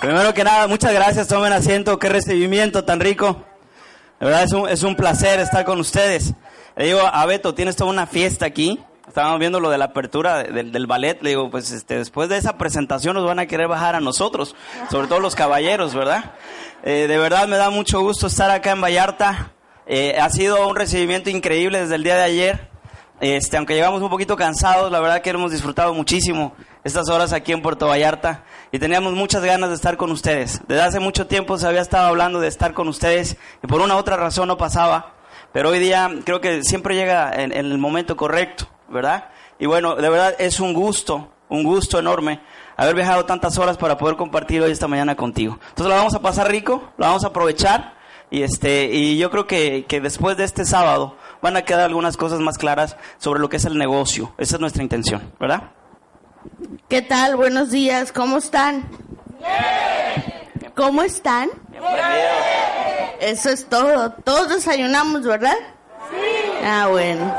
Primero 0.00 0.34
que 0.34 0.44
nada, 0.44 0.66
muchas 0.66 0.92
gracias, 0.92 1.26
tomen 1.26 1.52
asiento, 1.52 1.98
qué 1.98 2.10
recibimiento 2.10 2.84
tan 2.84 3.00
rico. 3.00 3.42
De 4.20 4.26
verdad 4.26 4.42
es 4.42 4.52
un, 4.52 4.68
es 4.68 4.82
un 4.82 4.94
placer 4.94 5.40
estar 5.40 5.64
con 5.64 5.80
ustedes. 5.80 6.34
Le 6.76 6.84
digo 6.84 7.00
a 7.00 7.24
Beto, 7.24 7.54
tienes 7.54 7.76
toda 7.76 7.90
una 7.90 8.06
fiesta 8.06 8.44
aquí. 8.44 8.78
Estábamos 9.08 9.40
viendo 9.40 9.58
lo 9.58 9.70
de 9.70 9.78
la 9.78 9.86
apertura 9.86 10.42
del, 10.42 10.70
del 10.70 10.86
ballet. 10.86 11.22
Le 11.22 11.30
digo, 11.30 11.50
pues 11.50 11.70
este, 11.70 11.96
después 11.96 12.28
de 12.28 12.36
esa 12.36 12.58
presentación 12.58 13.14
nos 13.14 13.24
van 13.24 13.38
a 13.38 13.46
querer 13.46 13.68
bajar 13.68 13.94
a 13.94 14.00
nosotros, 14.00 14.54
sobre 14.90 15.08
todo 15.08 15.20
los 15.20 15.34
caballeros, 15.34 15.94
¿verdad? 15.94 16.32
Eh, 16.82 17.06
de 17.08 17.18
verdad 17.18 17.48
me 17.48 17.56
da 17.56 17.70
mucho 17.70 18.00
gusto 18.00 18.26
estar 18.26 18.50
acá 18.50 18.72
en 18.72 18.82
Vallarta. 18.82 19.52
Eh, 19.86 20.18
ha 20.20 20.28
sido 20.28 20.68
un 20.68 20.76
recibimiento 20.76 21.30
increíble 21.30 21.80
desde 21.80 21.94
el 21.94 22.04
día 22.04 22.16
de 22.16 22.22
ayer. 22.22 22.68
Este, 23.20 23.56
aunque 23.56 23.74
llegamos 23.74 24.02
un 24.02 24.10
poquito 24.10 24.36
cansados, 24.36 24.92
la 24.92 25.00
verdad 25.00 25.22
que 25.22 25.30
hemos 25.30 25.50
disfrutado 25.50 25.94
muchísimo 25.94 26.54
estas 26.86 27.08
horas 27.08 27.32
aquí 27.32 27.50
en 27.50 27.62
Puerto 27.62 27.88
Vallarta 27.88 28.44
y 28.70 28.78
teníamos 28.78 29.12
muchas 29.12 29.42
ganas 29.42 29.70
de 29.70 29.74
estar 29.74 29.96
con 29.96 30.12
ustedes. 30.12 30.60
Desde 30.68 30.82
hace 30.82 31.00
mucho 31.00 31.26
tiempo 31.26 31.58
se 31.58 31.66
había 31.66 31.80
estado 31.80 32.06
hablando 32.06 32.38
de 32.38 32.46
estar 32.46 32.74
con 32.74 32.86
ustedes 32.86 33.36
y 33.60 33.66
por 33.66 33.80
una 33.80 33.96
otra 33.96 34.16
razón 34.16 34.46
no 34.46 34.56
pasaba, 34.56 35.14
pero 35.52 35.70
hoy 35.70 35.80
día 35.80 36.08
creo 36.24 36.40
que 36.40 36.62
siempre 36.62 36.94
llega 36.94 37.32
en, 37.34 37.50
en 37.50 37.66
el 37.66 37.78
momento 37.78 38.16
correcto, 38.16 38.68
¿verdad? 38.88 39.30
Y 39.58 39.66
bueno, 39.66 39.96
de 39.96 40.08
verdad 40.08 40.36
es 40.38 40.60
un 40.60 40.74
gusto, 40.74 41.32
un 41.48 41.64
gusto 41.64 41.98
enorme 41.98 42.40
haber 42.76 42.94
viajado 42.94 43.24
tantas 43.24 43.58
horas 43.58 43.76
para 43.76 43.98
poder 43.98 44.14
compartir 44.14 44.62
hoy 44.62 44.70
esta 44.70 44.86
mañana 44.86 45.16
contigo. 45.16 45.58
Entonces 45.70 45.88
la 45.88 45.96
vamos 45.96 46.14
a 46.14 46.22
pasar 46.22 46.48
rico, 46.48 46.92
la 46.98 47.08
vamos 47.08 47.24
a 47.24 47.28
aprovechar 47.28 47.96
y 48.30 48.42
este 48.42 48.84
y 48.92 49.18
yo 49.18 49.30
creo 49.32 49.48
que, 49.48 49.86
que 49.88 50.00
después 50.00 50.36
de 50.36 50.44
este 50.44 50.64
sábado 50.64 51.16
van 51.42 51.56
a 51.56 51.62
quedar 51.62 51.86
algunas 51.86 52.16
cosas 52.16 52.38
más 52.38 52.58
claras 52.58 52.96
sobre 53.18 53.40
lo 53.40 53.48
que 53.48 53.56
es 53.56 53.64
el 53.64 53.76
negocio. 53.76 54.32
Esa 54.38 54.54
es 54.54 54.60
nuestra 54.60 54.84
intención, 54.84 55.32
¿verdad? 55.40 55.72
¿Qué 56.88 57.02
tal? 57.02 57.36
Buenos 57.36 57.70
días, 57.70 58.12
¿cómo 58.12 58.38
están? 58.38 58.88
¿Cómo 60.74 61.02
están? 61.02 61.50
Eso 63.20 63.50
es 63.50 63.66
todo. 63.68 64.12
Todos 64.24 64.50
desayunamos, 64.50 65.22
¿verdad? 65.22 65.56
Sí. 66.10 66.50
Ah, 66.64 66.88
bueno. 66.90 67.34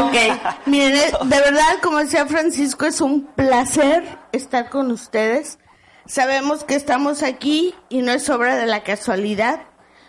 Ok. 0.00 0.66
Miren, 0.66 1.12
de 1.24 1.40
verdad, 1.40 1.78
como 1.82 1.98
decía 1.98 2.26
Francisco, 2.26 2.86
es 2.86 3.00
un 3.00 3.26
placer 3.26 4.18
estar 4.32 4.70
con 4.70 4.90
ustedes. 4.90 5.58
Sabemos 6.06 6.64
que 6.64 6.74
estamos 6.74 7.22
aquí 7.22 7.74
y 7.88 8.02
no 8.02 8.12
es 8.12 8.28
obra 8.30 8.56
de 8.56 8.66
la 8.66 8.82
casualidad. 8.82 9.60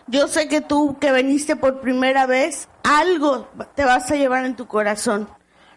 Yo 0.08 0.28
sé 0.28 0.48
que 0.48 0.62
tú 0.62 0.98
que 1.00 1.12
viniste 1.12 1.56
por 1.56 1.82
primera 1.82 2.26
vez, 2.26 2.70
algo 2.84 3.48
te 3.76 3.86
vas 3.86 4.10
a 4.10 4.16
llevar 4.16 4.46
en 4.46 4.56
tu 4.56 4.66
corazón. 4.66 5.30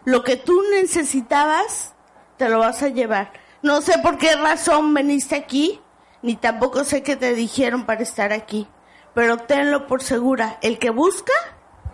Lo 0.05 0.23
que 0.23 0.37
tú 0.37 0.59
necesitabas, 0.71 1.92
te 2.43 2.49
lo 2.49 2.59
vas 2.59 2.83
a 2.83 2.89
llevar. 2.89 3.31
No 3.61 3.81
sé 3.81 3.99
por 3.99 4.17
qué 4.17 4.35
razón 4.35 4.93
viniste 4.93 5.33
aquí, 5.33 5.79
ni 6.21 6.35
tampoco 6.35 6.83
sé 6.83 7.01
qué 7.01 7.15
te 7.15 7.33
dijeron 7.33 7.85
para 7.85 8.03
estar 8.03 8.33
aquí. 8.33 8.67
Pero 9.13 9.37
tenlo 9.37 9.87
por 9.87 10.03
segura, 10.03 10.57
el 10.61 10.77
que 10.77 10.89
busca, 10.89 11.31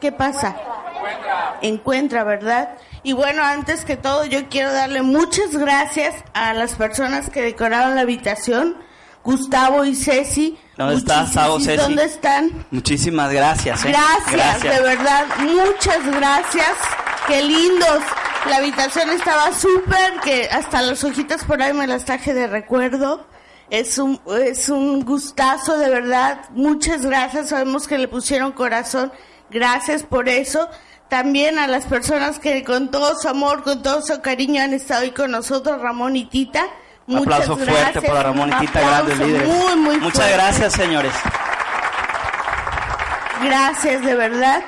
¿qué 0.01 0.11
pasa? 0.11 0.55
Encuentra. 0.95 1.59
Encuentra, 1.61 2.23
¿verdad? 2.23 2.77
Y 3.03 3.13
bueno, 3.13 3.43
antes 3.43 3.85
que 3.85 3.95
todo, 3.95 4.25
yo 4.25 4.49
quiero 4.49 4.73
darle 4.73 5.03
muchas 5.03 5.55
gracias 5.55 6.15
a 6.33 6.55
las 6.55 6.73
personas 6.73 7.29
que 7.29 7.43
decoraron 7.43 7.93
la 7.93 8.01
habitación, 8.01 8.75
Gustavo 9.23 9.85
y 9.85 9.95
Ceci. 9.95 10.57
¿Dónde 10.77 11.01
Ceci? 11.01 11.75
¿Dónde 11.75 12.05
están? 12.05 12.65
Muchísimas 12.71 13.31
gracias. 13.31 13.85
¿eh? 13.85 13.91
Gracias, 13.91 14.63
de 14.63 14.81
verdad, 14.81 15.25
muchas 15.39 16.05
gracias. 16.05 16.75
Qué 17.27 17.43
lindos. 17.43 18.01
La 18.49 18.57
habitación 18.57 19.09
estaba 19.09 19.51
súper, 19.53 20.19
que 20.23 20.47
hasta 20.49 20.81
las 20.81 21.03
hojitas 21.03 21.43
por 21.43 21.61
ahí 21.61 21.73
me 21.73 21.87
las 21.87 22.05
traje 22.05 22.33
de 22.33 22.47
recuerdo. 22.47 23.27
Es 23.69 23.99
un, 23.99 24.19
es 24.43 24.69
un 24.69 25.03
gustazo, 25.05 25.77
de 25.77 25.89
verdad. 25.89 26.41
Muchas 26.51 27.05
gracias. 27.05 27.49
Sabemos 27.49 27.87
que 27.87 27.97
le 27.97 28.07
pusieron 28.07 28.51
corazón. 28.53 29.11
Gracias 29.51 30.03
por 30.03 30.29
eso. 30.29 30.69
También 31.09 31.59
a 31.59 31.67
las 31.67 31.85
personas 31.85 32.39
que 32.39 32.63
con 32.63 32.91
todo 32.91 33.15
su 33.19 33.27
amor, 33.27 33.63
con 33.63 33.83
todo 33.83 34.01
su 34.01 34.21
cariño 34.21 34.61
han 34.63 34.73
estado 34.73 35.01
ahí 35.01 35.11
con 35.11 35.31
nosotros, 35.31 35.81
Ramón 35.81 36.15
y 36.15 36.25
Tita. 36.25 36.65
Un 37.09 37.17
aplauso 37.19 37.57
Muchas 37.57 37.67
fuerte 37.69 37.91
gracias. 37.91 38.03
para 38.05 38.23
Ramón 38.23 38.49
y 38.49 38.53
Un 38.53 38.59
Tita, 38.59 38.79
aplauso 38.79 39.05
grandes 39.05 39.27
líderes. 39.27 39.47
Muy, 39.47 39.75
muy 39.77 39.97
Muchas 39.97 40.13
fuerte. 40.17 40.33
gracias, 40.33 40.73
señores. 40.73 41.13
Gracias, 43.43 44.05
de 44.05 44.15
verdad. 44.15 44.63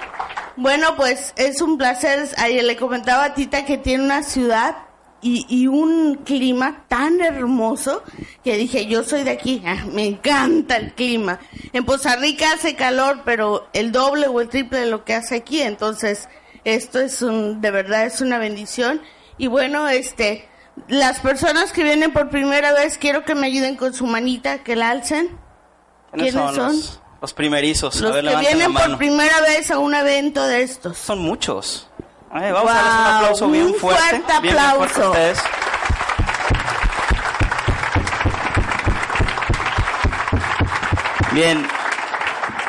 Bueno, 0.56 0.96
pues 0.96 1.34
es 1.38 1.62
un 1.62 1.78
placer. 1.78 2.28
Ayer 2.38 2.64
le 2.64 2.76
comentaba 2.78 3.26
a 3.26 3.34
Tita 3.34 3.66
que 3.66 3.78
tiene 3.78 4.04
una 4.04 4.24
ciudad 4.24 4.76
y, 5.22 5.46
y 5.50 5.68
un 5.68 6.16
clima 6.26 6.86
tan 6.88 7.22
hermoso 7.22 8.04
que 8.44 8.58
dije, 8.58 8.88
yo 8.88 9.04
soy 9.04 9.24
de 9.24 9.32
aquí, 9.32 9.62
ah, 9.66 9.86
me 9.92 10.06
encanta 10.06 10.78
el 10.78 10.94
clima. 10.94 11.40
En 11.74 11.86
Poza 11.86 12.16
Rica 12.16 12.54
hace 12.54 12.76
calor, 12.76 13.22
pero 13.24 13.68
el 13.74 13.92
doble 13.92 14.28
o 14.28 14.42
el 14.42 14.50
triple 14.50 14.80
de 14.80 14.86
lo 14.88 15.04
que 15.06 15.14
hace 15.14 15.36
aquí. 15.36 15.62
Entonces, 15.62 16.28
esto 16.64 17.00
es 17.00 17.22
un, 17.22 17.62
de 17.62 17.72
verdad 17.72 18.06
es 18.06 18.22
una 18.22 18.38
bendición. 18.40 19.02
Y 19.38 19.48
bueno, 19.48 19.88
este, 19.90 20.48
las 20.88 21.20
personas 21.20 21.72
que 21.72 21.84
vienen 21.84 22.12
por 22.14 22.30
primera 22.30 22.74
vez, 22.74 22.98
quiero 22.98 23.24
que 23.26 23.36
me 23.36 23.48
ayuden 23.48 23.76
con 23.76 23.94
su 23.94 24.06
manita, 24.06 24.60
que 24.64 24.76
la 24.76 24.90
alcen. 24.90 25.38
¿Quiénes 26.14 26.34
son? 26.34 26.56
Los, 26.56 27.02
los 27.22 27.34
primerizos. 27.34 28.02
a 28.02 28.06
Los 28.06 28.14
ver, 28.16 28.26
que 28.26 28.38
vienen 28.38 28.74
por 28.74 28.98
primera 28.98 29.40
vez 29.42 29.72
a 29.72 29.78
un 29.80 29.94
evento 29.94 30.44
de 30.46 30.64
estos. 30.64 30.98
Son 30.98 31.20
muchos. 31.20 31.88
Vamos 32.32 32.72
a 32.72 32.74
darles 32.74 32.94
un 32.94 33.04
Wow, 33.06 33.16
aplauso 33.18 33.48
bien 33.50 33.66
un 33.66 33.74
fuerte. 33.76 34.02
fuerte 34.02 34.32
bien, 34.42 34.42
bien 34.42 34.56
fuerte 34.56 34.62
a 34.62 34.70
aplauso. 34.72 35.12
ustedes. 35.12 35.40
Bien, 41.34 41.66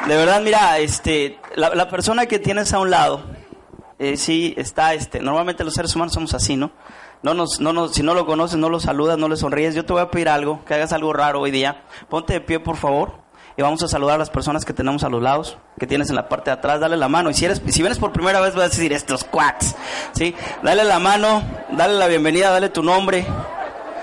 de 0.07 0.17
verdad, 0.17 0.41
mira, 0.41 0.79
este, 0.79 1.39
la, 1.57 1.75
la 1.75 1.89
persona 1.89 2.27
que 2.27 2.39
tienes 2.39 2.73
a 2.73 2.79
un 2.79 2.91
lado, 2.91 3.25
eh, 3.99 4.17
sí, 4.17 4.55
está, 4.57 4.95
este, 4.95 5.21
normalmente 5.21 5.65
los 5.65 5.75
seres 5.75 5.95
humanos 5.97 6.15
somos 6.15 6.33
así, 6.35 6.57
¿no? 6.57 6.71
No 7.23 7.35
nos, 7.35 7.61
no 7.61 7.73
nos, 7.73 7.95
si 7.95 8.03
no 8.03 8.15
lo 8.15 8.27
conoces, 8.27 8.59
no 8.59 8.69
lo 8.69 8.81
saludas, 8.81 9.17
no 9.17 9.29
le 9.29 9.37
sonríes. 9.37 9.75
Yo 9.75 9.85
te 9.85 9.93
voy 9.93 10.03
a 10.03 10.11
pedir 10.11 10.29
algo, 10.29 10.65
que 10.65 10.75
hagas 10.75 10.93
algo 10.93 11.13
raro 11.13 11.41
hoy 11.41 11.53
día. 11.53 11.85
Ponte 12.09 12.33
de 12.33 12.41
pie, 12.41 12.59
por 12.59 12.77
favor, 12.77 13.13
y 13.57 13.63
vamos 13.63 13.83
a 13.83 13.89
saludar 13.89 14.17
a 14.17 14.19
las 14.19 14.31
personas 14.31 14.65
que 14.65 14.73
tenemos 14.73 15.05
a 15.05 15.09
los 15.09 15.23
lados, 15.23 15.57
que 15.79 15.87
tienes 15.87 16.11
en 16.11 16.17
la 16.17 16.29
parte 16.29 16.51
de 16.51 16.55
atrás. 16.55 16.81
Dale 16.81 16.97
la 16.97 17.09
mano. 17.09 17.31
Y 17.31 17.35
si 17.35 17.45
eres, 17.45 17.63
si 17.69 17.81
vienes 17.81 17.99
por 17.99 18.13
primera 18.13 18.41
vez, 18.41 18.55
vas 18.55 18.65
a 18.65 18.69
decir 18.69 18.93
estos 18.93 19.23
quacks, 19.23 19.77
¿sí? 20.15 20.35
Dale 20.63 20.83
la 20.83 20.99
mano, 20.99 21.43
dale 21.71 21.95
la 21.95 22.09
bienvenida, 22.09 22.51
dale 22.51 22.71
tu 22.71 22.83
nombre. 22.83 23.25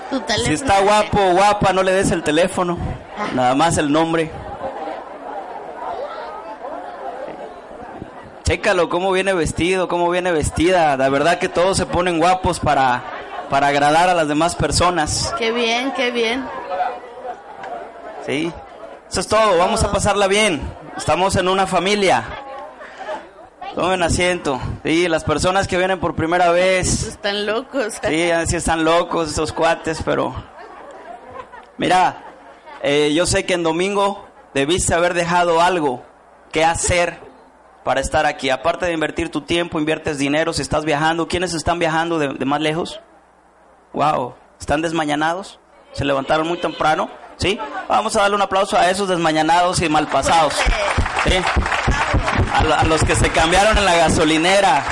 Tu. 0.08 0.22
Si 0.44 0.54
está 0.54 0.80
guapo 0.80 1.20
o 1.20 1.32
guapa, 1.34 1.72
no 1.72 1.82
le 1.82 1.92
des 1.92 2.10
el 2.10 2.22
teléfono, 2.22 2.78
nada 3.34 3.54
más 3.54 3.76
el 3.76 3.92
nombre. 3.92 4.32
Chécalo, 8.50 8.88
cómo 8.88 9.12
viene 9.12 9.32
vestido, 9.32 9.86
cómo 9.86 10.10
viene 10.10 10.32
vestida. 10.32 10.96
La 10.96 11.08
verdad 11.08 11.38
que 11.38 11.48
todos 11.48 11.76
se 11.76 11.86
ponen 11.86 12.18
guapos 12.18 12.58
para, 12.58 13.04
para 13.48 13.68
agradar 13.68 14.08
a 14.08 14.14
las 14.14 14.26
demás 14.26 14.56
personas. 14.56 15.32
Qué 15.38 15.52
bien, 15.52 15.92
qué 15.92 16.10
bien. 16.10 16.44
¿Sí? 18.26 18.52
Eso 19.08 19.20
es 19.20 19.28
todo, 19.28 19.56
vamos 19.56 19.84
a 19.84 19.92
pasarla 19.92 20.26
bien. 20.26 20.60
Estamos 20.96 21.36
en 21.36 21.46
una 21.46 21.68
familia. 21.68 22.24
Tomen 23.76 24.02
asiento. 24.02 24.60
Sí, 24.82 25.06
las 25.06 25.22
personas 25.22 25.68
que 25.68 25.78
vienen 25.78 26.00
por 26.00 26.16
primera 26.16 26.50
vez. 26.50 27.06
Están 27.06 27.46
locos. 27.46 28.00
Sí, 28.04 28.32
así 28.32 28.56
están 28.56 28.82
locos 28.82 29.30
esos 29.30 29.52
cuates, 29.52 30.02
pero... 30.04 30.34
Mira, 31.78 32.24
eh, 32.82 33.12
yo 33.14 33.26
sé 33.26 33.46
que 33.46 33.54
en 33.54 33.62
domingo 33.62 34.26
debiste 34.54 34.92
haber 34.92 35.14
dejado 35.14 35.60
algo 35.60 36.02
que 36.50 36.64
hacer 36.64 37.29
para 37.84 38.00
estar 38.00 38.26
aquí. 38.26 38.50
Aparte 38.50 38.86
de 38.86 38.92
invertir 38.92 39.30
tu 39.30 39.42
tiempo, 39.42 39.78
inviertes 39.78 40.18
dinero, 40.18 40.52
si 40.52 40.62
estás 40.62 40.84
viajando. 40.84 41.28
¿Quiénes 41.28 41.54
están 41.54 41.78
viajando 41.78 42.18
de, 42.18 42.44
más 42.44 42.60
lejos? 42.60 43.00
Wow, 43.92 44.34
¿están 44.58 44.82
desmañanados? 44.82 45.58
¿Se 45.92 46.04
levantaron 46.04 46.46
muy 46.46 46.58
temprano? 46.58 47.10
¿Sí? 47.36 47.58
Vamos 47.88 48.14
a 48.16 48.22
darle 48.22 48.36
un 48.36 48.42
aplauso 48.42 48.76
a 48.76 48.90
esos 48.90 49.08
desmañanados 49.08 49.80
y 49.80 49.88
malpasados. 49.88 50.54
¿Sí? 51.24 51.34
A 52.52 52.84
los 52.84 53.02
que 53.02 53.16
se 53.16 53.30
cambiaron 53.30 53.76
en 53.78 53.84
la 53.84 53.96
gasolinera. 53.96 54.84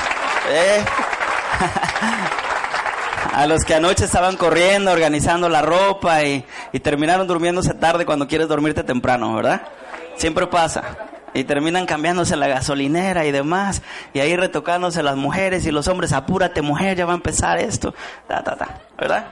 ¿eh? 0.48 0.84
a 3.34 3.46
los 3.46 3.64
que 3.64 3.74
anoche 3.74 4.06
estaban 4.06 4.36
corriendo, 4.36 4.90
organizando 4.90 5.48
la 5.48 5.62
ropa 5.62 6.24
y, 6.24 6.44
y 6.72 6.80
terminaron 6.80 7.26
durmiéndose 7.26 7.74
tarde 7.74 8.06
cuando 8.06 8.26
quieres 8.26 8.48
dormirte 8.48 8.82
temprano, 8.82 9.34
¿verdad? 9.34 9.62
Siempre 10.16 10.46
pasa. 10.46 11.17
Y 11.38 11.44
terminan 11.44 11.86
cambiándose 11.86 12.36
la 12.36 12.48
gasolinera 12.48 13.24
y 13.24 13.30
demás. 13.30 13.82
Y 14.12 14.18
ahí 14.18 14.34
retocándose 14.34 15.04
las 15.04 15.16
mujeres 15.16 15.64
y 15.66 15.70
los 15.70 15.86
hombres, 15.86 16.12
apúrate 16.12 16.62
mujer, 16.62 16.96
ya 16.96 17.06
va 17.06 17.12
a 17.12 17.16
empezar 17.16 17.58
esto. 17.58 17.94
Ta, 18.26 18.42
ta, 18.42 18.56
ta, 18.56 18.80
¿verdad? 18.98 19.26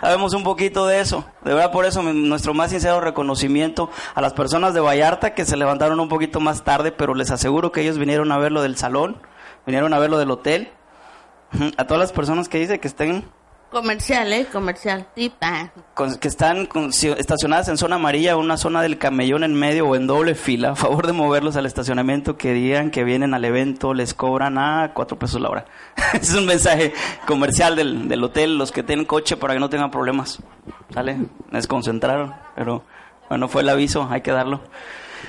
Sabemos 0.00 0.34
un 0.34 0.44
poquito 0.44 0.86
de 0.86 1.00
eso. 1.00 1.24
De 1.44 1.52
verdad, 1.52 1.72
por 1.72 1.84
eso 1.84 2.00
nuestro 2.02 2.54
más 2.54 2.70
sincero 2.70 3.00
reconocimiento 3.00 3.90
a 4.14 4.20
las 4.20 4.34
personas 4.34 4.72
de 4.72 4.80
Vallarta 4.80 5.34
que 5.34 5.44
se 5.44 5.56
levantaron 5.56 5.98
un 5.98 6.08
poquito 6.08 6.38
más 6.38 6.62
tarde, 6.62 6.92
pero 6.92 7.14
les 7.14 7.32
aseguro 7.32 7.72
que 7.72 7.80
ellos 7.80 7.98
vinieron 7.98 8.30
a 8.30 8.38
ver 8.38 8.52
lo 8.52 8.62
del 8.62 8.76
salón, 8.76 9.20
vinieron 9.66 9.94
a 9.94 9.98
ver 9.98 10.10
lo 10.10 10.18
del 10.18 10.30
hotel. 10.30 10.70
A 11.76 11.86
todas 11.86 12.00
las 12.00 12.12
personas 12.12 12.48
que 12.48 12.58
dice 12.58 12.78
que 12.78 12.86
estén 12.88 13.24
Comercial, 13.72 14.30
¿eh? 14.34 14.46
Comercial. 14.52 15.06
Tipa. 15.14 15.72
que 16.20 16.28
están 16.28 16.68
estacionadas 17.16 17.68
en 17.68 17.78
zona 17.78 17.96
amarilla, 17.96 18.36
una 18.36 18.58
zona 18.58 18.82
del 18.82 18.98
camellón 18.98 19.44
en 19.44 19.54
medio 19.54 19.88
o 19.88 19.96
en 19.96 20.06
doble 20.06 20.34
fila, 20.34 20.72
a 20.72 20.76
favor 20.76 21.06
de 21.06 21.14
moverlos 21.14 21.56
al 21.56 21.64
estacionamiento, 21.64 22.36
que 22.36 22.52
digan 22.52 22.90
que 22.90 23.02
vienen 23.02 23.32
al 23.32 23.46
evento, 23.46 23.94
les 23.94 24.12
cobran 24.12 24.58
a 24.58 24.92
cuatro 24.92 25.18
pesos 25.18 25.40
la 25.40 25.48
hora. 25.48 25.64
es 26.12 26.34
un 26.34 26.44
mensaje 26.44 26.92
comercial 27.26 27.74
del, 27.74 28.08
del, 28.08 28.22
hotel, 28.22 28.58
los 28.58 28.72
que 28.72 28.82
tienen 28.82 29.06
coche 29.06 29.38
para 29.38 29.54
que 29.54 29.60
no 29.60 29.70
tengan 29.70 29.90
problemas. 29.90 30.38
¿Sale? 30.92 31.16
Desconcentraron, 31.50 32.34
pero 32.54 32.84
bueno, 33.30 33.48
fue 33.48 33.62
el 33.62 33.70
aviso, 33.70 34.06
hay 34.10 34.20
que 34.20 34.32
darlo. 34.32 34.60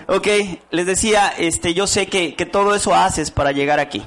Ok, 0.08 0.28
les 0.70 0.86
decía, 0.86 1.30
este, 1.38 1.74
yo 1.74 1.88
sé 1.88 2.08
que, 2.08 2.36
que 2.36 2.46
todo 2.46 2.76
eso 2.76 2.94
haces 2.94 3.32
para 3.32 3.54
llegar 3.54 3.80
aquí. 3.80 4.06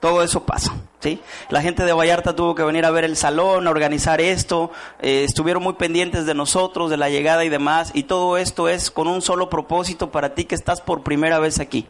Todo 0.00 0.22
eso 0.22 0.44
pasa. 0.44 0.74
¿Sí? 1.00 1.20
La 1.48 1.62
gente 1.62 1.84
de 1.84 1.92
Vallarta 1.92 2.36
tuvo 2.36 2.54
que 2.54 2.62
venir 2.62 2.84
a 2.84 2.90
ver 2.90 3.04
el 3.04 3.16
salón, 3.16 3.66
a 3.66 3.70
organizar 3.70 4.20
esto, 4.20 4.70
eh, 5.00 5.24
estuvieron 5.24 5.62
muy 5.62 5.74
pendientes 5.74 6.26
de 6.26 6.34
nosotros, 6.34 6.90
de 6.90 6.96
la 6.96 7.10
llegada 7.10 7.44
y 7.44 7.48
demás, 7.48 7.90
y 7.94 8.04
todo 8.04 8.36
esto 8.36 8.68
es 8.68 8.90
con 8.90 9.08
un 9.08 9.22
solo 9.22 9.50
propósito 9.50 10.10
para 10.10 10.34
ti 10.34 10.44
que 10.44 10.54
estás 10.54 10.80
por 10.80 11.02
primera 11.02 11.38
vez 11.38 11.58
aquí. 11.58 11.88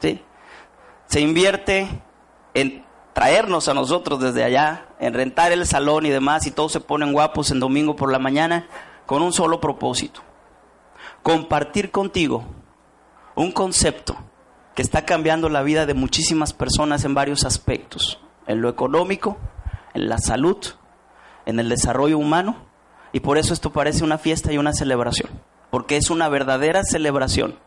¿sí? 0.00 0.22
Se 1.06 1.20
invierte 1.20 1.88
en 2.54 2.84
traernos 3.12 3.68
a 3.68 3.74
nosotros 3.74 4.20
desde 4.20 4.44
allá, 4.44 4.86
en 4.98 5.14
rentar 5.14 5.52
el 5.52 5.66
salón 5.66 6.06
y 6.06 6.10
demás, 6.10 6.46
y 6.46 6.50
todos 6.50 6.72
se 6.72 6.80
ponen 6.80 7.12
guapos 7.12 7.50
en 7.50 7.60
domingo 7.60 7.96
por 7.96 8.10
la 8.10 8.18
mañana, 8.18 8.66
con 9.06 9.22
un 9.22 9.32
solo 9.32 9.60
propósito. 9.60 10.20
Compartir 11.22 11.90
contigo 11.90 12.44
un 13.34 13.50
concepto 13.50 14.16
que 14.74 14.82
está 14.82 15.04
cambiando 15.04 15.48
la 15.48 15.62
vida 15.62 15.86
de 15.86 15.94
muchísimas 15.94 16.52
personas 16.52 17.04
en 17.04 17.14
varios 17.14 17.44
aspectos, 17.44 18.20
en 18.46 18.60
lo 18.60 18.68
económico, 18.68 19.38
en 19.94 20.08
la 20.08 20.18
salud, 20.18 20.58
en 21.46 21.60
el 21.60 21.68
desarrollo 21.68 22.18
humano, 22.18 22.56
y 23.12 23.20
por 23.20 23.38
eso 23.38 23.54
esto 23.54 23.72
parece 23.72 24.02
una 24.02 24.18
fiesta 24.18 24.52
y 24.52 24.58
una 24.58 24.72
celebración, 24.72 25.30
porque 25.70 25.96
es 25.96 26.10
una 26.10 26.28
verdadera 26.28 26.82
celebración 26.82 27.58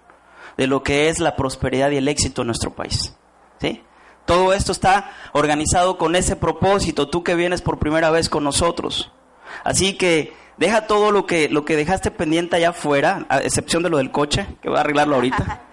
de 0.57 0.67
lo 0.67 0.83
que 0.83 1.07
es 1.07 1.19
la 1.19 1.35
prosperidad 1.35 1.91
y 1.91 1.97
el 1.97 2.07
éxito 2.07 2.41
en 2.41 2.47
nuestro 2.47 2.75
país. 2.75 3.15
¿sí? 3.61 3.83
Todo 4.25 4.51
esto 4.51 4.73
está 4.73 5.11
organizado 5.31 5.97
con 5.97 6.15
ese 6.15 6.35
propósito, 6.35 7.07
tú 7.07 7.23
que 7.23 7.35
vienes 7.35 7.61
por 7.61 7.79
primera 7.79 8.09
vez 8.09 8.27
con 8.27 8.43
nosotros. 8.43 9.11
Así 9.63 9.93
que 9.93 10.33
deja 10.57 10.87
todo 10.87 11.11
lo 11.11 11.25
que, 11.25 11.47
lo 11.47 11.63
que 11.63 11.77
dejaste 11.77 12.11
pendiente 12.11 12.57
allá 12.57 12.69
afuera, 12.69 13.25
a 13.29 13.37
excepción 13.37 13.83
de 13.83 13.89
lo 13.89 13.97
del 13.97 14.11
coche, 14.11 14.45
que 14.61 14.67
voy 14.67 14.77
a 14.77 14.81
arreglarlo 14.81 15.15
ahorita. 15.15 15.61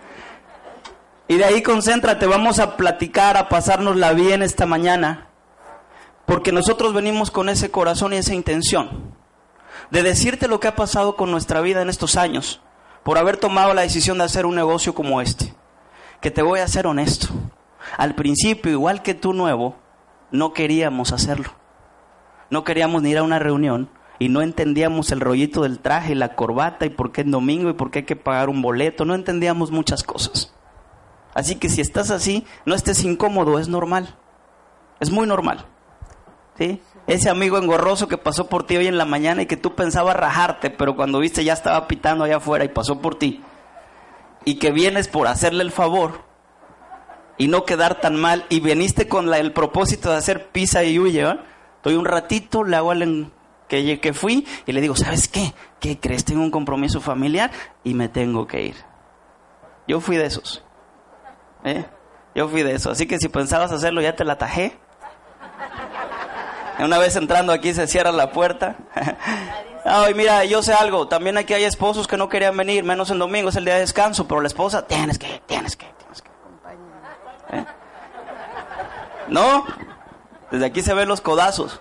Y 1.27 1.37
de 1.37 1.45
ahí 1.45 1.63
concéntrate, 1.63 2.27
vamos 2.27 2.59
a 2.59 2.77
platicar, 2.77 3.37
a 3.37 3.49
pasárnosla 3.49 4.13
bien 4.13 4.43
esta 4.43 4.67
mañana, 4.67 5.29
porque 6.27 6.53
nosotros 6.53 6.93
venimos 6.93 7.31
con 7.31 7.49
ese 7.49 7.71
corazón 7.71 8.13
y 8.13 8.17
esa 8.17 8.35
intención 8.35 9.15
de 9.91 10.03
decirte 10.03 10.49
lo 10.49 10.61
que 10.61 10.69
ha 10.69 10.77
pasado 10.77 11.17
con 11.17 11.31
nuestra 11.31 11.61
vida 11.61 11.83
en 11.83 11.89
estos 11.89 12.17
años, 12.17 12.61
por 13.03 13.19
haber 13.19 13.37
tomado 13.37 13.75
la 13.75 13.83
decisión 13.83 14.19
de 14.19 14.25
hacer 14.25 14.47
un 14.47 14.55
negocio 14.55 14.95
como 14.95 15.21
este. 15.21 15.55
Que 16.21 16.31
te 16.31 16.43
voy 16.43 16.61
a 16.61 16.69
ser 16.69 16.87
honesto, 16.87 17.29
al 17.97 18.15
principio, 18.15 18.73
igual 18.73 19.03
que 19.03 19.15
tú 19.15 19.33
nuevo, 19.33 19.77
no 20.31 20.53
queríamos 20.53 21.13
hacerlo. 21.13 21.51
No 22.51 22.65
queríamos 22.65 23.03
ni 23.03 23.11
ir 23.11 23.19
a 23.19 23.23
una 23.23 23.39
reunión 23.39 23.91
y 24.19 24.29
no 24.29 24.43
entendíamos 24.43 25.11
el 25.13 25.21
rollito 25.21 25.63
del 25.63 25.81
traje, 25.81 26.15
la 26.15 26.35
corbata 26.35 26.87
y 26.87 26.91
por 26.91 27.13
qué 27.13 27.23
es 27.23 27.31
domingo 27.31 27.69
y 27.69 27.75
por 27.75 27.91
qué 27.91 28.01
hay 28.01 28.05
que 28.05 28.17
pagar 28.17 28.49
un 28.49 28.63
boleto, 28.63 29.05
no 29.05 29.15
entendíamos 29.15 29.71
muchas 29.71 30.03
cosas. 30.03 30.54
Así 31.35 31.57
que 31.57 31.69
si 31.69 31.81
estás 31.81 32.11
así, 32.11 32.47
no 32.65 32.75
estés 32.75 33.05
incómodo, 33.05 33.59
es 33.59 33.69
normal. 33.69 34.17
Es 35.01 35.11
muy 35.11 35.27
normal. 35.27 35.67
¿Sí? 36.57 36.81
Ese 37.09 37.29
amigo 37.29 37.59
engorroso 37.59 38.07
que 38.07 38.17
pasó 38.17 38.49
por 38.49 38.65
ti 38.65 38.77
hoy 38.77 38.87
en 38.87 38.97
la 38.97 39.05
mañana 39.05 39.43
y 39.43 39.47
que 39.47 39.57
tú 39.57 39.75
pensabas 39.75 40.17
rajarte, 40.17 40.71
pero 40.71 40.95
cuando 40.95 41.19
viste 41.19 41.45
ya 41.45 41.53
estaba 41.53 41.89
pitando 41.89 42.25
allá 42.25 42.37
afuera 42.37 42.65
y 42.65 42.69
pasó 42.69 43.01
por 43.01 43.17
ti. 43.17 43.43
Y 44.45 44.55
que 44.55 44.71
vienes 44.71 45.09
por 45.09 45.27
hacerle 45.27 45.65
el 45.65 45.73
favor 45.73 46.23
y 47.37 47.49
no 47.49 47.65
quedar 47.65 48.01
tan 48.01 48.17
mal 48.17 48.47
y 48.49 48.61
viniste 48.61 49.09
con 49.09 49.33
el 49.35 49.53
propósito 49.53 50.11
de 50.11 50.17
hacer 50.17 50.51
pizza 50.51 50.85
y 50.85 50.99
huye, 50.99 51.25
¿va? 51.25 51.45
Estoy 51.77 51.97
un 51.97 52.05
ratito, 52.05 52.65
le 52.65 52.77
hago 52.77 52.93
el 52.93 53.31
que, 53.69 54.01
que 54.01 54.13
fui 54.15 54.47
y 54.65 54.73
le 54.73 54.81
digo, 54.81 54.97
¿sabes 54.97 55.29
qué? 55.29 55.53
¿Qué 55.81 55.99
crees? 55.99 56.25
Tengo 56.25 56.43
un 56.43 56.51
compromiso 56.51 57.01
familiar 57.01 57.51
y 57.83 57.93
me 57.93 58.09
tengo 58.09 58.47
que 58.47 58.63
ir. 58.63 58.77
Yo 59.87 60.01
fui 60.01 60.17
de 60.17 60.27
esos. 60.27 60.64
¿Eh? 61.65 61.85
Yo 62.35 62.49
fui 62.49 62.63
de 62.63 62.75
eso. 62.75 62.91
Así 62.91 63.07
que 63.07 63.19
si 63.19 63.29
pensabas 63.29 63.73
hacerlo, 63.73 64.01
ya 64.01 64.15
te 64.15 64.25
la 64.25 64.37
tajé. 64.37 64.79
Una 66.79 66.99
vez 66.99 67.17
entrando 67.17 67.53
aquí 67.53 67.73
se 67.73 67.87
cierra 67.87 68.13
la 68.13 68.31
puerta. 68.33 68.77
Ay, 69.85 70.15
mira, 70.15 70.45
yo 70.45 70.63
sé 70.63 70.73
algo. 70.73 71.09
También 71.09 71.37
aquí 71.37 71.55
hay 71.55 71.65
esposos 71.65 72.07
que 72.07 72.17
no 72.17 72.29
querían 72.29 72.57
venir, 72.57 72.85
menos 72.85 73.11
en 73.11 73.19
domingo, 73.19 73.51
es 73.51 73.57
el 73.57 73.65
día 73.65 73.75
de 73.75 73.81
descanso. 73.81 74.27
Pero 74.27 74.41
la 74.41 74.49
esposa, 74.49 74.87
tienes 74.87 75.19
que, 75.19 75.43
tienes 75.47 75.77
que, 75.77 75.87
tienes 75.99 76.23
que. 76.23 76.31
¿Eh? 77.57 77.65
¿No? 79.29 79.65
Desde 80.51 80.67
aquí 80.67 80.83
se 80.83 80.95
ven 80.95 81.09
los 81.09 81.21
codazos. 81.21 81.81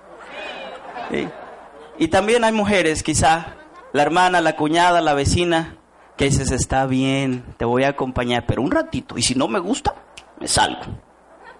Y 1.97 2.07
también 2.07 2.43
hay 2.43 2.51
mujeres, 2.51 3.03
quizá, 3.03 3.55
la 3.91 4.01
hermana, 4.01 4.41
la 4.41 4.55
cuñada, 4.55 4.99
la 4.99 5.13
vecina, 5.13 5.77
que 6.17 6.25
dices, 6.25 6.51
está 6.51 6.85
bien, 6.85 7.43
te 7.57 7.65
voy 7.65 7.83
a 7.83 7.89
acompañar, 7.89 8.45
pero 8.45 8.61
un 8.61 8.71
ratito, 8.71 9.17
y 9.17 9.21
si 9.21 9.35
no 9.35 9.47
me 9.47 9.59
gusta, 9.59 9.95
me 10.39 10.47
salgo. 10.47 10.81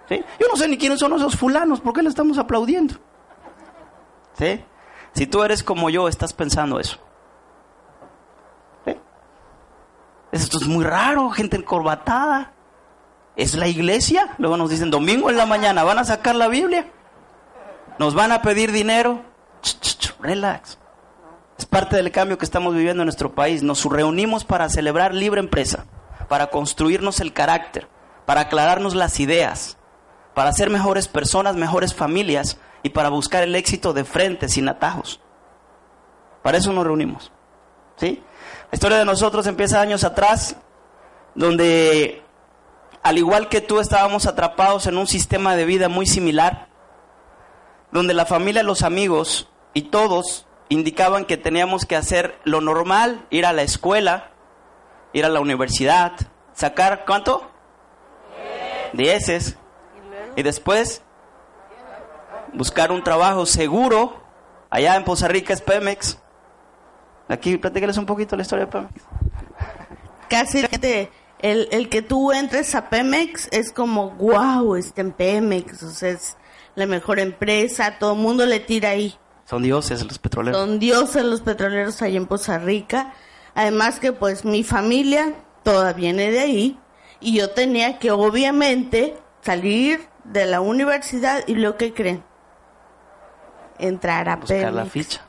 Yo 0.09 0.47
no 0.47 0.55
sé 0.55 0.67
ni 0.67 0.77
quiénes 0.77 0.99
son 0.99 1.13
esos 1.13 1.35
fulanos, 1.35 1.81
¿por 1.81 1.93
qué 1.93 2.03
le 2.03 2.09
estamos 2.09 2.37
aplaudiendo? 2.37 2.95
Si 5.13 5.27
tú 5.27 5.43
eres 5.43 5.63
como 5.63 5.89
yo, 5.89 6.07
estás 6.07 6.33
pensando 6.33 6.79
eso. 6.79 6.97
¿Sí? 8.85 8.95
Esto 10.31 10.57
es 10.57 10.67
muy 10.67 10.83
raro, 10.83 11.29
gente 11.29 11.57
encorbatada. 11.57 12.51
Es 13.35 13.55
la 13.55 13.67
iglesia. 13.67 14.35
Luego 14.37 14.57
nos 14.57 14.69
dicen, 14.69 14.91
domingo 14.91 15.29
en 15.29 15.37
la 15.37 15.45
mañana, 15.45 15.83
¿van 15.83 15.99
a 15.99 16.03
sacar 16.03 16.35
la 16.35 16.47
Biblia? 16.47 16.91
¿Nos 17.99 18.13
van 18.13 18.31
a 18.31 18.41
pedir 18.41 18.71
dinero? 18.71 19.21
relax. 20.19 20.77
Es 21.57 21.65
parte 21.65 21.95
del 21.95 22.11
cambio 22.11 22.37
que 22.37 22.45
estamos 22.45 22.73
viviendo 22.73 23.03
en 23.03 23.07
nuestro 23.07 23.33
país. 23.33 23.63
Nos 23.63 23.85
reunimos 23.85 24.43
para 24.43 24.69
celebrar 24.69 25.13
libre 25.13 25.39
empresa, 25.39 25.85
para 26.27 26.47
construirnos 26.47 27.19
el 27.19 27.33
carácter, 27.33 27.87
para 28.25 28.41
aclararnos 28.41 28.95
las 28.95 29.19
ideas, 29.19 29.77
para 30.33 30.51
ser 30.51 30.69
mejores 30.69 31.07
personas, 31.07 31.55
mejores 31.55 31.93
familias 31.93 32.57
y 32.81 32.89
para 32.89 33.09
buscar 33.09 33.43
el 33.43 33.55
éxito 33.55 33.93
de 33.93 34.03
frente, 34.03 34.49
sin 34.49 34.67
atajos. 34.67 35.19
Para 36.41 36.57
eso 36.57 36.73
nos 36.73 36.85
reunimos. 36.85 37.31
¿sí? 37.97 38.21
La 38.71 38.75
historia 38.75 38.97
de 38.97 39.05
nosotros 39.05 39.45
empieza 39.47 39.79
años 39.79 40.03
atrás, 40.03 40.57
donde 41.35 42.23
al 43.03 43.17
igual 43.17 43.49
que 43.49 43.61
tú 43.61 43.79
estábamos 43.79 44.25
atrapados 44.25 44.87
en 44.87 44.97
un 44.97 45.07
sistema 45.07 45.55
de 45.55 45.65
vida 45.65 45.89
muy 45.89 46.05
similar, 46.05 46.67
donde 47.91 48.13
la 48.13 48.25
familia, 48.25 48.63
los 48.63 48.81
amigos 48.81 49.49
y 49.73 49.83
todos 49.83 50.47
indicaban 50.73 51.25
que 51.25 51.37
teníamos 51.37 51.85
que 51.85 51.95
hacer 51.95 52.39
lo 52.43 52.61
normal, 52.61 53.25
ir 53.29 53.45
a 53.45 53.53
la 53.53 53.63
escuela, 53.63 54.31
ir 55.13 55.25
a 55.25 55.29
la 55.29 55.39
universidad, 55.39 56.13
sacar 56.53 57.03
¿cuánto? 57.05 57.49
Dieces. 58.93 59.57
Y 60.35 60.43
después 60.43 61.01
buscar 62.53 62.91
un 62.91 63.03
trabajo 63.03 63.45
seguro. 63.45 64.21
Allá 64.69 64.95
en 64.95 65.03
Poza 65.03 65.27
Rica 65.27 65.53
es 65.53 65.61
Pemex. 65.61 66.17
Aquí 67.27 67.57
platícales 67.57 67.97
un 67.97 68.05
poquito 68.05 68.35
la 68.35 68.41
historia 68.41 68.65
de 68.65 68.71
Pemex. 68.71 69.03
Casi 70.29 70.65
el, 71.39 71.67
el 71.71 71.89
que 71.89 72.01
tú 72.01 72.31
entres 72.31 72.73
a 72.73 72.89
Pemex 72.89 73.49
es 73.51 73.71
como, 73.71 74.11
wow, 74.11 74.75
está 74.75 75.01
en 75.01 75.11
Pemex, 75.11 75.83
o 75.83 75.91
sea, 75.91 76.09
es 76.09 76.37
la 76.73 76.85
mejor 76.87 77.19
empresa, 77.19 77.97
todo 77.99 78.13
el 78.13 78.19
mundo 78.19 78.45
le 78.45 78.59
tira 78.59 78.89
ahí. 78.89 79.15
Son 79.45 79.61
dioses 79.61 80.03
los 80.05 80.19
petroleros. 80.19 80.59
Son 80.59 80.79
dioses 80.79 81.23
los 81.23 81.41
petroleros 81.41 82.01
ahí 82.01 82.15
en 82.15 82.25
Poza 82.25 82.57
Rica. 82.59 83.13
Además 83.55 83.99
que 83.99 84.13
pues 84.13 84.45
mi 84.45 84.63
familia 84.63 85.33
toda 85.63 85.93
viene 85.93 86.31
de 86.31 86.39
ahí 86.39 86.79
y 87.19 87.37
yo 87.37 87.51
tenía 87.51 87.99
que 87.99 88.11
obviamente 88.11 89.15
salir 89.41 90.07
de 90.23 90.45
la 90.45 90.61
universidad 90.61 91.43
y 91.47 91.55
lo 91.55 91.77
que 91.77 91.93
creen. 91.93 92.23
entrar 93.79 94.29
a 94.29 94.37
Buscar 94.37 94.73
la 94.73 94.85
ficha. 94.85 95.21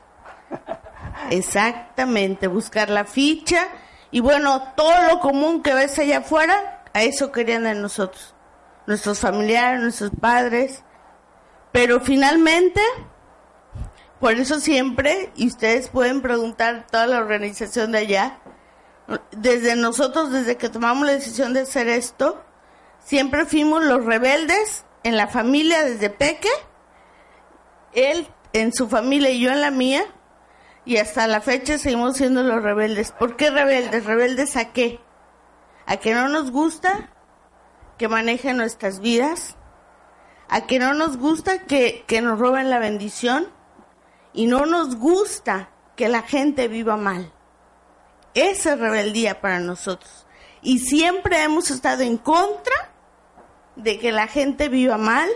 Exactamente, 1.29 2.47
buscar 2.47 2.89
la 2.89 3.05
ficha 3.05 3.67
y 4.11 4.21
bueno, 4.21 4.61
todo 4.75 4.93
lo 5.09 5.19
común 5.19 5.61
que 5.61 5.73
ves 5.73 5.99
allá 5.99 6.19
afuera, 6.19 6.83
a 6.93 7.03
eso 7.03 7.31
querían 7.31 7.63
de 7.63 7.75
nosotros, 7.75 8.33
nuestros 8.87 9.19
familiares, 9.19 9.81
nuestros 9.81 10.11
padres, 10.21 10.83
pero 11.71 11.99
finalmente, 11.99 12.79
por 14.19 14.33
eso 14.33 14.59
siempre, 14.59 15.31
y 15.35 15.47
ustedes 15.47 15.89
pueden 15.89 16.21
preguntar 16.21 16.87
toda 16.89 17.07
la 17.07 17.19
organización 17.19 17.91
de 17.91 17.99
allá, 17.99 18.39
desde 19.31 19.75
nosotros, 19.75 20.31
desde 20.31 20.57
que 20.57 20.69
tomamos 20.69 21.05
la 21.05 21.13
decisión 21.13 21.53
de 21.53 21.61
hacer 21.61 21.87
esto, 21.87 22.43
siempre 23.03 23.45
fuimos 23.45 23.83
los 23.83 24.03
rebeldes 24.05 24.85
en 25.03 25.17
la 25.17 25.27
familia 25.27 25.83
desde 25.83 26.09
peque, 26.09 26.49
él 27.93 28.27
en 28.53 28.73
su 28.73 28.87
familia 28.87 29.29
y 29.29 29.41
yo 29.41 29.51
en 29.51 29.61
la 29.61 29.71
mía, 29.71 30.05
y 30.85 30.97
hasta 30.97 31.27
la 31.27 31.41
fecha 31.41 31.77
seguimos 31.77 32.17
siendo 32.17 32.43
los 32.43 32.61
rebeldes. 32.61 33.11
¿Por 33.11 33.35
qué 33.35 33.49
rebeldes? 33.49 34.05
¿Rebeldes 34.05 34.55
a 34.55 34.71
qué? 34.71 34.99
¿A 35.87 35.97
que 35.97 36.13
no 36.13 36.29
nos 36.29 36.51
gusta 36.51 37.09
que 37.97 38.07
manejen 38.07 38.57
nuestras 38.57 38.99
vidas? 38.99 39.57
¿A 40.47 40.67
que 40.67 40.79
no 40.79 40.93
nos 40.93 41.17
gusta 41.17 41.63
que, 41.65 42.03
que 42.07 42.21
nos 42.21 42.39
roben 42.39 42.69
la 42.69 42.79
bendición? 42.79 43.47
Y 44.35 44.47
no 44.47 44.65
nos 44.65 44.97
gusta 44.97 45.69
que 45.95 46.09
la 46.09 46.21
gente 46.21 46.67
viva 46.67 46.97
mal. 46.97 47.31
Esa 48.33 48.73
es 48.73 48.79
rebeldía 48.79 49.39
para 49.39 49.61
nosotros. 49.61 50.27
Y 50.61 50.79
siempre 50.79 51.41
hemos 51.41 51.71
estado 51.71 52.03
en 52.03 52.17
contra 52.17 52.91
de 53.77 53.97
que 53.97 54.11
la 54.11 54.27
gente 54.27 54.67
viva 54.67 54.97
mal, 54.97 55.29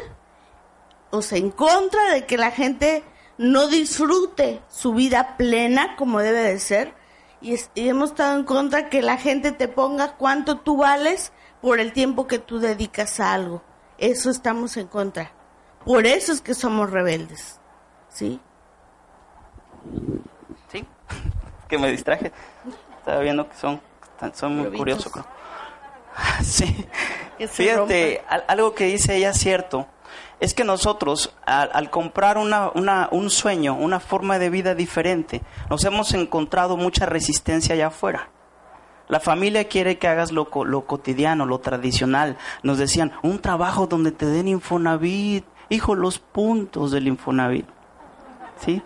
o 1.12 1.22
sea, 1.22 1.38
en 1.38 1.50
contra 1.50 2.12
de 2.12 2.26
que 2.26 2.38
la 2.38 2.52
gente 2.52 3.04
no 3.38 3.68
disfrute 3.68 4.62
su 4.70 4.94
vida 4.94 5.38
plena 5.38 5.96
como 5.96 6.20
debe 6.20 6.44
de 6.44 6.60
ser. 6.60 6.94
Y, 7.40 7.56
y 7.76 7.88
hemos 7.88 8.10
estado 8.10 8.38
en 8.38 8.44
contra 8.44 8.90
que 8.90 9.02
la 9.02 9.16
gente 9.16 9.54
te 9.54 9.70
ponga 9.70 10.18
cuánto 10.18 10.58
tú 10.58 10.76
vales 10.76 11.32
por 11.62 11.80
el 11.80 11.94
tiempo 11.94 12.28
que 12.28 12.40
tú 12.40 12.60
dedicas 12.60 13.22
a 13.22 13.34
algo. 13.34 13.64
Eso 13.98 14.30
estamos 14.30 14.76
en 14.76 14.88
contra. 14.88 15.32
Por 15.86 16.06
eso 16.06 16.34
es 16.34 16.42
que 16.42 16.54
somos 16.54 16.92
rebeldes. 16.92 17.62
¿Sí? 18.10 18.42
Sí, 20.72 20.86
que 21.68 21.78
me 21.78 21.92
distraje. 21.92 22.32
Estaba 23.00 23.20
viendo 23.22 23.48
que 23.50 23.56
son, 23.56 23.80
son 24.34 24.58
muy 24.58 24.72
curiosos. 24.78 25.12
Sí. 26.42 26.86
Fíjate, 27.48 28.24
al- 28.28 28.44
algo 28.48 28.74
que 28.76 28.86
dice 28.86 29.16
ella 29.16 29.30
es 29.30 29.38
cierto. 29.40 29.88
Es 30.42 30.54
que 30.54 30.64
nosotros, 30.66 31.34
al, 31.46 31.70
al 31.74 31.90
comprar 31.90 32.38
una, 32.38 32.72
una- 32.76 33.08
un 33.12 33.30
sueño, 33.30 33.74
una 33.76 34.00
forma 34.02 34.38
de 34.40 34.50
vida 34.50 34.76
diferente, 34.76 35.42
nos 35.70 35.84
hemos 35.86 36.14
encontrado 36.14 36.76
mucha 36.76 37.06
resistencia 37.06 37.76
allá 37.76 37.88
afuera. 37.88 38.30
La 39.08 39.20
familia 39.20 39.68
quiere 39.70 39.98
que 39.98 40.08
hagas 40.08 40.32
lo, 40.32 40.50
lo 40.66 40.86
cotidiano, 40.86 41.46
lo 41.46 41.60
tradicional. 41.60 42.38
Nos 42.64 42.78
decían, 42.78 43.14
un 43.24 43.40
trabajo 43.40 43.88
donde 43.88 44.12
te 44.12 44.26
den 44.26 44.48
Infonavit. 44.50 45.46
Hijo, 45.70 45.96
los 45.96 46.20
puntos 46.20 46.92
del 46.92 47.08
Infonavit. 47.08 47.66
¿Sí? 48.60 48.82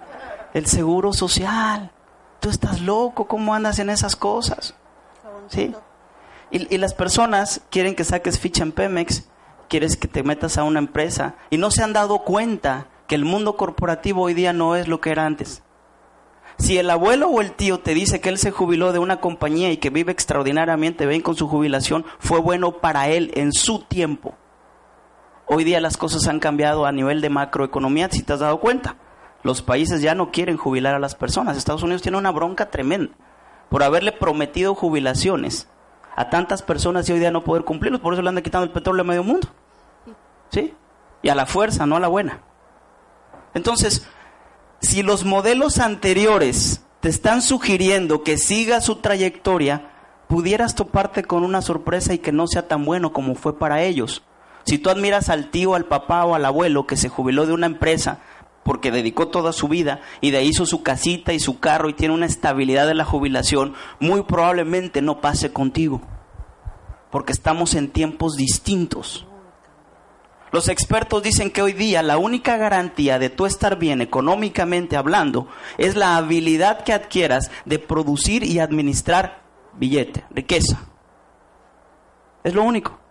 El 0.53 0.67
seguro 0.67 1.13
social. 1.13 1.91
Tú 2.39 2.49
estás 2.49 2.81
loco, 2.81 3.27
¿cómo 3.27 3.53
andas 3.53 3.79
en 3.79 3.89
esas 3.89 4.15
cosas? 4.15 4.75
¿Sí? 5.47 5.73
Y, 6.51 6.73
y 6.73 6.77
las 6.77 6.93
personas 6.93 7.61
quieren 7.69 7.95
que 7.95 8.03
saques 8.03 8.39
ficha 8.39 8.63
en 8.63 8.71
Pemex, 8.71 9.27
quieres 9.67 9.97
que 9.97 10.07
te 10.07 10.23
metas 10.23 10.57
a 10.57 10.63
una 10.63 10.79
empresa 10.79 11.35
y 11.49 11.57
no 11.57 11.71
se 11.71 11.83
han 11.83 11.93
dado 11.93 12.19
cuenta 12.19 12.87
que 13.07 13.15
el 13.15 13.25
mundo 13.25 13.57
corporativo 13.57 14.21
hoy 14.21 14.33
día 14.33 14.53
no 14.53 14.75
es 14.75 14.87
lo 14.87 15.01
que 15.01 15.11
era 15.11 15.25
antes. 15.25 15.63
Si 16.57 16.77
el 16.77 16.89
abuelo 16.89 17.27
o 17.29 17.41
el 17.41 17.51
tío 17.51 17.79
te 17.79 17.93
dice 17.93 18.21
que 18.21 18.29
él 18.29 18.37
se 18.37 18.51
jubiló 18.51 18.93
de 18.93 18.99
una 18.99 19.19
compañía 19.19 19.71
y 19.71 19.77
que 19.77 19.89
vive 19.89 20.11
extraordinariamente 20.11 21.05
bien 21.05 21.21
con 21.21 21.35
su 21.35 21.47
jubilación, 21.47 22.05
fue 22.19 22.39
bueno 22.39 22.73
para 22.79 23.09
él 23.09 23.31
en 23.33 23.51
su 23.53 23.79
tiempo. 23.79 24.35
Hoy 25.47 25.63
día 25.63 25.81
las 25.81 25.97
cosas 25.97 26.27
han 26.27 26.39
cambiado 26.39 26.85
a 26.85 26.91
nivel 26.91 27.21
de 27.21 27.29
macroeconomía, 27.29 28.09
si 28.11 28.21
te 28.21 28.33
has 28.33 28.39
dado 28.39 28.59
cuenta. 28.59 28.95
Los 29.43 29.61
países 29.61 30.01
ya 30.01 30.15
no 30.15 30.31
quieren 30.31 30.57
jubilar 30.57 30.95
a 30.95 30.99
las 30.99 31.15
personas. 31.15 31.57
Estados 31.57 31.83
Unidos 31.83 32.01
tiene 32.01 32.17
una 32.17 32.31
bronca 32.31 32.71
tremenda 32.71 33.13
por 33.69 33.83
haberle 33.83 34.11
prometido 34.11 34.73
jubilaciones 34.73 35.67
a 36.15 36.29
tantas 36.29 36.61
personas 36.61 37.07
y 37.09 37.13
hoy 37.13 37.19
día 37.19 37.31
no 37.31 37.43
poder 37.43 37.63
cumplirlos. 37.65 38.01
Por 38.01 38.13
eso 38.13 38.21
le 38.21 38.29
andan 38.29 38.43
quitando 38.43 38.65
el 38.65 38.71
petróleo 38.71 39.01
a 39.01 39.07
medio 39.07 39.23
mundo. 39.23 39.47
¿Sí? 40.49 40.73
Y 41.21 41.29
a 41.29 41.35
la 41.35 41.45
fuerza, 41.45 41.85
no 41.85 41.97
a 41.97 41.99
la 41.99 42.07
buena. 42.07 42.39
Entonces, 43.53 44.07
si 44.79 45.03
los 45.03 45.25
modelos 45.25 45.79
anteriores 45.79 46.83
te 47.01 47.09
están 47.09 47.41
sugiriendo 47.41 48.23
que 48.23 48.37
sigas 48.37 48.85
su 48.85 48.97
trayectoria, 48.97 49.89
pudieras 50.27 50.75
toparte 50.75 51.23
con 51.23 51.43
una 51.43 51.61
sorpresa 51.61 52.13
y 52.13 52.19
que 52.19 52.31
no 52.31 52.47
sea 52.47 52.67
tan 52.67 52.85
bueno 52.85 53.11
como 53.11 53.35
fue 53.35 53.57
para 53.57 53.81
ellos. 53.81 54.23
Si 54.63 54.77
tú 54.77 54.89
admiras 54.89 55.29
al 55.29 55.51
tío, 55.51 55.75
al 55.75 55.85
papá 55.85 56.23
o 56.25 56.35
al 56.35 56.45
abuelo 56.45 56.87
que 56.87 56.95
se 56.95 57.09
jubiló 57.09 57.45
de 57.45 57.53
una 57.53 57.65
empresa 57.65 58.19
porque 58.63 58.91
dedicó 58.91 59.27
toda 59.27 59.53
su 59.53 59.67
vida 59.67 60.01
y 60.21 60.31
de 60.31 60.37
ahí 60.37 60.47
hizo 60.47 60.65
su 60.65 60.83
casita 60.83 61.33
y 61.33 61.39
su 61.39 61.59
carro 61.59 61.89
y 61.89 61.93
tiene 61.93 62.13
una 62.13 62.25
estabilidad 62.25 62.87
de 62.87 62.95
la 62.95 63.05
jubilación, 63.05 63.73
muy 63.99 64.23
probablemente 64.23 65.01
no 65.01 65.21
pase 65.21 65.51
contigo. 65.51 66.01
Porque 67.11 67.33
estamos 67.33 67.75
en 67.75 67.89
tiempos 67.89 68.35
distintos. 68.35 69.27
Los 70.51 70.67
expertos 70.67 71.23
dicen 71.23 71.49
que 71.51 71.63
hoy 71.63 71.73
día 71.73 72.03
la 72.03 72.17
única 72.17 72.57
garantía 72.57 73.17
de 73.17 73.29
tú 73.29 73.45
estar 73.45 73.79
bien 73.79 74.01
económicamente 74.01 74.95
hablando 74.95 75.47
es 75.77 75.95
la 75.95 76.15
habilidad 76.15 76.83
que 76.83 76.93
adquieras 76.93 77.49
de 77.65 77.79
producir 77.79 78.43
y 78.43 78.59
administrar 78.59 79.41
billete, 79.73 80.23
riqueza. 80.29 80.79
Es 82.43 82.53
lo 82.53 82.63
único. 82.63 83.02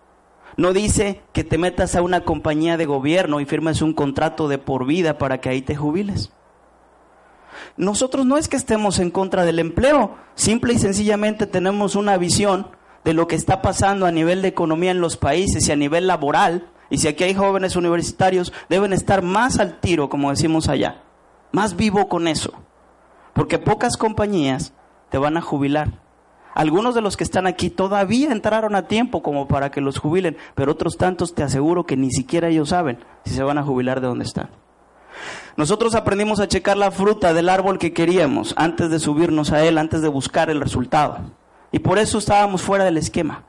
No 0.57 0.73
dice 0.73 1.21
que 1.33 1.43
te 1.43 1.57
metas 1.57 1.95
a 1.95 2.01
una 2.01 2.23
compañía 2.23 2.77
de 2.77 2.85
gobierno 2.85 3.39
y 3.39 3.45
firmes 3.45 3.81
un 3.81 3.93
contrato 3.93 4.47
de 4.47 4.57
por 4.57 4.85
vida 4.85 5.17
para 5.17 5.41
que 5.41 5.49
ahí 5.49 5.61
te 5.61 5.75
jubiles. 5.75 6.31
Nosotros 7.77 8.25
no 8.25 8.37
es 8.37 8.47
que 8.47 8.57
estemos 8.57 8.99
en 8.99 9.09
contra 9.09 9.45
del 9.45 9.59
empleo, 9.59 10.15
simple 10.35 10.73
y 10.73 10.79
sencillamente 10.79 11.47
tenemos 11.47 11.95
una 11.95 12.17
visión 12.17 12.67
de 13.03 13.13
lo 13.13 13.27
que 13.27 13.35
está 13.35 13.61
pasando 13.61 14.05
a 14.05 14.11
nivel 14.11 14.41
de 14.41 14.47
economía 14.49 14.91
en 14.91 15.01
los 15.01 15.17
países 15.17 15.67
y 15.67 15.71
a 15.71 15.75
nivel 15.75 16.07
laboral. 16.07 16.69
Y 16.89 16.99
si 16.99 17.07
aquí 17.07 17.23
hay 17.23 17.33
jóvenes 17.33 17.75
universitarios, 17.75 18.53
deben 18.69 18.93
estar 18.93 19.23
más 19.23 19.59
al 19.59 19.79
tiro, 19.79 20.09
como 20.09 20.29
decimos 20.29 20.69
allá, 20.69 21.01
más 21.51 21.75
vivo 21.75 22.07
con 22.07 22.27
eso. 22.27 22.53
Porque 23.33 23.57
pocas 23.57 23.97
compañías 23.97 24.73
te 25.09 25.17
van 25.17 25.37
a 25.37 25.41
jubilar. 25.41 26.02
Algunos 26.55 26.93
de 26.93 27.01
los 27.01 27.17
que 27.17 27.23
están 27.23 27.47
aquí 27.47 27.69
todavía 27.69 28.31
entraron 28.31 28.75
a 28.75 28.87
tiempo 28.87 29.23
como 29.23 29.47
para 29.47 29.71
que 29.71 29.81
los 29.81 29.97
jubilen, 29.97 30.37
pero 30.55 30.71
otros 30.71 30.97
tantos 30.97 31.33
te 31.33 31.43
aseguro 31.43 31.85
que 31.85 31.97
ni 31.97 32.11
siquiera 32.11 32.49
ellos 32.49 32.69
saben 32.69 32.99
si 33.25 33.33
se 33.33 33.43
van 33.43 33.57
a 33.57 33.63
jubilar 33.63 34.01
de 34.01 34.07
donde 34.07 34.25
están. 34.25 34.49
Nosotros 35.55 35.95
aprendimos 35.95 36.39
a 36.39 36.47
checar 36.47 36.77
la 36.77 36.91
fruta 36.91 37.33
del 37.33 37.49
árbol 37.49 37.77
que 37.77 37.93
queríamos 37.93 38.53
antes 38.57 38.89
de 38.89 38.99
subirnos 38.99 39.51
a 39.51 39.63
él, 39.63 39.77
antes 39.77 40.01
de 40.01 40.07
buscar 40.07 40.49
el 40.49 40.61
resultado. 40.61 41.19
Y 41.71 41.79
por 41.79 41.99
eso 41.99 42.17
estábamos 42.17 42.61
fuera 42.61 42.83
del 42.83 42.97
esquema. 42.97 43.43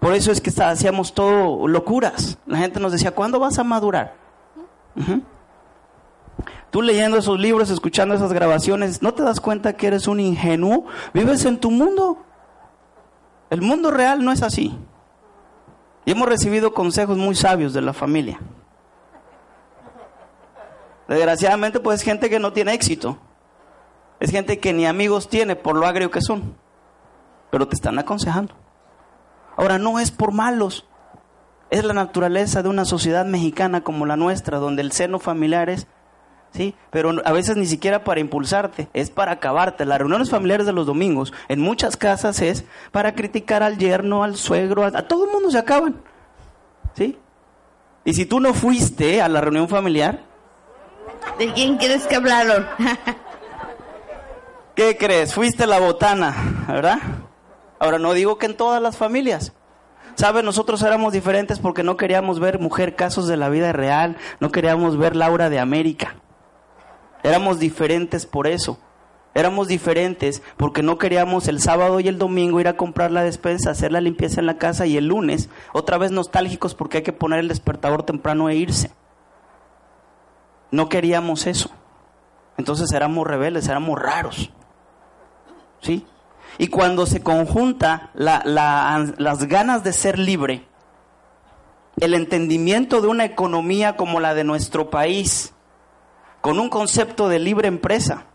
Por 0.00 0.14
eso 0.14 0.32
es 0.32 0.40
que 0.40 0.50
hacíamos 0.62 1.14
todo 1.14 1.66
locuras. 1.66 2.38
La 2.46 2.58
gente 2.58 2.78
nos 2.78 2.92
decía, 2.92 3.14
¿cuándo 3.14 3.38
vas 3.38 3.58
a 3.58 3.64
madurar? 3.64 4.14
Tú 6.74 6.82
leyendo 6.82 7.18
esos 7.18 7.38
libros, 7.38 7.70
escuchando 7.70 8.16
esas 8.16 8.32
grabaciones, 8.32 9.00
¿no 9.00 9.14
te 9.14 9.22
das 9.22 9.38
cuenta 9.38 9.74
que 9.74 9.86
eres 9.86 10.08
un 10.08 10.18
ingenuo? 10.18 10.86
Vives 11.12 11.44
en 11.44 11.60
tu 11.60 11.70
mundo. 11.70 12.18
El 13.48 13.62
mundo 13.62 13.92
real 13.92 14.24
no 14.24 14.32
es 14.32 14.42
así. 14.42 14.76
Y 16.04 16.10
hemos 16.10 16.28
recibido 16.28 16.74
consejos 16.74 17.16
muy 17.16 17.36
sabios 17.36 17.74
de 17.74 17.80
la 17.80 17.92
familia. 17.92 18.40
Desgraciadamente, 21.06 21.78
pues 21.78 22.00
es 22.00 22.04
gente 22.04 22.28
que 22.28 22.40
no 22.40 22.52
tiene 22.52 22.74
éxito. 22.74 23.18
Es 24.18 24.32
gente 24.32 24.58
que 24.58 24.72
ni 24.72 24.84
amigos 24.84 25.28
tiene 25.28 25.54
por 25.54 25.76
lo 25.76 25.86
agrio 25.86 26.10
que 26.10 26.22
son. 26.22 26.56
Pero 27.52 27.68
te 27.68 27.76
están 27.76 28.00
aconsejando. 28.00 28.52
Ahora, 29.56 29.78
no 29.78 30.00
es 30.00 30.10
por 30.10 30.32
malos. 30.32 30.88
Es 31.70 31.84
la 31.84 31.94
naturaleza 31.94 32.64
de 32.64 32.68
una 32.68 32.84
sociedad 32.84 33.24
mexicana 33.26 33.82
como 33.84 34.06
la 34.06 34.16
nuestra, 34.16 34.58
donde 34.58 34.82
el 34.82 34.90
seno 34.90 35.20
familiar 35.20 35.70
es, 35.70 35.86
sí, 36.54 36.74
pero 36.90 37.12
a 37.24 37.32
veces 37.32 37.56
ni 37.56 37.66
siquiera 37.66 38.04
para 38.04 38.20
impulsarte, 38.20 38.88
es 38.94 39.10
para 39.10 39.32
acabarte. 39.32 39.84
Las 39.84 39.98
reuniones 39.98 40.30
familiares 40.30 40.66
de 40.66 40.72
los 40.72 40.86
domingos, 40.86 41.32
en 41.48 41.60
muchas 41.60 41.96
casas 41.98 42.40
es 42.40 42.64
para 42.92 43.14
criticar 43.14 43.62
al 43.62 43.76
yerno, 43.76 44.24
al 44.24 44.36
suegro, 44.36 44.84
a, 44.84 44.86
a 44.86 45.08
todo 45.08 45.26
el 45.26 45.32
mundo 45.32 45.50
se 45.50 45.58
acaban, 45.58 46.00
¿sí? 46.94 47.18
Y 48.06 48.14
si 48.14 48.24
tú 48.24 48.40
no 48.40 48.54
fuiste 48.54 49.20
a 49.20 49.28
la 49.28 49.40
reunión 49.40 49.68
familiar, 49.68 50.20
¿De 51.38 51.52
quién 51.52 51.78
crees 51.78 52.06
que 52.06 52.16
hablaron? 52.16 52.66
¿Qué 54.76 54.96
crees? 54.96 55.34
Fuiste 55.34 55.66
la 55.66 55.80
botana, 55.80 56.64
¿verdad? 56.68 56.98
Ahora 57.78 57.98
no 57.98 58.12
digo 58.12 58.38
que 58.38 58.46
en 58.46 58.56
todas 58.56 58.80
las 58.80 58.96
familias. 58.96 59.52
¿Sabe? 60.14 60.44
Nosotros 60.44 60.80
éramos 60.82 61.12
diferentes 61.12 61.58
porque 61.58 61.82
no 61.82 61.96
queríamos 61.96 62.38
ver 62.38 62.60
mujer 62.60 62.94
casos 62.94 63.26
de 63.26 63.36
la 63.36 63.48
vida 63.48 63.72
real, 63.72 64.16
no 64.38 64.52
queríamos 64.52 64.96
ver 64.96 65.16
Laura 65.16 65.50
de 65.50 65.58
América. 65.58 66.14
Éramos 67.24 67.58
diferentes 67.58 68.26
por 68.26 68.46
eso. 68.46 68.78
Éramos 69.34 69.66
diferentes 69.66 70.42
porque 70.56 70.82
no 70.82 70.98
queríamos 70.98 71.48
el 71.48 71.60
sábado 71.60 71.98
y 71.98 72.06
el 72.06 72.18
domingo 72.18 72.60
ir 72.60 72.68
a 72.68 72.76
comprar 72.76 73.10
la 73.10 73.24
despensa, 73.24 73.70
hacer 73.70 73.90
la 73.90 74.02
limpieza 74.02 74.40
en 74.40 74.46
la 74.46 74.58
casa 74.58 74.86
y 74.86 74.96
el 74.96 75.08
lunes 75.08 75.48
otra 75.72 75.98
vez 75.98 76.12
nostálgicos 76.12 76.74
porque 76.74 76.98
hay 76.98 77.02
que 77.02 77.12
poner 77.12 77.40
el 77.40 77.48
despertador 77.48 78.04
temprano 78.04 78.48
e 78.48 78.56
irse. 78.56 78.92
No 80.70 80.88
queríamos 80.90 81.46
eso. 81.46 81.70
Entonces 82.58 82.92
éramos 82.92 83.26
rebeldes, 83.26 83.66
éramos 83.68 83.98
raros. 83.98 84.52
¿Sí? 85.80 86.06
Y 86.58 86.68
cuando 86.68 87.06
se 87.06 87.22
conjunta 87.22 88.10
las 88.12 89.48
ganas 89.48 89.82
de 89.82 89.92
ser 89.94 90.18
libre, 90.18 90.68
el 91.96 92.12
entendimiento 92.12 93.00
de 93.00 93.08
una 93.08 93.24
economía 93.24 93.96
como 93.96 94.20
la 94.20 94.34
de 94.34 94.44
nuestro 94.44 94.90
país, 94.90 95.53
con 96.44 96.60
un 96.60 96.68
concepto 96.68 97.30
de 97.30 97.38
libre 97.38 97.68
empresa, 97.68 98.26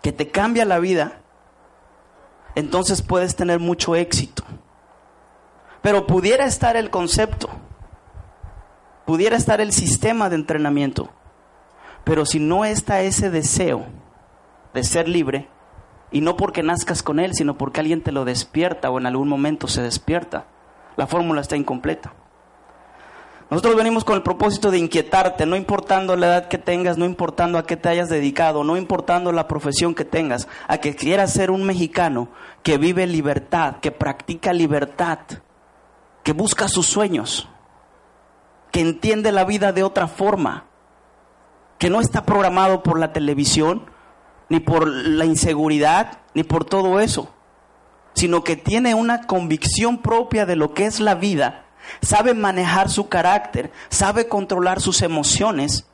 que 0.00 0.12
te 0.12 0.28
cambia 0.28 0.64
la 0.64 0.78
vida, 0.78 1.22
entonces 2.54 3.02
puedes 3.02 3.34
tener 3.34 3.58
mucho 3.58 3.96
éxito. 3.96 4.44
Pero 5.82 6.06
pudiera 6.06 6.44
estar 6.44 6.76
el 6.76 6.90
concepto, 6.90 7.50
pudiera 9.06 9.36
estar 9.36 9.60
el 9.60 9.72
sistema 9.72 10.30
de 10.30 10.36
entrenamiento, 10.36 11.10
pero 12.04 12.24
si 12.24 12.38
no 12.38 12.64
está 12.64 13.00
ese 13.00 13.28
deseo 13.28 13.84
de 14.72 14.84
ser 14.84 15.08
libre, 15.08 15.48
y 16.12 16.20
no 16.20 16.36
porque 16.36 16.62
nazcas 16.62 17.02
con 17.02 17.18
él, 17.18 17.34
sino 17.34 17.58
porque 17.58 17.80
alguien 17.80 18.04
te 18.04 18.12
lo 18.12 18.24
despierta 18.24 18.88
o 18.88 19.00
en 19.00 19.06
algún 19.06 19.28
momento 19.28 19.66
se 19.66 19.82
despierta, 19.82 20.44
la 20.96 21.08
fórmula 21.08 21.40
está 21.40 21.56
incompleta. 21.56 22.12
Nosotros 23.50 23.76
venimos 23.76 24.04
con 24.04 24.14
el 24.14 24.22
propósito 24.22 24.70
de 24.70 24.78
inquietarte, 24.78 25.46
no 25.46 25.56
importando 25.56 26.16
la 26.16 26.26
edad 26.26 26.48
que 26.48 26.58
tengas, 26.58 26.98
no 26.98 27.06
importando 27.06 27.56
a 27.56 27.64
qué 27.64 27.78
te 27.78 27.88
hayas 27.88 28.10
dedicado, 28.10 28.62
no 28.62 28.76
importando 28.76 29.32
la 29.32 29.48
profesión 29.48 29.94
que 29.94 30.04
tengas, 30.04 30.48
a 30.66 30.78
que 30.78 30.94
quieras 30.94 31.32
ser 31.32 31.50
un 31.50 31.64
mexicano 31.64 32.28
que 32.62 32.76
vive 32.76 33.06
libertad, 33.06 33.76
que 33.80 33.90
practica 33.90 34.52
libertad, 34.52 35.20
que 36.22 36.34
busca 36.34 36.68
sus 36.68 36.84
sueños, 36.84 37.48
que 38.70 38.80
entiende 38.80 39.32
la 39.32 39.44
vida 39.44 39.72
de 39.72 39.82
otra 39.82 40.08
forma, 40.08 40.66
que 41.78 41.88
no 41.88 42.02
está 42.02 42.26
programado 42.26 42.82
por 42.82 42.98
la 42.98 43.14
televisión, 43.14 43.90
ni 44.50 44.60
por 44.60 44.86
la 44.86 45.24
inseguridad, 45.24 46.18
ni 46.34 46.42
por 46.42 46.66
todo 46.66 47.00
eso, 47.00 47.30
sino 48.12 48.44
que 48.44 48.56
tiene 48.56 48.94
una 48.94 49.26
convicción 49.26 49.98
propia 50.02 50.44
de 50.44 50.56
lo 50.56 50.74
que 50.74 50.84
es 50.84 51.00
la 51.00 51.14
vida 51.14 51.64
sabe 52.02 52.34
manejar 52.34 52.88
su 52.88 53.08
carácter, 53.08 53.72
sabe 53.88 54.28
controlar 54.28 54.80
sus 54.80 55.02
emociones 55.02 55.86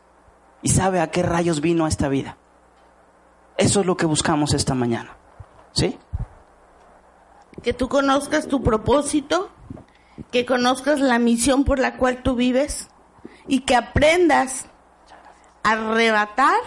y 0.62 0.70
sabe 0.70 1.00
a 1.00 1.10
qué 1.10 1.22
rayos 1.22 1.60
vino 1.60 1.86
esta 1.86 2.08
vida. 2.08 2.36
Eso 3.56 3.80
es 3.80 3.86
lo 3.86 3.96
que 3.96 4.06
buscamos 4.06 4.54
esta 4.54 4.74
mañana. 4.74 5.16
¿Sí? 5.72 5.98
Que 7.62 7.72
tú 7.72 7.88
conozcas 7.88 8.48
tu 8.48 8.62
propósito, 8.62 9.50
que 10.30 10.44
conozcas 10.44 11.00
la 11.00 11.18
misión 11.18 11.64
por 11.64 11.78
la 11.78 11.96
cual 11.96 12.22
tú 12.22 12.34
vives 12.34 12.88
y 13.46 13.60
que 13.60 13.76
aprendas 13.76 14.66
a 15.62 15.72
arrebatar 15.72 16.60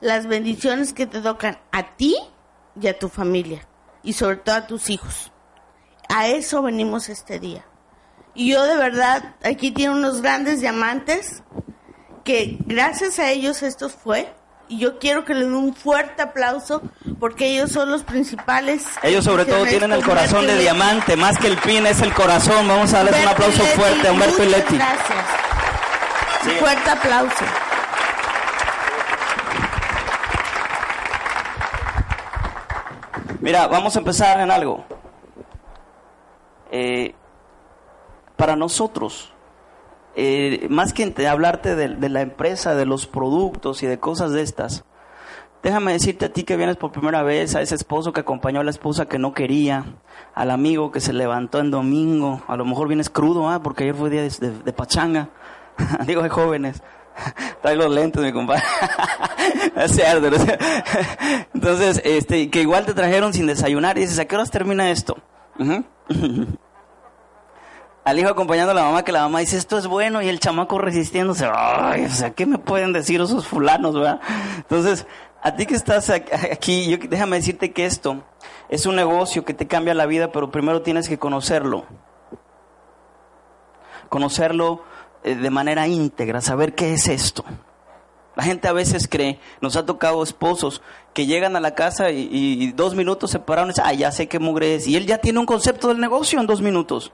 las 0.00 0.26
bendiciones 0.26 0.92
que 0.92 1.06
te 1.06 1.20
tocan 1.20 1.58
a 1.70 1.96
ti 1.96 2.16
y 2.80 2.88
a 2.88 2.98
tu 2.98 3.08
familia 3.08 3.66
y 4.02 4.12
sobre 4.12 4.36
todo 4.36 4.56
a 4.56 4.66
tus 4.66 4.90
hijos. 4.90 5.32
A 6.08 6.28
eso 6.28 6.62
venimos 6.62 7.08
este 7.08 7.38
día. 7.38 7.64
Y 8.34 8.52
yo 8.52 8.62
de 8.64 8.76
verdad, 8.76 9.34
aquí 9.44 9.70
tiene 9.70 9.94
unos 9.94 10.22
grandes 10.22 10.60
diamantes 10.60 11.42
que 12.24 12.56
gracias 12.66 13.18
a 13.18 13.30
ellos 13.30 13.62
esto 13.62 13.88
fue. 13.88 14.32
Y 14.68 14.78
yo 14.78 14.98
quiero 14.98 15.24
que 15.24 15.34
le 15.34 15.40
den 15.40 15.54
un 15.54 15.74
fuerte 15.74 16.22
aplauso 16.22 16.82
porque 17.20 17.46
ellos 17.48 17.72
son 17.72 17.90
los 17.90 18.04
principales. 18.04 18.86
Ellos 19.02 19.24
sobre 19.24 19.44
todo 19.44 19.66
tienen 19.66 19.92
el 19.92 20.02
corazón 20.02 20.46
de 20.46 20.56
diamante, 20.56 21.14
más 21.14 21.36
que 21.36 21.48
el 21.48 21.58
pin 21.58 21.84
es 21.84 22.00
el 22.00 22.14
corazón. 22.14 22.66
Vamos 22.68 22.94
a 22.94 23.02
darles 23.02 23.22
un 23.22 23.28
aplauso 23.28 23.62
fuerte 23.64 24.08
a 24.08 24.12
Humberto 24.12 24.42
y 24.42 24.48
Leti. 24.48 24.76
Gracias. 24.76 25.26
Un 26.44 26.50
fuerte 26.52 26.90
aplauso. 26.90 27.44
Mira, 33.40 33.66
vamos 33.66 33.94
a 33.94 33.98
empezar 33.98 34.40
en 34.40 34.50
algo. 34.50 34.84
Eh, 36.70 37.14
para 38.36 38.56
nosotros, 38.56 39.32
eh, 40.14 40.66
más 40.68 40.92
que 40.92 41.14
hablarte 41.26 41.74
de, 41.74 42.08
la 42.08 42.20
empresa, 42.20 42.74
de 42.74 42.86
los 42.86 43.06
productos 43.06 43.82
y 43.82 43.86
de 43.86 43.98
cosas 43.98 44.32
de 44.32 44.42
estas, 44.42 44.84
déjame 45.62 45.92
decirte 45.92 46.26
a 46.26 46.32
ti 46.32 46.44
que 46.44 46.56
vienes 46.56 46.76
por 46.76 46.92
primera 46.92 47.22
vez, 47.22 47.54
a 47.54 47.62
ese 47.62 47.74
esposo 47.74 48.12
que 48.12 48.20
acompañó 48.20 48.60
a 48.60 48.64
la 48.64 48.70
esposa 48.70 49.06
que 49.06 49.18
no 49.18 49.32
quería, 49.32 49.84
al 50.34 50.50
amigo 50.50 50.90
que 50.90 51.00
se 51.00 51.12
levantó 51.12 51.60
en 51.60 51.70
domingo, 51.70 52.42
a 52.48 52.56
lo 52.56 52.64
mejor 52.64 52.88
vienes 52.88 53.10
crudo, 53.10 53.48
¿ah? 53.48 53.62
porque 53.62 53.84
ayer 53.84 53.94
fue 53.94 54.10
día 54.10 54.22
de, 54.22 54.72
pachanga, 54.72 55.30
digo 56.06 56.22
de 56.22 56.28
jóvenes. 56.28 56.82
Trae 57.62 57.76
los 57.76 57.90
lentes, 57.90 58.22
mi 58.22 58.32
compadre. 58.32 58.62
Entonces, 61.54 62.00
este, 62.04 62.48
que 62.50 62.62
igual 62.62 62.86
te 62.86 62.94
trajeron 62.94 63.34
sin 63.34 63.46
desayunar 63.46 63.98
y 63.98 64.02
dices, 64.02 64.18
¿a 64.18 64.24
qué 64.24 64.34
horas 64.34 64.50
termina 64.50 64.90
esto? 64.90 65.18
Al 68.04 68.18
hijo 68.18 68.28
acompañando 68.28 68.72
a 68.72 68.74
la 68.74 68.84
mamá, 68.84 69.04
que 69.04 69.12
la 69.12 69.22
mamá 69.22 69.40
dice, 69.40 69.56
esto 69.56 69.78
es 69.78 69.86
bueno, 69.86 70.22
y 70.22 70.28
el 70.28 70.40
chamaco 70.40 70.78
resistiéndose, 70.78 71.48
ay, 71.52 72.04
o 72.04 72.10
sea, 72.10 72.30
¿qué 72.30 72.46
me 72.46 72.58
pueden 72.58 72.92
decir 72.92 73.20
esos 73.20 73.46
fulanos, 73.46 73.94
verdad? 73.94 74.20
Entonces, 74.56 75.06
a 75.42 75.54
ti 75.54 75.66
que 75.66 75.74
estás 75.74 76.10
aquí, 76.10 76.96
déjame 77.08 77.36
decirte 77.36 77.72
que 77.72 77.86
esto 77.86 78.22
es 78.68 78.86
un 78.86 78.96
negocio 78.96 79.44
que 79.44 79.54
te 79.54 79.66
cambia 79.66 79.94
la 79.94 80.06
vida, 80.06 80.32
pero 80.32 80.50
primero 80.50 80.82
tienes 80.82 81.08
que 81.08 81.18
conocerlo. 81.18 81.84
Conocerlo 84.08 84.82
eh, 85.24 85.34
de 85.34 85.50
manera 85.50 85.86
íntegra, 85.86 86.40
saber 86.40 86.74
qué 86.74 86.92
es 86.92 87.08
esto. 87.08 87.44
La 88.34 88.44
gente 88.44 88.66
a 88.66 88.72
veces 88.72 89.08
cree, 89.08 89.38
nos 89.60 89.76
ha 89.76 89.84
tocado 89.84 90.22
esposos 90.22 90.80
que 91.12 91.26
llegan 91.26 91.54
a 91.54 91.60
la 91.60 91.74
casa 91.74 92.10
y, 92.10 92.72
dos 92.72 92.94
minutos 92.94 93.30
se 93.30 93.38
pararon 93.38 93.68
y 93.68 93.72
dicen, 93.72 93.84
ah, 93.86 93.92
ya 93.92 94.10
sé 94.10 94.26
qué 94.26 94.38
mugre 94.38 94.74
es. 94.74 94.86
Y 94.86 94.96
él 94.96 95.06
ya 95.06 95.18
tiene 95.18 95.38
un 95.38 95.46
concepto 95.46 95.88
del 95.88 96.00
negocio 96.00 96.40
en 96.40 96.46
dos 96.46 96.62
minutos. 96.62 97.12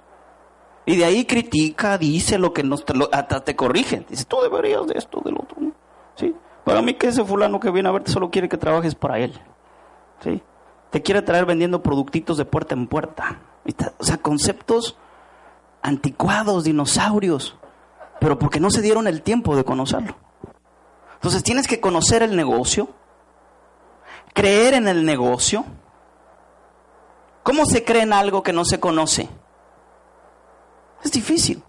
Y 0.88 0.96
de 0.96 1.04
ahí 1.04 1.26
critica, 1.26 1.98
dice 1.98 2.38
lo 2.38 2.54
que 2.54 2.62
nos, 2.62 2.82
hasta 3.12 3.44
te 3.44 3.54
corrige. 3.54 4.06
Dice, 4.08 4.24
tú 4.24 4.38
deberías 4.40 4.86
de 4.86 4.94
esto, 4.96 5.20
del 5.22 5.34
otro. 5.34 5.58
¿Sí? 6.14 6.34
Para 6.64 6.80
mí 6.80 6.94
que 6.94 7.08
ese 7.08 7.22
fulano 7.26 7.60
que 7.60 7.70
viene 7.70 7.90
a 7.90 7.92
verte 7.92 8.10
solo 8.10 8.30
quiere 8.30 8.48
que 8.48 8.56
trabajes 8.56 8.94
para 8.94 9.18
él. 9.18 9.38
¿Sí? 10.24 10.42
Te 10.88 11.02
quiere 11.02 11.20
traer 11.20 11.44
vendiendo 11.44 11.82
productitos 11.82 12.38
de 12.38 12.46
puerta 12.46 12.74
en 12.74 12.86
puerta. 12.86 13.38
O 13.98 14.02
sea, 14.02 14.16
conceptos 14.16 14.96
anticuados, 15.82 16.64
dinosaurios. 16.64 17.58
Pero 18.18 18.38
porque 18.38 18.58
no 18.58 18.70
se 18.70 18.80
dieron 18.80 19.06
el 19.06 19.20
tiempo 19.20 19.56
de 19.56 19.64
conocerlo. 19.64 20.16
Entonces 21.16 21.42
tienes 21.42 21.68
que 21.68 21.80
conocer 21.80 22.22
el 22.22 22.34
negocio, 22.34 22.88
creer 24.32 24.72
en 24.72 24.88
el 24.88 25.04
negocio. 25.04 25.66
¿Cómo 27.42 27.66
se 27.66 27.84
cree 27.84 28.04
en 28.04 28.14
algo 28.14 28.42
que 28.42 28.54
no 28.54 28.64
se 28.64 28.80
conoce? 28.80 29.28
Es 31.04 31.12
difícil. 31.12 31.62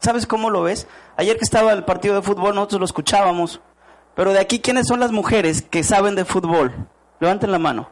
¿Sabes 0.00 0.26
cómo 0.26 0.50
lo 0.50 0.62
ves? 0.62 0.86
Ayer 1.16 1.36
que 1.36 1.44
estaba 1.44 1.72
el 1.72 1.84
partido 1.84 2.14
de 2.14 2.22
fútbol 2.22 2.54
nosotros 2.54 2.80
lo 2.80 2.84
escuchábamos. 2.84 3.60
Pero 4.14 4.32
de 4.32 4.40
aquí, 4.40 4.60
¿quiénes 4.60 4.86
son 4.86 5.00
las 5.00 5.12
mujeres 5.12 5.62
que 5.62 5.84
saben 5.84 6.14
de 6.14 6.24
fútbol? 6.24 6.88
Levanten 7.20 7.52
la 7.52 7.58
mano. 7.58 7.90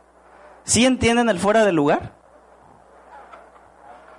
¿Sí 0.65 0.85
entienden 0.85 1.29
el 1.29 1.39
fuera 1.39 1.65
de 1.65 1.73
lugar? 1.73 2.15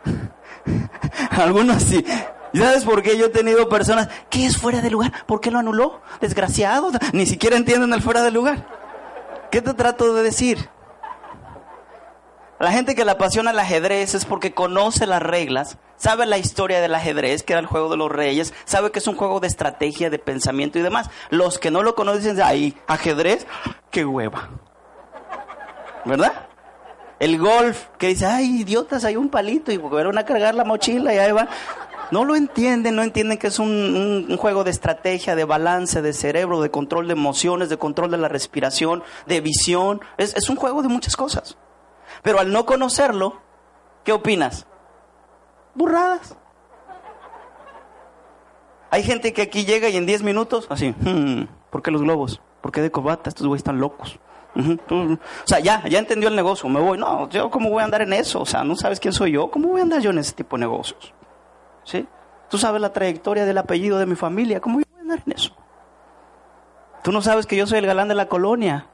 Algunos 1.32 1.84
sí. 1.84 2.06
¿Sabes 2.54 2.86
por 2.86 3.04
qué 3.04 3.18
yo 3.18 3.26
he 3.26 3.30
tenido 3.30 3.68
personas? 3.70 4.10
¿Qué 4.30 4.46
es 4.46 4.58
fuera 4.58 4.82
de 4.82 4.90
lugar? 4.90 5.12
¿Por 5.26 5.42
qué 5.42 5.52
lo 5.52 5.60
anuló? 5.60 6.02
Desgraciado. 6.22 6.92
Ni 7.14 7.26
siquiera 7.26 7.58
entienden 7.58 7.94
el 7.94 8.02
fuera 8.02 8.24
de 8.24 8.32
lugar. 8.32 8.66
¿Qué 9.52 9.62
te 9.62 9.74
trato 9.74 10.14
de 10.14 10.24
decir? 10.24 10.70
La 12.60 12.72
gente 12.72 12.96
que 12.96 13.06
le 13.06 13.12
apasiona 13.12 13.52
el 13.52 13.60
ajedrez 13.60 14.16
es 14.16 14.26
porque 14.26 14.54
conoce 14.54 15.06
las 15.06 15.22
reglas, 15.22 15.78
sabe 15.98 16.26
la 16.26 16.38
historia 16.38 16.82
del 16.82 16.96
ajedrez, 16.96 17.44
que 17.44 17.54
era 17.54 17.60
el 17.60 17.66
juego 17.66 17.90
de 17.90 17.98
los 17.98 18.12
reyes, 18.12 18.54
sabe 18.66 18.92
que 18.92 19.00
es 19.00 19.08
un 19.08 19.16
juego 19.16 19.40
de 19.40 19.48
estrategia, 19.48 20.10
de 20.10 20.20
pensamiento 20.20 20.80
y 20.80 20.82
demás. 20.82 21.10
Los 21.30 21.60
que 21.60 21.72
no 21.72 21.84
lo 21.84 21.96
conocen 21.96 22.40
ay, 22.42 22.78
ajedrez, 22.88 23.46
qué 23.92 24.06
hueva. 24.06 24.50
¿Verdad? 26.06 26.48
El 27.20 27.38
golf, 27.40 27.88
que 27.98 28.08
dice, 28.08 28.26
ay, 28.26 28.62
idiotas, 28.62 29.04
hay 29.04 29.16
un 29.16 29.30
palito 29.30 29.72
y 29.72 29.78
volvieron 29.78 30.18
a 30.18 30.26
cargar 30.26 30.56
la 30.56 30.64
mochila 30.64 31.14
y 31.14 31.18
ahí 31.18 31.32
va. 31.32 31.48
No 32.12 32.24
lo 32.24 32.36
entienden, 32.36 32.96
no 32.96 33.04
entienden 33.04 33.38
que 33.38 33.48
es 33.48 33.60
un, 33.60 34.38
juego 34.38 34.64
de 34.64 34.72
estrategia, 34.72 35.36
de 35.36 35.44
balance, 35.44 36.02
de 36.02 36.14
cerebro, 36.14 36.62
de 36.62 36.72
control 36.72 37.08
de 37.08 37.14
emociones, 37.14 37.70
de 37.70 37.78
control 37.78 38.12
de 38.12 38.18
la 38.18 38.30
respiración, 38.30 39.04
de 39.26 39.42
visión. 39.42 40.00
es 40.18 40.50
un 40.50 40.56
juego 40.56 40.82
de 40.82 40.88
muchas 40.88 41.18
cosas. 41.18 41.58
Pero 42.24 42.40
al 42.40 42.52
no 42.54 42.66
conocerlo, 42.66 43.42
¿Qué 44.08 44.14
opinas? 44.14 44.66
Burradas. 45.78 46.36
Hay 48.90 49.04
gente 49.04 49.32
que 49.32 49.44
aquí 49.44 49.64
llega 49.66 49.90
y 49.90 49.98
en 49.98 50.06
10 50.06 50.24
minutos, 50.24 50.66
así, 50.70 50.90
hmm, 50.90 51.44
¿por 51.70 51.82
qué 51.82 51.92
los 51.92 52.02
globos? 52.02 52.42
¿Por 52.62 52.72
qué 52.72 52.82
de 52.82 52.90
corbata? 52.90 53.30
Estos 53.30 53.46
güeyes 53.46 53.60
están 53.60 53.80
locos. 53.80 54.20
O 54.90 55.18
sea, 55.44 55.60
ya, 55.60 55.88
ya 55.88 56.00
entendió 56.00 56.30
el 56.30 56.36
negocio, 56.36 56.68
me 56.68 56.80
voy. 56.80 56.98
No, 56.98 57.30
yo 57.30 57.52
cómo 57.52 57.70
voy 57.70 57.82
a 57.82 57.86
andar 57.86 58.02
en 58.02 58.12
eso, 58.14 58.42
o 58.42 58.46
sea, 58.46 58.64
no 58.64 58.76
sabes 58.76 59.00
quién 59.00 59.14
soy 59.14 59.34
yo, 59.34 59.52
¿cómo 59.52 59.68
voy 59.68 59.82
a 59.82 59.84
andar 59.84 60.02
yo 60.02 60.10
en 60.10 60.18
ese 60.18 60.34
tipo 60.34 60.56
de 60.56 60.62
negocios? 60.62 61.14
¿Sí? 61.84 62.08
Tú 62.50 62.58
sabes 62.58 62.82
la 62.82 62.92
trayectoria 62.92 63.46
del 63.46 63.58
apellido 63.60 64.00
de 64.00 64.08
mi 64.08 64.16
familia, 64.16 64.60
¿cómo 64.60 64.76
voy 64.76 64.86
a 64.98 65.02
andar 65.02 65.22
en 65.28 65.34
eso? 65.34 65.52
Tú 67.04 67.12
no 67.12 67.22
sabes 67.22 67.46
que 67.46 67.56
yo 67.56 67.68
soy 67.68 67.78
el 67.78 67.86
galán 67.86 68.08
de 68.08 68.16
la 68.16 68.28
colonia. 68.28 68.88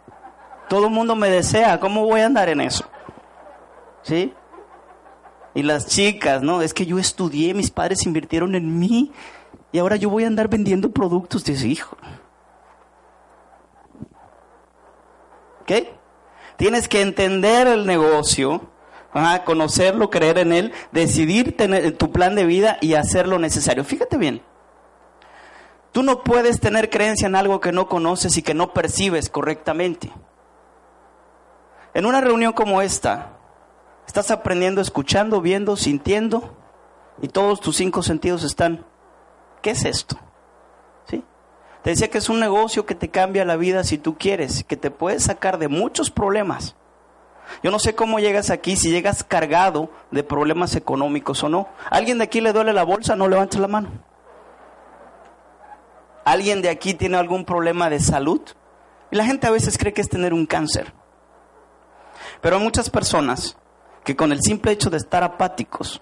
Todo 0.68 0.88
el 0.88 0.92
mundo 0.92 1.16
me 1.16 1.30
desea, 1.30 1.80
¿cómo 1.80 2.06
voy 2.06 2.22
a 2.22 2.26
andar 2.26 2.50
en 2.50 2.60
eso? 2.60 2.84
¿Sí? 4.02 4.34
Y 5.56 5.64
las 5.64 5.88
chicas, 5.88 6.42
¿no? 6.42 6.62
Es 6.62 6.74
que 6.74 6.86
yo 6.86 6.98
estudié, 6.98 7.54
mis 7.54 7.72
padres 7.72 8.06
invirtieron 8.06 8.56
en 8.56 8.80
mí 8.80 9.12
y 9.72 9.80
ahora 9.80 9.96
yo 9.96 10.10
voy 10.10 10.24
a 10.24 10.28
andar 10.28 10.48
vendiendo 10.48 10.92
productos. 10.92 11.44
Dice, 11.44 11.68
hijo, 11.68 11.98
¿Ok? 15.64 15.72
Tienes 16.58 16.88
que 16.88 17.02
entender 17.02 17.68
el 17.68 17.86
negocio, 17.86 18.70
conocerlo, 19.46 20.10
creer 20.10 20.38
en 20.40 20.52
él, 20.52 20.74
decidir 20.92 21.56
tener 21.56 21.98
tu 21.98 22.12
plan 22.12 22.36
de 22.36 22.46
vida 22.46 22.78
y 22.82 22.96
hacer 22.96 23.28
lo 23.28 23.40
necesario. 23.40 23.84
Fíjate 23.84 24.18
bien. 24.18 24.42
Tú 25.94 26.04
no 26.04 26.24
puedes 26.24 26.60
tener 26.60 26.90
creencia 26.90 27.28
en 27.28 27.36
algo 27.36 27.62
que 27.62 27.72
no 27.72 27.88
conoces 27.88 28.38
y 28.38 28.42
que 28.42 28.54
no 28.54 28.74
percibes 28.74 29.30
correctamente. 29.30 30.12
En 31.94 32.06
una 32.06 32.20
reunión 32.20 32.54
como 32.54 32.82
esta, 32.82 33.38
estás 34.06 34.32
aprendiendo, 34.32 34.82
escuchando, 34.82 35.42
viendo, 35.42 35.76
sintiendo, 35.76 36.56
y 37.22 37.28
todos 37.28 37.60
tus 37.60 37.76
cinco 37.76 38.04
sentidos 38.04 38.44
están. 38.44 38.86
¿Qué 39.62 39.72
es 39.72 39.86
esto? 39.86 40.18
Te 41.84 41.90
decía 41.90 42.10
que 42.10 42.18
es 42.18 42.30
un 42.30 42.40
negocio 42.40 42.86
que 42.86 42.96
te 42.96 43.10
cambia 43.10 43.44
la 43.44 43.58
vida 43.58 43.84
si 43.84 43.98
tú 43.98 44.18
quieres, 44.18 44.64
que 44.64 44.78
te 44.78 44.90
puede 44.90 45.20
sacar 45.20 45.58
de 45.58 45.68
muchos 45.68 46.10
problemas. 46.10 46.76
Yo 47.62 47.72
no 47.72 47.80
sé 47.80 47.94
cómo 47.94 48.20
llegas 48.20 48.50
aquí, 48.50 48.78
si 48.78 48.90
llegas 48.90 49.26
cargado 49.26 49.90
de 50.10 50.24
problemas 50.24 50.78
económicos 50.78 51.44
o 51.44 51.50
no. 51.50 51.68
¿Alguien 51.90 52.20
de 52.20 52.24
aquí 52.24 52.40
le 52.40 52.54
duele 52.54 52.72
la 52.72 52.84
bolsa? 52.84 53.18
No 53.18 53.28
levantes 53.28 53.60
la 53.60 53.68
mano. 53.68 53.90
¿Alguien 56.24 56.62
de 56.62 56.70
aquí 56.70 56.94
tiene 56.94 57.18
algún 57.18 57.44
problema 57.44 57.90
de 57.90 58.00
salud? 58.00 58.42
Y 59.12 59.18
la 59.18 59.26
gente 59.26 59.46
a 59.48 59.52
veces 59.52 59.78
cree 59.78 59.92
que 59.92 60.02
es 60.02 60.10
tener 60.10 60.34
un 60.34 60.46
cáncer. 60.46 60.94
Pero 62.40 62.56
hay 62.56 62.64
muchas 62.64 62.90
personas 62.90 63.58
que 64.04 64.16
con 64.16 64.32
el 64.32 64.42
simple 64.42 64.72
hecho 64.72 64.90
de 64.90 64.98
estar 64.98 65.24
apáticos, 65.24 66.02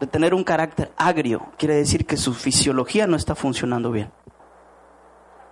de 0.00 0.06
tener 0.06 0.34
un 0.34 0.44
carácter 0.44 0.92
agrio, 0.96 1.46
quiere 1.56 1.74
decir 1.74 2.06
que 2.06 2.16
su 2.16 2.34
fisiología 2.34 3.06
no 3.06 3.16
está 3.16 3.34
funcionando 3.34 3.90
bien. 3.90 4.10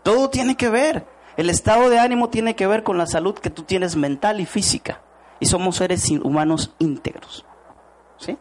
Todo 0.03 0.29
tiene 0.29 0.57
que 0.57 0.69
ver. 0.69 1.07
El 1.37 1.51
estado 1.51 1.89
de 1.89 1.99
ánimo 1.99 2.29
tiene 2.29 2.55
que 2.55 2.67
ver 2.67 2.83
con 2.83 2.99
la 2.99 3.07
salud 3.07 3.35
que 3.35 3.51
tú 3.51 3.63
tienes 3.63 3.97
mental 3.97 4.41
y 4.41 4.47
física. 4.47 5.01
Y 5.41 5.47
somos 5.47 5.77
seres 5.77 6.09
humanos 6.11 6.75
íntegros. 6.79 7.45
¿Sí? 8.19 8.39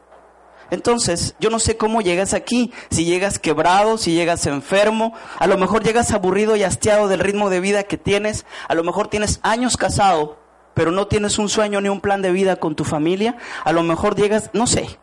Entonces, 0.70 1.36
yo 1.40 1.50
no 1.50 1.60
sé 1.60 1.78
cómo 1.78 2.02
llegas 2.02 2.34
aquí, 2.34 2.72
si 2.90 3.06
llegas 3.06 3.40
quebrado, 3.40 3.98
si 3.98 4.14
llegas 4.14 4.46
enfermo, 4.46 5.14
a 5.40 5.48
lo 5.48 5.58
mejor 5.58 5.84
llegas 5.84 6.12
aburrido 6.12 6.56
y 6.56 6.64
hastiado 6.64 7.08
del 7.08 7.20
ritmo 7.20 7.50
de 7.50 7.60
vida 7.60 7.84
que 7.84 7.98
tienes, 7.98 8.46
a 8.68 8.76
lo 8.76 8.84
mejor 8.84 9.08
tienes 9.08 9.40
años 9.44 9.78
casado, 9.78 10.38
pero 10.74 10.92
no 10.92 11.08
tienes 11.08 11.40
un 11.40 11.50
sueño 11.50 11.82
ni 11.82 11.90
un 11.90 12.02
plan 12.02 12.22
de 12.22 12.32
vida 12.32 12.56
con 12.56 12.76
tu 12.76 12.84
familia, 12.84 13.38
a 13.64 13.72
lo 13.72 13.84
mejor 13.84 14.16
llegas, 14.16 14.50
no 14.54 14.68
sé, 14.68 15.00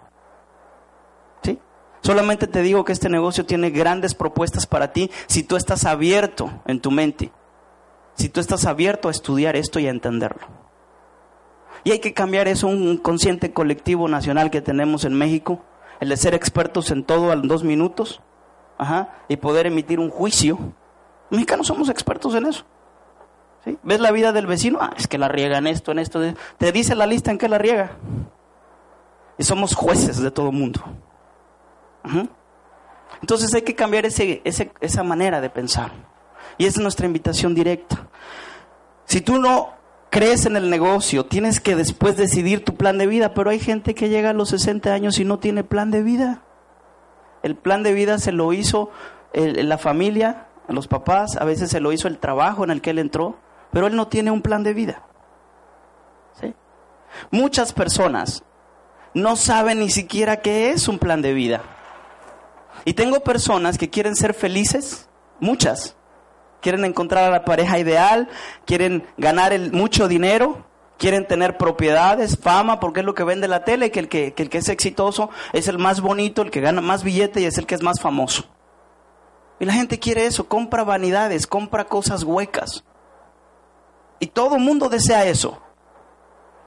Solamente 2.03 2.47
te 2.47 2.63
digo 2.63 2.85
que 2.85 2.93
este 2.93 3.09
negocio 3.09 3.45
tiene 3.45 3.71
grandes 3.71 4.15
propuestas 4.15 4.67
para 4.67 4.93
ti 4.93 5.11
si 5.27 5.43
tú 5.43 5.57
estás 5.57 5.85
abierto 5.85 6.51
en 6.67 6.81
tu 6.81 6.91
mente, 6.91 7.31
si 8.15 8.29
tú 8.29 8.41
estás 8.41 8.65
abierto 8.65 9.09
a 9.09 9.11
estudiar 9.11 9.55
esto 9.57 9.79
y 9.81 9.87
a 9.87 9.91
entenderlo. 9.91 10.47
Y 11.85 11.93
hay 11.93 11.99
que 11.99 12.15
cambiar 12.15 12.49
eso, 12.49 12.69
un 12.69 12.97
consciente 12.97 13.53
colectivo 13.53 14.09
nacional 14.09 14.51
que 14.51 14.63
tenemos 14.63 15.05
en 15.05 15.15
México, 15.15 15.63
el 16.01 16.09
de 16.09 16.17
ser 16.17 16.35
expertos 16.35 16.91
en 16.91 17.05
todo 17.05 17.33
en 17.33 17.49
dos 17.49 17.65
minutos 17.65 18.21
y 19.29 19.37
poder 19.37 19.67
emitir 19.67 20.01
un 20.01 20.11
juicio. 20.11 20.59
Los 21.31 21.39
mexicanos 21.39 21.67
somos 21.67 21.91
expertos 21.91 22.35
en 22.35 22.47
eso. 22.47 22.65
¿Ves 23.83 24.01
la 24.01 24.11
vida 24.11 24.33
del 24.33 24.47
vecino? 24.47 24.79
Ah, 24.81 24.95
es 24.97 25.07
que 25.07 25.19
la 25.19 25.29
riega 25.29 25.59
en 25.59 25.67
esto, 25.67 25.93
en 25.93 25.99
esto. 25.99 26.21
Te 26.59 26.73
dice 26.73 26.95
la 26.95 27.07
lista 27.07 27.31
en 27.31 27.39
qué 27.39 27.49
la 27.49 27.59
riega. 27.59 27.93
Y 29.39 29.45
somos 29.45 29.75
jueces 29.75 30.21
de 30.21 30.31
todo 30.31 30.51
mundo. 30.53 30.81
Entonces 33.21 33.53
hay 33.55 33.63
que 33.63 33.75
cambiar 33.75 34.07
ese, 34.07 34.43
esa 34.45 35.03
manera 35.03 35.41
de 35.41 35.51
pensar. 35.51 35.93
Y 36.59 36.67
esa 36.67 36.79
es 36.79 36.83
nuestra 36.83 37.07
invitación 37.07 37.55
directa. 37.55 38.09
Si 39.05 39.21
tú 39.21 39.39
no 39.39 39.71
crees 40.11 40.47
en 40.47 40.57
el 40.57 40.71
negocio, 40.71 41.27
tienes 41.27 41.61
que 41.61 41.77
después 41.77 42.17
decidir 42.17 42.65
tu 42.65 42.77
plan 42.77 42.99
de 42.99 43.07
vida, 43.07 43.35
pero 43.35 43.51
hay 43.51 43.59
gente 43.59 43.95
que 43.95 44.09
llega 44.09 44.31
a 44.31 44.35
los 44.35 44.51
60 44.51 44.93
años 44.93 45.19
y 45.19 45.25
no 45.25 45.39
tiene 45.39 45.65
plan 45.65 45.91
de 45.91 46.03
vida. 46.03 46.43
El 47.43 47.57
plan 47.57 47.83
de 47.83 47.93
vida 47.93 48.19
se 48.19 48.33
lo 48.33 48.53
hizo 48.53 48.91
la 49.33 49.79
familia, 49.79 50.49
los 50.69 50.89
papás, 50.89 51.37
a 51.37 51.45
veces 51.45 51.71
se 51.71 51.81
lo 51.81 51.93
hizo 51.93 52.09
el 52.09 52.19
trabajo 52.19 52.65
en 52.65 52.71
el 52.71 52.81
que 52.81 52.91
él 52.91 52.99
entró, 52.99 53.39
pero 53.73 53.87
él 53.87 53.97
no 53.97 54.09
tiene 54.09 54.31
un 54.31 54.43
plan 54.43 54.63
de 54.63 54.75
vida. 54.75 55.03
Muchas 57.31 57.73
personas 57.73 58.45
no 59.15 59.37
saben 59.37 59.81
ni 59.81 59.91
siquiera 59.91 60.41
qué 60.41 60.71
es 60.71 60.89
un 60.89 60.99
plan 60.99 61.23
de 61.23 61.33
vida. 61.33 61.63
Y 62.85 62.95
tengo 62.95 63.21
personas 63.21 63.79
que 63.79 63.91
quieren 63.91 64.17
ser 64.17 64.33
felices, 64.35 65.09
muchas. 65.39 65.97
Quieren 66.61 66.85
encontrar 66.85 67.25
a 67.25 67.31
la 67.31 67.45
pareja 67.45 67.79
ideal, 67.79 68.29
quieren 68.65 69.07
ganar 69.17 69.59
mucho 69.73 70.09
dinero, 70.09 70.65
quieren 70.99 71.27
tener 71.27 71.57
propiedades, 71.57 72.39
fama, 72.39 72.79
porque 72.79 73.01
es 73.01 73.07
lo 73.07 73.15
que 73.15 73.25
vende 73.25 73.49
la 73.49 73.65
tele, 73.65 73.91
que 73.91 74.09
que, 74.09 74.35
que 74.35 74.43
el 74.43 74.51
que 74.51 74.59
es 74.59 74.69
exitoso 74.69 75.31
es 75.53 75.69
el 75.69 75.79
más 75.79 76.01
bonito, 76.01 76.43
el 76.43 76.51
que 76.51 76.61
gana 76.61 76.81
más 76.81 77.03
billete 77.03 77.41
y 77.41 77.47
es 77.47 77.59
el 77.59 77.67
que 77.67 77.75
es 77.75 77.83
más 77.83 78.01
famoso. 78.01 78.45
Y 79.59 79.65
la 79.65 79.73
gente 79.73 79.99
quiere 79.99 80.27
eso, 80.27 80.49
compra 80.49 80.85
vanidades, 80.85 81.47
compra 81.47 81.85
cosas 81.85 82.23
huecas. 82.23 82.85
Y 84.21 84.29
todo 84.29 84.59
mundo 84.59 84.89
desea 84.89 85.25
eso. 85.25 85.61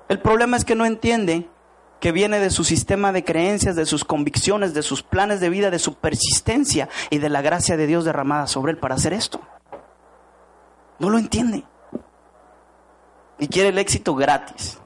El 0.09 0.19
problema 0.19 0.57
es 0.57 0.65
que 0.65 0.75
no 0.75 0.85
entiende 0.85 1.47
que 1.99 2.11
viene 2.11 2.39
de 2.39 2.49
su 2.49 2.65
sistema 2.65 3.13
de 3.13 3.23
creencias, 3.23 3.77
de 3.77 3.85
sus 3.85 4.03
convicciones, 4.03 4.73
de 4.73 4.81
sus 4.81 5.03
planes 5.03 5.39
de 5.39 5.49
vida, 5.49 5.71
de 5.71 5.79
su 5.79 5.95
persistencia 5.95 6.89
y 7.09 7.19
de 7.19 7.29
la 7.29 7.41
gracia 7.41 7.77
de 7.77 7.87
Dios 7.87 8.03
derramada 8.03 8.47
sobre 8.47 8.73
él 8.73 8.77
para 8.77 8.95
hacer 8.95 9.13
esto. 9.13 9.39
No 10.99 11.09
lo 11.09 11.17
entiende. 11.17 11.63
Y 13.39 13.47
quiere 13.47 13.69
el 13.69 13.77
éxito 13.77 14.15
gratis. 14.15 14.79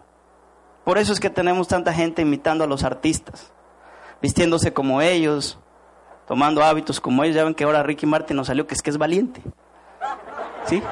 Por 0.83 0.97
eso 0.97 1.11
es 1.11 1.19
que 1.19 1.29
tenemos 1.29 1.67
tanta 1.67 1.91
gente 1.91 2.21
imitando 2.21 2.63
a 2.63 2.67
los 2.67 2.83
artistas, 2.83 3.51
vistiéndose 4.21 4.71
como 4.71 5.01
ellos, 5.01 5.57
tomando 6.27 6.63
hábitos 6.63 7.01
como 7.01 7.23
ellos. 7.23 7.35
Ya 7.35 7.43
ven 7.43 7.55
que 7.55 7.63
ahora 7.63 7.81
Ricky 7.81 8.05
Martin 8.05 8.37
nos 8.37 8.47
salió 8.47 8.67
que 8.67 8.75
es 8.75 8.81
que 8.81 8.91
es 8.91 8.97
valiente. 8.97 9.41
¿Sí? 10.65 10.83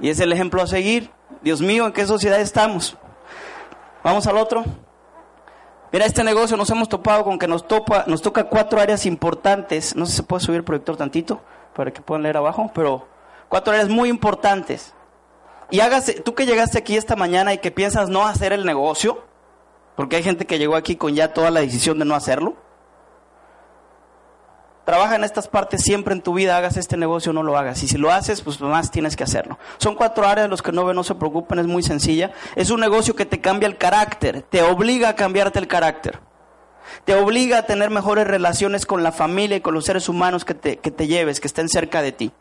Y 0.00 0.10
es 0.10 0.20
el 0.20 0.32
ejemplo 0.32 0.62
a 0.62 0.66
seguir. 0.66 1.10
Dios 1.42 1.60
mío, 1.60 1.86
¿en 1.86 1.92
qué 1.92 2.06
sociedad 2.06 2.40
estamos? 2.40 2.96
Vamos 4.02 4.26
al 4.26 4.36
otro. 4.36 4.64
Mira, 5.92 6.04
este 6.04 6.22
negocio 6.22 6.56
nos 6.56 6.68
hemos 6.70 6.88
topado 6.88 7.24
con 7.24 7.38
que 7.38 7.48
nos, 7.48 7.66
topa, 7.66 8.04
nos 8.06 8.20
toca 8.20 8.44
cuatro 8.44 8.80
áreas 8.80 9.06
importantes. 9.06 9.96
No 9.96 10.04
sé 10.04 10.12
si 10.12 10.16
se 10.18 10.22
puede 10.22 10.44
subir 10.44 10.58
el 10.58 10.64
proyector 10.64 10.96
tantito 10.96 11.40
para 11.74 11.92
que 11.92 12.02
puedan 12.02 12.22
leer 12.22 12.36
abajo, 12.36 12.70
pero 12.74 13.06
cuatro 13.48 13.72
áreas 13.72 13.88
muy 13.88 14.08
importantes. 14.08 14.94
Y 15.70 15.80
hágase, 15.80 16.20
tú 16.20 16.34
que 16.34 16.46
llegaste 16.46 16.78
aquí 16.78 16.96
esta 16.96 17.16
mañana 17.16 17.52
y 17.54 17.58
que 17.58 17.70
piensas 17.70 18.08
no 18.08 18.26
hacer 18.26 18.52
el 18.52 18.64
negocio, 18.64 19.24
porque 19.96 20.16
hay 20.16 20.22
gente 20.22 20.46
que 20.46 20.58
llegó 20.58 20.76
aquí 20.76 20.96
con 20.96 21.14
ya 21.14 21.32
toda 21.32 21.50
la 21.50 21.60
decisión 21.60 21.98
de 21.98 22.04
no 22.04 22.14
hacerlo. 22.14 22.56
Trabaja 24.88 25.16
en 25.16 25.24
estas 25.24 25.48
partes 25.48 25.82
siempre 25.82 26.14
en 26.14 26.22
tu 26.22 26.32
vida, 26.32 26.56
hagas 26.56 26.78
este 26.78 26.96
negocio 26.96 27.28
o 27.28 27.34
no 27.34 27.42
lo 27.42 27.58
hagas. 27.58 27.82
Y 27.82 27.88
si 27.88 27.98
lo 27.98 28.10
haces, 28.10 28.40
pues 28.40 28.58
más 28.62 28.90
tienes 28.90 29.16
que 29.16 29.22
hacerlo. 29.22 29.58
Son 29.76 29.94
cuatro 29.94 30.26
áreas, 30.26 30.48
los 30.48 30.62
que 30.62 30.72
no 30.72 30.86
ven, 30.86 30.96
no 30.96 31.04
se 31.04 31.14
preocupen, 31.14 31.58
es 31.58 31.66
muy 31.66 31.82
sencilla. 31.82 32.32
Es 32.56 32.70
un 32.70 32.80
negocio 32.80 33.14
que 33.14 33.26
te 33.26 33.38
cambia 33.38 33.66
el 33.66 33.76
carácter, 33.76 34.40
te 34.48 34.62
obliga 34.62 35.10
a 35.10 35.14
cambiarte 35.14 35.58
el 35.58 35.68
carácter. 35.68 36.20
Te 37.04 37.14
obliga 37.14 37.58
a 37.58 37.66
tener 37.66 37.90
mejores 37.90 38.26
relaciones 38.26 38.86
con 38.86 39.02
la 39.02 39.12
familia 39.12 39.58
y 39.58 39.60
con 39.60 39.74
los 39.74 39.84
seres 39.84 40.08
humanos 40.08 40.46
que 40.46 40.54
te, 40.54 40.78
que 40.78 40.90
te 40.90 41.06
lleves, 41.06 41.38
que 41.38 41.48
estén 41.48 41.68
cerca 41.68 42.00
de 42.00 42.12
ti. 42.12 42.32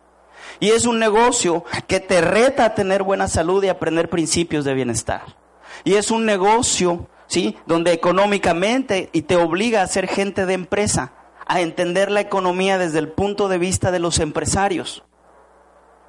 Y 0.61 0.69
es 0.69 0.85
un 0.85 0.99
negocio 0.99 1.65
que 1.87 1.99
te 1.99 2.21
reta 2.21 2.63
a 2.63 2.75
tener 2.75 3.03
buena 3.03 3.27
salud 3.27 3.61
y 3.61 3.67
aprender 3.67 4.09
principios 4.09 4.63
de 4.63 4.73
bienestar. 4.73 5.35
Y 5.83 5.95
es 5.95 6.11
un 6.11 6.25
negocio, 6.25 7.09
¿sí? 7.27 7.57
Donde 7.65 7.91
económicamente 7.91 9.09
y 9.11 9.23
te 9.23 9.35
obliga 9.35 9.81
a 9.81 9.87
ser 9.87 10.07
gente 10.07 10.45
de 10.45 10.53
empresa 10.53 11.11
a 11.47 11.61
entender 11.61 12.11
la 12.11 12.19
economía 12.19 12.77
desde 12.77 12.99
el 12.99 13.09
punto 13.09 13.47
de 13.47 13.57
vista 13.57 13.91
de 13.91 13.99
los 13.99 14.19
empresarios. 14.19 15.03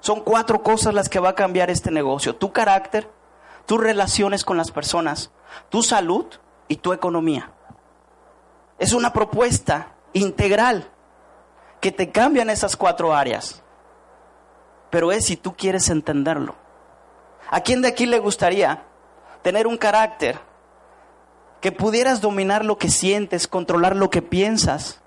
Son 0.00 0.20
cuatro 0.20 0.62
cosas 0.62 0.94
las 0.94 1.08
que 1.08 1.20
va 1.20 1.30
a 1.30 1.34
cambiar 1.34 1.70
este 1.70 1.90
negocio. 1.90 2.36
Tu 2.36 2.52
carácter, 2.52 3.08
tus 3.66 3.80
relaciones 3.80 4.44
con 4.44 4.56
las 4.56 4.70
personas, 4.70 5.30
tu 5.68 5.82
salud 5.82 6.26
y 6.66 6.76
tu 6.76 6.92
economía. 6.92 7.52
Es 8.78 8.92
una 8.92 9.12
propuesta 9.12 9.94
integral 10.12 10.90
que 11.80 11.92
te 11.92 12.10
cambia 12.10 12.42
en 12.42 12.50
esas 12.50 12.76
cuatro 12.76 13.14
áreas. 13.14 13.62
Pero 14.90 15.12
es 15.12 15.26
si 15.26 15.36
tú 15.36 15.54
quieres 15.54 15.88
entenderlo. 15.90 16.54
¿A 17.50 17.60
quién 17.60 17.82
de 17.82 17.88
aquí 17.88 18.06
le 18.06 18.18
gustaría 18.18 18.84
tener 19.42 19.66
un 19.66 19.76
carácter 19.76 20.38
que 21.60 21.72
pudieras 21.72 22.20
dominar 22.20 22.64
lo 22.64 22.78
que 22.78 22.88
sientes, 22.88 23.48
controlar 23.48 23.96
lo 23.96 24.10
que 24.10 24.22
piensas, 24.22 25.00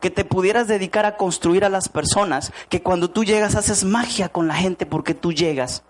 que 0.00 0.10
te 0.10 0.24
pudieras 0.24 0.66
dedicar 0.66 1.06
a 1.06 1.16
construir 1.16 1.64
a 1.64 1.68
las 1.68 1.88
personas, 1.88 2.52
que 2.68 2.82
cuando 2.82 3.10
tú 3.10 3.24
llegas 3.24 3.54
haces 3.54 3.84
magia 3.84 4.30
con 4.30 4.48
la 4.48 4.54
gente 4.54 4.86
porque 4.86 5.14
tú 5.14 5.32
llegas, 5.32 5.84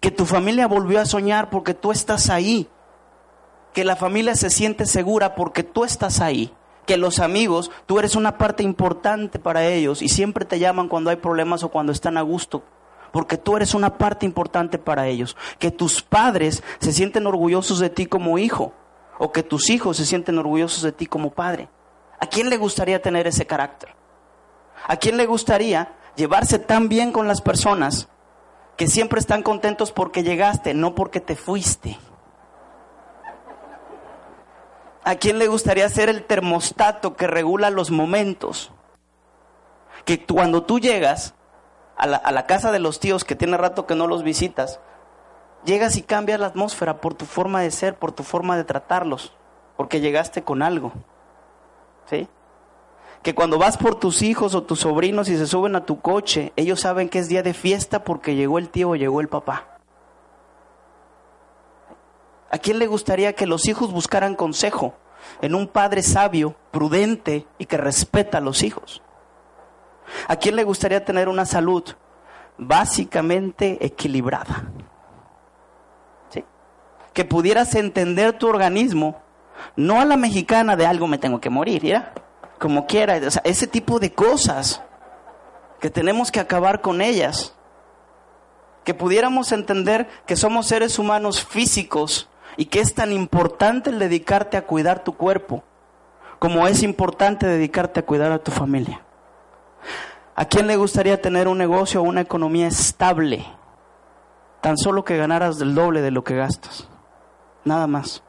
que 0.00 0.10
tu 0.10 0.24
familia 0.26 0.66
volvió 0.66 1.00
a 1.00 1.06
soñar 1.06 1.50
porque 1.50 1.74
tú 1.74 1.92
estás 1.92 2.30
ahí, 2.30 2.68
que 3.72 3.84
la 3.84 3.96
familia 3.96 4.34
se 4.34 4.50
siente 4.50 4.86
segura 4.86 5.34
porque 5.34 5.62
tú 5.62 5.84
estás 5.84 6.20
ahí, 6.20 6.52
que 6.86 6.96
los 6.96 7.18
amigos, 7.18 7.70
tú 7.84 7.98
eres 7.98 8.16
una 8.16 8.38
parte 8.38 8.62
importante 8.62 9.38
para 9.38 9.66
ellos 9.66 10.00
y 10.00 10.08
siempre 10.08 10.44
te 10.44 10.58
llaman 10.58 10.88
cuando 10.88 11.10
hay 11.10 11.16
problemas 11.16 11.62
o 11.62 11.68
cuando 11.68 11.92
están 11.92 12.16
a 12.16 12.22
gusto, 12.22 12.62
porque 13.12 13.36
tú 13.36 13.56
eres 13.56 13.74
una 13.74 13.98
parte 13.98 14.24
importante 14.24 14.78
para 14.78 15.08
ellos, 15.08 15.36
que 15.58 15.70
tus 15.70 16.02
padres 16.02 16.62
se 16.78 16.92
sienten 16.92 17.26
orgullosos 17.26 17.78
de 17.80 17.90
ti 17.90 18.06
como 18.06 18.38
hijo 18.38 18.72
o 19.18 19.32
que 19.32 19.42
tus 19.42 19.68
hijos 19.68 19.98
se 19.98 20.06
sienten 20.06 20.38
orgullosos 20.38 20.82
de 20.82 20.92
ti 20.92 21.06
como 21.06 21.30
padre. 21.30 21.68
¿A 22.18 22.26
quién 22.26 22.50
le 22.50 22.56
gustaría 22.56 23.02
tener 23.02 23.26
ese 23.26 23.46
carácter? 23.46 23.90
¿A 24.86 24.96
quién 24.96 25.16
le 25.16 25.26
gustaría 25.26 25.92
llevarse 26.16 26.58
tan 26.58 26.88
bien 26.88 27.12
con 27.12 27.28
las 27.28 27.40
personas 27.40 28.08
que 28.76 28.86
siempre 28.86 29.20
están 29.20 29.42
contentos 29.42 29.92
porque 29.92 30.22
llegaste, 30.22 30.74
no 30.74 30.94
porque 30.94 31.20
te 31.20 31.36
fuiste? 31.36 31.98
¿A 35.04 35.14
quién 35.16 35.38
le 35.38 35.46
gustaría 35.46 35.88
ser 35.88 36.08
el 36.08 36.24
termostato 36.24 37.14
que 37.14 37.28
regula 37.28 37.70
los 37.70 37.90
momentos? 37.92 38.72
Que 40.04 40.24
cuando 40.26 40.64
tú 40.64 40.80
llegas 40.80 41.34
a 41.96 42.06
la, 42.06 42.46
casa 42.46 42.72
de 42.72 42.78
los 42.78 43.00
tíos 43.00 43.24
que 43.24 43.36
tiene 43.36 43.56
rato 43.56 43.86
que 43.86 43.94
no 43.94 44.06
los 44.06 44.22
visitas, 44.22 44.80
llegas 45.64 45.96
y 45.96 46.02
cambias 46.02 46.40
la 46.40 46.48
atmósfera 46.48 47.00
por 47.00 47.14
tu 47.14 47.24
forma 47.24 47.60
de 47.60 47.70
ser, 47.70 47.94
por 47.94 48.12
tu 48.12 48.22
forma 48.22 48.56
de 48.56 48.64
tratarlos, 48.64 49.32
porque 49.76 50.00
llegaste 50.00 50.42
con 50.42 50.62
algo. 50.62 50.92
¿Sí? 52.10 52.28
Que 53.22 53.34
cuando 53.34 53.58
vas 53.58 53.76
por 53.76 53.96
tus 53.96 54.22
hijos 54.22 54.54
o 54.54 54.62
tus 54.62 54.80
sobrinos 54.80 55.28
y 55.28 55.36
se 55.36 55.46
suben 55.46 55.74
a 55.76 55.84
tu 55.84 56.00
coche, 56.00 56.52
ellos 56.56 56.80
saben 56.80 57.08
que 57.08 57.18
es 57.18 57.28
día 57.28 57.42
de 57.42 57.54
fiesta 57.54 58.04
porque 58.04 58.34
llegó 58.34 58.58
el 58.58 58.68
tío 58.68 58.90
o 58.90 58.96
llegó 58.96 59.20
el 59.20 59.28
papá. 59.28 59.78
¿A 62.50 62.58
quién 62.58 62.78
le 62.78 62.86
gustaría 62.86 63.34
que 63.34 63.46
los 63.46 63.66
hijos 63.66 63.92
buscaran 63.92 64.36
consejo 64.36 64.94
en 65.42 65.54
un 65.54 65.66
padre 65.66 66.02
sabio, 66.02 66.54
prudente 66.70 67.46
y 67.58 67.66
que 67.66 67.76
respeta 67.76 68.38
a 68.38 68.40
los 68.40 68.62
hijos? 68.62 69.02
¿A 70.28 70.36
quién 70.36 70.54
le 70.54 70.64
gustaría 70.64 71.04
tener 71.04 71.28
una 71.28 71.44
salud 71.44 71.82
básicamente 72.56 73.84
equilibrada? 73.84 74.70
¿Sí? 76.30 76.44
Que 77.12 77.24
pudieras 77.24 77.74
entender 77.74 78.38
tu 78.38 78.48
organismo 78.48 79.20
no 79.76 80.00
a 80.00 80.04
la 80.04 80.16
mexicana 80.16 80.76
de 80.76 80.86
algo 80.86 81.06
me 81.06 81.18
tengo 81.18 81.40
que 81.40 81.50
morir, 81.50 81.82
¿ya? 81.82 82.12
Como 82.58 82.86
quiera, 82.86 83.16
ese 83.16 83.66
tipo 83.66 83.98
de 83.98 84.12
cosas 84.12 84.82
que 85.80 85.90
tenemos 85.90 86.30
que 86.30 86.40
acabar 86.40 86.80
con 86.80 87.00
ellas. 87.00 87.54
Que 88.84 88.94
pudiéramos 88.94 89.52
entender 89.52 90.08
que 90.26 90.36
somos 90.36 90.66
seres 90.66 90.98
humanos 90.98 91.44
físicos 91.44 92.28
y 92.56 92.66
que 92.66 92.80
es 92.80 92.94
tan 92.94 93.12
importante 93.12 93.90
el 93.90 93.98
dedicarte 93.98 94.56
a 94.56 94.66
cuidar 94.66 95.02
tu 95.02 95.16
cuerpo 95.16 95.64
como 96.38 96.66
es 96.66 96.82
importante 96.82 97.46
dedicarte 97.46 98.00
a 98.00 98.06
cuidar 98.06 98.32
a 98.32 98.38
tu 98.38 98.50
familia. 98.50 99.02
¿A 100.34 100.44
quién 100.44 100.66
le 100.66 100.76
gustaría 100.76 101.20
tener 101.20 101.48
un 101.48 101.58
negocio 101.58 102.00
o 102.00 102.04
una 102.04 102.20
economía 102.20 102.66
estable? 102.66 103.46
Tan 104.60 104.76
solo 104.76 105.04
que 105.04 105.16
ganaras 105.16 105.58
del 105.58 105.74
doble 105.74 106.02
de 106.02 106.10
lo 106.10 106.24
que 106.24 106.36
gastas. 106.36 106.88
Nada 107.64 107.86
más. 107.86 108.22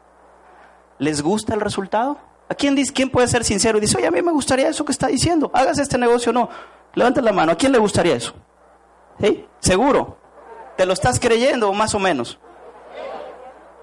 ¿Les 0.99 1.21
gusta 1.21 1.53
el 1.53 1.62
resultado? 1.62 2.17
¿A 2.49 2.55
quién, 2.55 2.75
dice, 2.75 2.93
quién 2.93 3.10
puede 3.10 3.27
ser 3.27 3.43
sincero 3.43 3.77
y 3.77 3.81
dice, 3.81 3.97
oye, 3.97 4.07
a 4.07 4.12
mí 4.12 4.21
me 4.21 4.31
gustaría 4.31 4.69
eso 4.69 4.86
que 4.86 4.91
está 4.91 5.07
diciendo? 5.07 5.51
Hagas 5.53 5.79
este 5.79 5.97
negocio 5.97 6.29
o 6.29 6.33
no. 6.33 6.49
Levanta 6.93 7.21
la 7.21 7.33
mano. 7.33 7.51
¿A 7.51 7.55
quién 7.55 7.71
le 7.71 7.77
gustaría 7.77 8.15
eso? 8.15 8.33
¿Sí? 9.19 9.45
¿Seguro? 9.60 10.17
¿Te 10.77 10.86
lo 10.86 10.93
estás 10.93 11.19
creyendo 11.19 11.71
más 11.73 11.93
o 11.93 11.99
menos? 11.99 12.39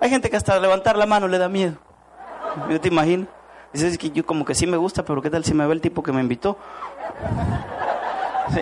Hay 0.01 0.11
gente 0.11 0.31
que 0.31 0.37
hasta 0.37 0.59
levantar 0.59 0.97
la 0.97 1.07
mano 1.07 1.29
le 1.29 1.39
da 1.39 1.49
miedo. 1.49 1.77
Yo 2.71 2.81
te 2.81 2.89
imagino. 2.89 3.27
Dices 3.73 3.99
que 3.99 4.11
yo 4.11 4.25
como 4.25 4.45
que 4.45 4.55
sí 4.55 4.67
me 4.67 4.77
gusta, 4.77 5.05
pero 5.05 5.21
¿qué 5.21 5.31
tal 5.31 5.45
si 5.45 5.53
me 5.53 5.67
ve 5.67 5.75
el 5.75 5.81
tipo 5.81 6.03
que 6.03 6.13
me 6.13 6.21
invitó? 6.21 6.57
¿Sí? 8.55 8.61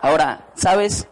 Ahora, 0.00 0.40
¿sabes? 0.54 1.08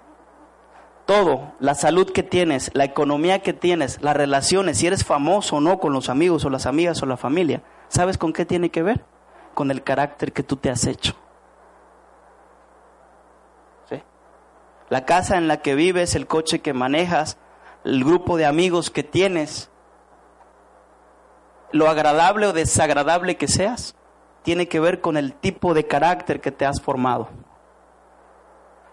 Todo, 1.09 1.55
la 1.59 1.75
salud 1.75 2.13
que 2.13 2.23
tienes, 2.23 2.71
la 2.75 2.85
economía 2.85 3.39
que 3.39 3.55
tienes, 3.55 4.03
las 4.03 4.15
relaciones, 4.15 4.77
si 4.77 4.87
eres 4.87 5.07
famoso 5.07 5.57
o 5.57 5.61
no 5.61 5.79
con 5.79 5.95
los 5.95 6.11
amigos 6.11 6.45
o 6.45 6.51
las 6.51 6.67
amigas 6.67 7.03
o 7.03 7.07
la 7.07 7.17
familia, 7.17 7.63
¿sabes 7.89 8.19
con 8.19 8.35
qué 8.35 8.45
tiene 8.45 8.69
que 8.69 8.83
ver? 8.83 9.07
Con 9.55 9.71
el 9.71 9.83
carácter 9.83 10.35
que 10.35 10.43
tú 10.43 10.57
te 10.57 10.69
has 10.69 10.87
hecho. 10.87 11.15
¿Sí? 13.89 14.03
La 14.91 15.07
casa 15.07 15.39
en 15.39 15.49
la 15.49 15.63
que 15.63 15.75
vives, 15.75 16.15
el 16.15 16.27
coche 16.27 16.61
que 16.61 16.75
manejas, 16.75 17.39
el 17.85 18.05
grupo 18.05 18.37
de 18.37 18.45
amigos 18.45 18.91
que 18.91 19.03
tienes, 19.03 19.71
lo 21.73 21.89
agradable 21.89 22.49
o 22.49 22.53
desagradable 22.53 23.39
que 23.39 23.49
seas, 23.49 23.97
tiene 24.43 24.69
que 24.69 24.79
ver 24.79 25.01
con 25.01 25.17
el 25.17 25.33
tipo 25.33 25.73
de 25.73 25.87
carácter 25.87 26.43
que 26.43 26.53
te 26.53 26.67
has 26.67 26.83
formado. 26.83 27.31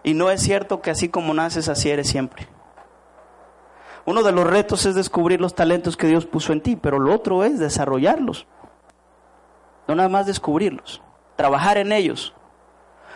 Y 0.06 0.14
no 0.14 0.30
es 0.30 0.40
cierto 0.40 0.80
que 0.82 0.92
así 0.92 1.08
como 1.08 1.34
naces, 1.34 1.68
así 1.68 1.90
eres 1.90 2.08
siempre. 2.08 2.46
Uno 4.04 4.22
de 4.22 4.30
los 4.30 4.46
retos 4.46 4.86
es 4.86 4.94
descubrir 4.94 5.40
los 5.40 5.56
talentos 5.56 5.96
que 5.96 6.06
Dios 6.06 6.26
puso 6.26 6.52
en 6.52 6.60
ti, 6.60 6.76
pero 6.76 7.00
lo 7.00 7.12
otro 7.12 7.42
es 7.42 7.58
desarrollarlos. 7.58 8.46
No 9.88 9.96
nada 9.96 10.08
más 10.08 10.26
descubrirlos, 10.26 11.02
trabajar 11.34 11.76
en 11.76 11.90
ellos, 11.90 12.34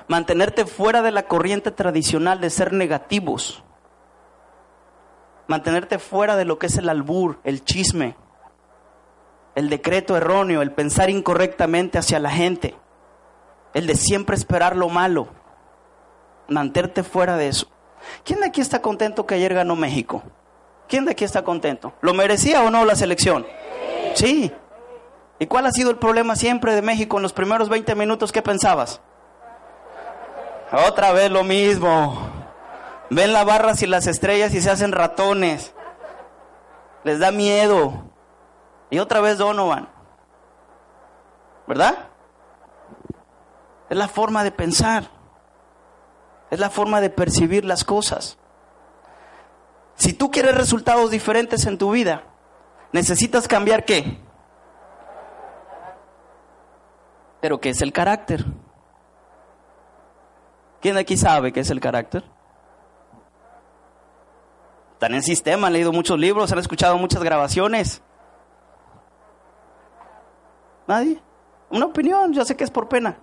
mantenerte 0.08 0.66
fuera 0.66 1.00
de 1.00 1.12
la 1.12 1.28
corriente 1.28 1.70
tradicional 1.70 2.40
de 2.40 2.50
ser 2.50 2.72
negativos, 2.72 3.62
mantenerte 5.46 6.00
fuera 6.00 6.34
de 6.34 6.44
lo 6.44 6.58
que 6.58 6.66
es 6.66 6.76
el 6.76 6.88
albur, 6.88 7.38
el 7.44 7.64
chisme, 7.64 8.16
el 9.54 9.70
decreto 9.70 10.16
erróneo, 10.16 10.60
el 10.60 10.72
pensar 10.72 11.08
incorrectamente 11.08 11.98
hacia 11.98 12.18
la 12.18 12.30
gente, 12.30 12.74
el 13.74 13.86
de 13.86 13.94
siempre 13.94 14.34
esperar 14.34 14.74
lo 14.74 14.88
malo 14.88 15.38
mantenerte 16.50 17.02
fuera 17.02 17.36
de 17.36 17.48
eso. 17.48 17.68
¿Quién 18.24 18.40
de 18.40 18.46
aquí 18.46 18.60
está 18.60 18.82
contento 18.82 19.26
que 19.26 19.34
ayer 19.34 19.54
ganó 19.54 19.76
México? 19.76 20.22
¿Quién 20.88 21.04
de 21.04 21.12
aquí 21.12 21.24
está 21.24 21.42
contento? 21.42 21.92
¿Lo 22.00 22.12
merecía 22.14 22.62
o 22.62 22.70
no 22.70 22.84
la 22.84 22.96
selección? 22.96 23.46
Sí. 24.14 24.52
¿Y 25.38 25.46
cuál 25.46 25.66
ha 25.66 25.72
sido 25.72 25.90
el 25.90 25.96
problema 25.96 26.36
siempre 26.36 26.74
de 26.74 26.82
México 26.82 27.16
en 27.16 27.22
los 27.22 27.32
primeros 27.32 27.68
20 27.68 27.94
minutos? 27.94 28.32
¿Qué 28.32 28.42
pensabas? 28.42 29.00
Otra 30.72 31.12
vez 31.12 31.30
lo 31.30 31.44
mismo. 31.44 32.28
Ven 33.08 33.32
las 33.32 33.44
barras 33.44 33.82
y 33.82 33.86
las 33.86 34.06
estrellas 34.06 34.54
y 34.54 34.60
se 34.60 34.70
hacen 34.70 34.92
ratones. 34.92 35.74
Les 37.04 37.18
da 37.18 37.30
miedo. 37.30 38.04
Y 38.90 38.98
otra 38.98 39.20
vez 39.20 39.38
Donovan. 39.38 39.88
¿Verdad? 41.66 41.94
Es 43.88 43.96
la 43.96 44.08
forma 44.08 44.44
de 44.44 44.50
pensar. 44.50 45.19
Es 46.50 46.58
la 46.58 46.70
forma 46.70 47.00
de 47.00 47.10
percibir 47.10 47.64
las 47.64 47.84
cosas. 47.84 48.38
Si 49.94 50.12
tú 50.12 50.30
quieres 50.30 50.56
resultados 50.56 51.10
diferentes 51.10 51.66
en 51.66 51.78
tu 51.78 51.90
vida, 51.92 52.24
necesitas 52.92 53.46
cambiar 53.46 53.84
qué? 53.84 54.18
Pero 57.40 57.60
¿qué 57.60 57.70
es 57.70 57.80
el 57.80 57.92
carácter? 57.92 58.44
¿Quién 60.80 60.96
aquí 60.96 61.16
sabe 61.16 61.52
qué 61.52 61.60
es 61.60 61.70
el 61.70 61.80
carácter? 61.80 62.24
Están 64.94 65.14
en 65.14 65.22
sistema, 65.22 65.68
han 65.68 65.72
leído 65.72 65.92
muchos 65.92 66.18
libros, 66.18 66.52
han 66.52 66.58
escuchado 66.58 66.98
muchas 66.98 67.22
grabaciones. 67.22 68.02
¿Nadie? 70.86 71.22
Una 71.70 71.86
opinión, 71.86 72.32
yo 72.32 72.44
sé 72.44 72.56
que 72.56 72.64
es 72.64 72.70
por 72.70 72.88
pena. 72.88 73.16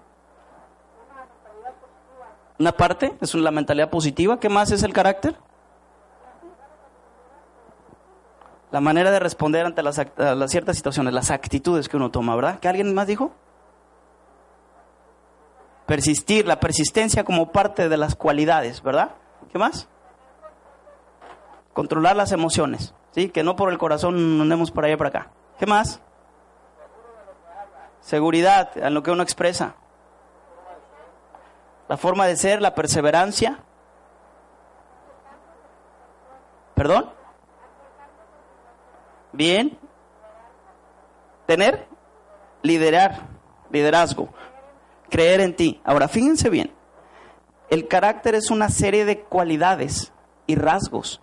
Una 2.60 2.72
parte 2.72 3.16
es 3.22 3.36
la 3.36 3.52
mentalidad 3.52 3.90
positiva. 3.90 4.40
¿Qué 4.40 4.50
más 4.50 4.72
es 4.72 4.84
el 4.84 4.94
carácter? 4.94 5.36
La 8.72 8.82
manera 8.82 9.12
de 9.12 9.20
responder 9.20 9.66
ante 9.66 9.84
las, 9.84 10.02
las 10.18 10.52
ciertas 10.52 10.76
situaciones, 10.76 11.14
las 11.14 11.32
actitudes 11.32 11.88
que 11.88 11.98
uno 11.98 12.12
toma, 12.12 12.36
¿verdad? 12.36 12.60
¿Qué 12.60 12.68
alguien 12.68 12.94
más 12.94 13.08
dijo? 13.08 13.32
Persistir, 15.86 16.46
la 16.46 16.60
persistencia 16.60 17.24
como 17.24 17.52
parte 17.52 17.88
de 17.88 17.96
las 17.98 18.16
cualidades, 18.16 18.84
¿verdad? 18.84 19.12
¿Qué 19.52 19.58
más? 19.58 19.88
Controlar 21.74 22.16
las 22.16 22.34
emociones. 22.34 22.94
Sí, 23.12 23.30
que 23.30 23.44
no 23.44 23.56
por 23.56 23.72
el 23.72 23.78
corazón 23.78 24.42
andemos 24.42 24.72
por 24.72 24.84
allá 24.84 24.98
por 24.98 25.08
acá. 25.08 25.32
¿Qué 25.60 25.66
más? 25.66 26.02
Seguridad 28.02 28.78
en 28.78 28.94
lo 28.94 29.02
que 29.02 29.12
uno 29.12 29.24
expresa. 29.24 29.76
La 31.88 31.98
forma 31.98 32.26
de 32.28 32.36
ser, 32.36 32.62
la 32.62 32.76
perseverancia. 32.76 33.60
¿Perdón? 36.76 37.10
Bien. 39.32 39.78
Tener, 41.46 41.88
liderar, 42.62 43.28
liderazgo, 43.72 44.30
creer 45.10 45.40
en 45.40 45.56
ti. 45.56 45.82
Ahora, 45.86 46.08
fíjense 46.08 46.50
bien. 46.50 46.74
El 47.70 47.88
carácter 47.88 48.36
es 48.36 48.52
una 48.52 48.70
serie 48.70 49.06
de 49.06 49.22
cualidades 49.22 50.12
y 50.46 50.56
rasgos 50.56 51.22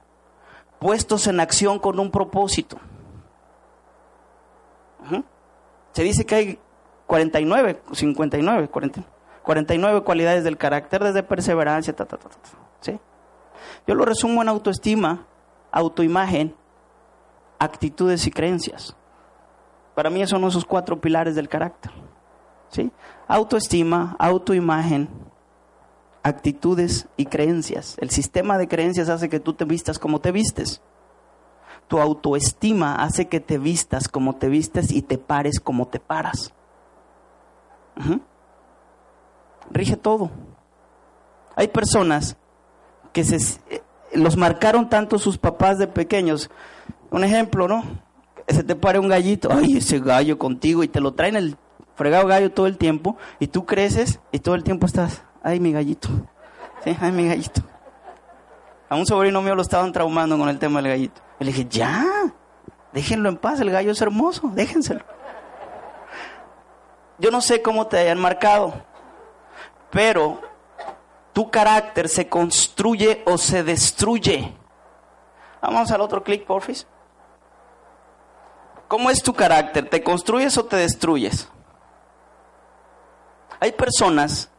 puestos 0.84 1.26
en 1.28 1.40
acción 1.40 1.78
con 1.78 1.98
un 1.98 2.10
propósito. 2.10 2.78
Se 5.92 6.02
dice 6.02 6.26
que 6.26 6.34
hay 6.34 6.58
49, 7.06 7.80
59, 7.92 8.68
49 8.68 9.13
cualidades 9.44 10.44
del 10.44 10.56
carácter 10.56 11.04
desde 11.04 11.22
perseverancia, 11.22 11.94
¿sí? 12.80 12.98
Yo 13.86 13.94
lo 13.94 14.04
resumo 14.04 14.42
en 14.42 14.48
autoestima, 14.48 15.26
autoimagen, 15.70 16.54
actitudes 17.58 18.26
y 18.26 18.30
creencias. 18.30 18.96
Para 19.94 20.10
mí 20.10 20.26
son 20.26 20.44
esos 20.44 20.64
cuatro 20.64 21.00
pilares 21.00 21.34
del 21.34 21.48
carácter. 21.48 21.92
¿sí? 22.70 22.90
Autoestima, 23.28 24.16
autoimagen, 24.18 25.08
actitudes 26.22 27.06
y 27.16 27.26
creencias. 27.26 27.96
El 27.98 28.10
sistema 28.10 28.58
de 28.58 28.68
creencias 28.68 29.08
hace 29.08 29.28
que 29.28 29.40
tú 29.40 29.54
te 29.54 29.64
vistas 29.64 29.98
como 29.98 30.20
te 30.20 30.32
vistes. 30.32 30.80
Tu 31.86 32.00
autoestima 32.00 32.96
hace 32.96 33.28
que 33.28 33.40
te 33.40 33.58
vistas 33.58 34.08
como 34.08 34.34
te 34.36 34.48
vistes 34.48 34.90
y 34.90 35.02
te 35.02 35.18
pares 35.18 35.60
como 35.60 35.86
te 35.86 36.00
paras. 36.00 36.52
Rige 39.70 39.96
todo. 39.96 40.30
Hay 41.56 41.68
personas 41.68 42.36
que 43.12 43.24
se, 43.24 43.36
eh, 43.70 43.82
los 44.12 44.36
marcaron 44.36 44.88
tanto 44.88 45.18
sus 45.18 45.38
papás 45.38 45.78
de 45.78 45.86
pequeños. 45.86 46.50
Un 47.10 47.24
ejemplo, 47.24 47.68
¿no? 47.68 47.84
Se 48.48 48.62
te 48.62 48.74
pare 48.74 48.98
un 48.98 49.08
gallito, 49.08 49.48
ay, 49.52 49.78
ese 49.78 50.00
gallo 50.00 50.38
contigo 50.38 50.82
y 50.82 50.88
te 50.88 51.00
lo 51.00 51.14
traen 51.14 51.36
el 51.36 51.56
fregado 51.94 52.26
gallo 52.26 52.52
todo 52.52 52.66
el 52.66 52.76
tiempo 52.76 53.16
y 53.38 53.46
tú 53.46 53.64
creces 53.64 54.20
y 54.32 54.40
todo 54.40 54.54
el 54.54 54.64
tiempo 54.64 54.86
estás, 54.86 55.22
ay, 55.42 55.60
mi 55.60 55.72
gallito. 55.72 56.08
Ay, 57.00 57.12
mi 57.12 57.26
gallito. 57.26 57.62
A 58.88 58.96
un 58.96 59.06
sobrino 59.06 59.40
mío 59.40 59.54
lo 59.54 59.62
estaban 59.62 59.92
traumando 59.92 60.36
con 60.36 60.48
el 60.48 60.58
tema 60.58 60.82
del 60.82 60.90
gallito. 60.90 61.22
Y 61.40 61.44
le 61.44 61.52
dije, 61.52 61.66
ya, 61.68 62.04
déjenlo 62.92 63.28
en 63.28 63.36
paz, 63.36 63.60
el 63.60 63.70
gallo 63.70 63.92
es 63.92 64.00
hermoso, 64.00 64.50
déjenselo. 64.54 65.04
Yo 67.18 67.30
no 67.30 67.40
sé 67.40 67.62
cómo 67.62 67.86
te 67.86 67.98
hayan 67.98 68.20
marcado, 68.20 68.74
pero 69.94 70.40
tu 71.32 71.50
carácter 71.50 72.08
se 72.08 72.28
construye 72.28 73.22
o 73.26 73.38
se 73.38 73.62
destruye. 73.62 74.52
Vamos 75.62 75.90
al 75.92 76.00
otro 76.00 76.24
clic, 76.24 76.44
porfis. 76.44 76.84
¿Cómo 78.88 79.08
es 79.08 79.22
tu 79.22 79.32
carácter? 79.32 79.88
¿Te 79.88 80.02
construyes 80.02 80.58
o 80.58 80.64
te 80.64 80.76
destruyes? 80.76 81.48
Hay 83.60 83.70
personas 83.70 84.50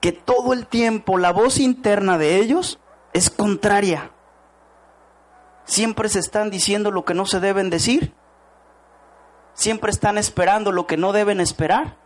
que 0.00 0.10
todo 0.10 0.52
el 0.52 0.66
tiempo 0.66 1.18
la 1.18 1.32
voz 1.32 1.60
interna 1.60 2.18
de 2.18 2.36
ellos 2.36 2.80
es 3.12 3.30
contraria. 3.30 4.10
Siempre 5.66 6.08
se 6.08 6.18
están 6.18 6.50
diciendo 6.50 6.90
lo 6.90 7.04
que 7.04 7.14
no 7.14 7.26
se 7.26 7.38
deben 7.38 7.70
decir. 7.70 8.12
Siempre 9.54 9.92
están 9.92 10.18
esperando 10.18 10.72
lo 10.72 10.88
que 10.88 10.96
no 10.96 11.12
deben 11.12 11.40
esperar. 11.40 11.99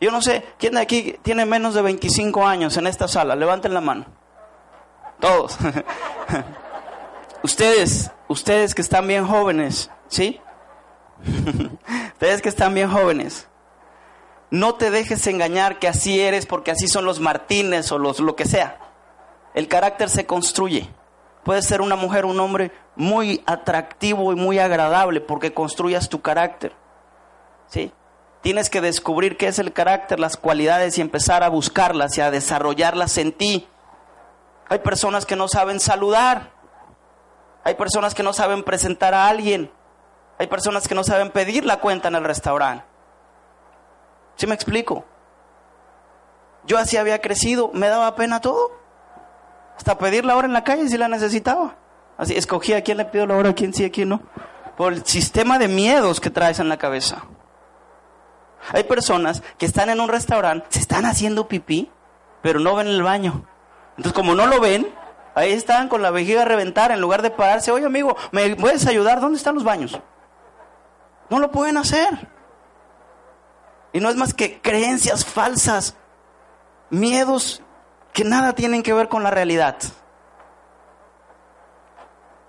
Yo 0.00 0.10
no 0.10 0.22
sé, 0.22 0.44
¿quién 0.58 0.74
de 0.74 0.80
aquí 0.80 1.16
tiene 1.22 1.44
menos 1.44 1.74
de 1.74 1.82
25 1.82 2.46
años 2.46 2.76
en 2.76 2.86
esta 2.86 3.08
sala? 3.08 3.34
Levanten 3.34 3.74
la 3.74 3.80
mano. 3.80 4.06
Todos. 5.18 5.58
ustedes, 7.42 8.10
ustedes 8.28 8.74
que 8.74 8.82
están 8.82 9.06
bien 9.08 9.26
jóvenes, 9.26 9.90
¿sí? 10.06 10.40
ustedes 12.12 12.42
que 12.42 12.48
están 12.48 12.74
bien 12.74 12.90
jóvenes. 12.90 13.48
No 14.50 14.76
te 14.76 14.90
dejes 14.90 15.26
engañar 15.26 15.78
que 15.78 15.88
así 15.88 16.20
eres 16.20 16.46
porque 16.46 16.70
así 16.70 16.88
son 16.88 17.04
los 17.04 17.20
Martínez 17.20 17.90
o 17.92 17.98
los 17.98 18.20
lo 18.20 18.36
que 18.36 18.46
sea. 18.46 18.78
El 19.54 19.68
carácter 19.68 20.08
se 20.08 20.26
construye. 20.26 20.88
Puedes 21.44 21.66
ser 21.66 21.80
una 21.80 21.96
mujer, 21.96 22.24
un 22.24 22.38
hombre 22.40 22.70
muy 22.94 23.42
atractivo 23.46 24.32
y 24.32 24.36
muy 24.36 24.58
agradable 24.58 25.20
porque 25.20 25.52
construyas 25.52 26.08
tu 26.08 26.20
carácter. 26.20 26.72
¿Sí? 27.66 27.92
Tienes 28.42 28.70
que 28.70 28.80
descubrir 28.80 29.36
qué 29.36 29.48
es 29.48 29.58
el 29.58 29.72
carácter, 29.72 30.20
las 30.20 30.36
cualidades 30.36 30.96
y 30.96 31.00
empezar 31.00 31.42
a 31.42 31.48
buscarlas 31.48 32.16
y 32.16 32.20
a 32.20 32.30
desarrollarlas 32.30 33.18
en 33.18 33.32
ti. 33.32 33.68
Hay 34.68 34.78
personas 34.78 35.26
que 35.26 35.36
no 35.36 35.48
saben 35.48 35.80
saludar. 35.80 36.52
Hay 37.64 37.74
personas 37.74 38.14
que 38.14 38.22
no 38.22 38.32
saben 38.32 38.62
presentar 38.62 39.12
a 39.14 39.28
alguien. 39.28 39.70
Hay 40.38 40.46
personas 40.46 40.86
que 40.86 40.94
no 40.94 41.02
saben 41.02 41.30
pedir 41.30 41.64
la 41.64 41.80
cuenta 41.80 42.08
en 42.08 42.14
el 42.14 42.24
restaurante. 42.24 42.84
¿Sí 44.36 44.46
me 44.46 44.54
explico? 44.54 45.04
Yo 46.64 46.78
así 46.78 46.96
había 46.96 47.20
crecido, 47.20 47.70
me 47.74 47.88
daba 47.88 48.14
pena 48.14 48.40
todo. 48.40 48.70
Hasta 49.76 49.98
pedir 49.98 50.24
la 50.24 50.36
hora 50.36 50.46
en 50.46 50.52
la 50.52 50.64
calle 50.64 50.88
si 50.88 50.96
la 50.96 51.08
necesitaba. 51.08 51.76
Así, 52.16 52.36
escogía 52.36 52.78
a 52.78 52.80
quién 52.82 52.98
le 52.98 53.04
pido 53.04 53.26
la 53.26 53.36
hora, 53.36 53.50
a 53.50 53.54
quién 53.54 53.74
sí, 53.74 53.84
a 53.84 53.90
quién 53.90 54.10
no. 54.10 54.20
Por 54.76 54.92
el 54.92 55.04
sistema 55.04 55.58
de 55.58 55.66
miedos 55.66 56.20
que 56.20 56.30
traes 56.30 56.60
en 56.60 56.68
la 56.68 56.76
cabeza. 56.76 57.24
Hay 58.72 58.84
personas 58.84 59.42
que 59.56 59.66
están 59.66 59.90
en 59.90 60.00
un 60.00 60.08
restaurante, 60.08 60.66
se 60.70 60.80
están 60.80 61.06
haciendo 61.06 61.48
pipí, 61.48 61.90
pero 62.42 62.60
no 62.60 62.74
ven 62.74 62.88
el 62.88 63.02
baño. 63.02 63.44
Entonces, 63.96 64.12
como 64.12 64.34
no 64.34 64.46
lo 64.46 64.60
ven, 64.60 64.88
ahí 65.34 65.52
están 65.52 65.88
con 65.88 66.02
la 66.02 66.10
vejiga 66.10 66.42
a 66.42 66.44
reventar 66.44 66.90
en 66.90 67.00
lugar 67.00 67.22
de 67.22 67.30
pararse. 67.30 67.70
Oye, 67.70 67.86
amigo, 67.86 68.16
¿me 68.32 68.54
puedes 68.56 68.86
ayudar? 68.86 69.20
¿Dónde 69.20 69.38
están 69.38 69.54
los 69.54 69.64
baños? 69.64 69.98
No 71.30 71.38
lo 71.38 71.50
pueden 71.50 71.76
hacer. 71.76 72.28
Y 73.92 74.00
no 74.00 74.08
es 74.08 74.16
más 74.16 74.34
que 74.34 74.60
creencias 74.60 75.24
falsas, 75.24 75.96
miedos 76.90 77.62
que 78.12 78.24
nada 78.24 78.52
tienen 78.52 78.82
que 78.82 78.92
ver 78.92 79.08
con 79.08 79.22
la 79.22 79.30
realidad. 79.30 79.76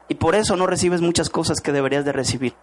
Y 0.08 0.16
por 0.16 0.36
eso 0.36 0.56
no 0.56 0.66
recibes 0.66 1.02
muchas 1.02 1.30
cosas 1.30 1.62
que 1.62 1.72
deberías 1.72 2.04
de 2.04 2.12
recibir. 2.12 2.56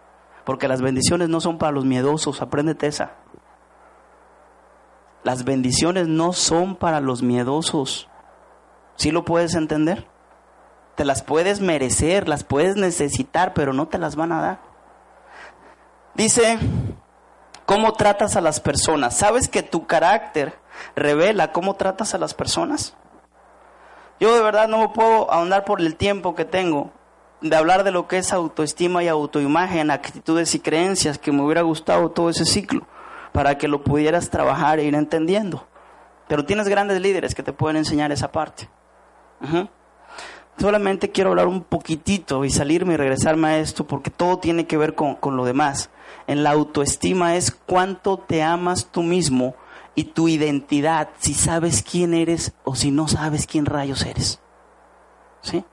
Porque 0.43 0.67
las 0.67 0.81
bendiciones 0.81 1.29
no 1.29 1.41
son 1.41 1.57
para 1.57 1.71
los 1.71 1.85
miedosos, 1.85 2.41
apréndete 2.41 2.87
esa. 2.87 3.15
Las 5.27 5.43
bendiciones 5.43 6.07
no 6.07 6.31
son 6.31 6.77
para 6.77 7.01
los 7.01 7.21
miedosos. 7.21 8.07
¿Sí 8.95 9.11
lo 9.11 9.25
puedes 9.25 9.55
entender? 9.55 10.07
Te 10.95 11.03
las 11.03 11.21
puedes 11.21 11.59
merecer, 11.59 12.29
las 12.29 12.45
puedes 12.45 12.77
necesitar, 12.77 13.53
pero 13.53 13.73
no 13.73 13.89
te 13.89 13.97
las 13.97 14.15
van 14.15 14.31
a 14.31 14.41
dar. 14.41 14.59
Dice 16.13 16.57
cómo 17.65 17.91
tratas 17.91 18.37
a 18.37 18.41
las 18.41 18.61
personas. 18.61 19.17
¿Sabes 19.17 19.49
que 19.49 19.63
tu 19.63 19.85
carácter 19.85 20.57
revela 20.95 21.51
cómo 21.51 21.73
tratas 21.73 22.13
a 22.13 22.19
las 22.19 22.33
personas? 22.33 22.95
Yo 24.21 24.33
de 24.33 24.41
verdad 24.41 24.69
no 24.69 24.93
puedo 24.93 25.29
ahondar 25.29 25.65
por 25.65 25.81
el 25.81 25.97
tiempo 25.97 26.35
que 26.35 26.45
tengo 26.45 26.91
de 27.41 27.53
hablar 27.53 27.83
de 27.83 27.91
lo 27.91 28.07
que 28.07 28.19
es 28.19 28.31
autoestima 28.31 29.03
y 29.03 29.09
autoimagen, 29.09 29.91
actitudes 29.91 30.55
y 30.55 30.61
creencias, 30.61 31.19
que 31.19 31.33
me 31.33 31.43
hubiera 31.43 31.63
gustado 31.63 32.11
todo 32.11 32.29
ese 32.29 32.45
ciclo 32.45 32.87
para 33.37 33.59
que 33.59 33.67
lo 33.67 33.83
pudieras 33.83 34.31
trabajar 34.31 34.79
e 34.79 34.85
ir 34.85 34.95
entendiendo. 34.95 35.67
Pero 36.27 36.43
tienes 36.43 36.67
grandes 36.67 36.99
líderes 36.99 37.35
que 37.35 37.43
te 37.43 37.53
pueden 37.53 37.77
enseñar 37.77 38.11
esa 38.11 38.31
parte. 38.31 38.67
Solamente 40.57 41.11
quiero 41.11 41.29
hablar 41.29 41.45
un 41.45 41.61
poquitito 41.61 42.45
y 42.45 42.49
salirme 42.49 42.95
y 42.95 42.97
regresarme 42.97 43.49
a 43.49 43.59
esto 43.59 43.85
porque 43.85 44.09
todo 44.09 44.39
tiene 44.39 44.65
que 44.65 44.75
ver 44.75 44.95
con, 44.95 45.13
con 45.13 45.37
lo 45.37 45.45
demás 45.45 45.91
en 46.25 46.41
la 46.41 46.49
autoestima 46.49 47.35
es 47.35 47.51
cuánto 47.51 48.17
te 48.17 48.41
amas 48.41 48.87
tú 48.91 49.03
mismo 49.03 49.53
y 49.93 50.05
tu 50.05 50.27
identidad, 50.27 51.09
si 51.19 51.35
sabes 51.35 51.83
quién 51.83 52.15
eres 52.15 52.55
o 52.63 52.73
si 52.73 52.89
no 52.89 53.07
sabes 53.07 53.45
quién 53.45 53.67
rayos 53.67 54.03
eres. 54.03 54.39
¿Sí? 55.41 55.63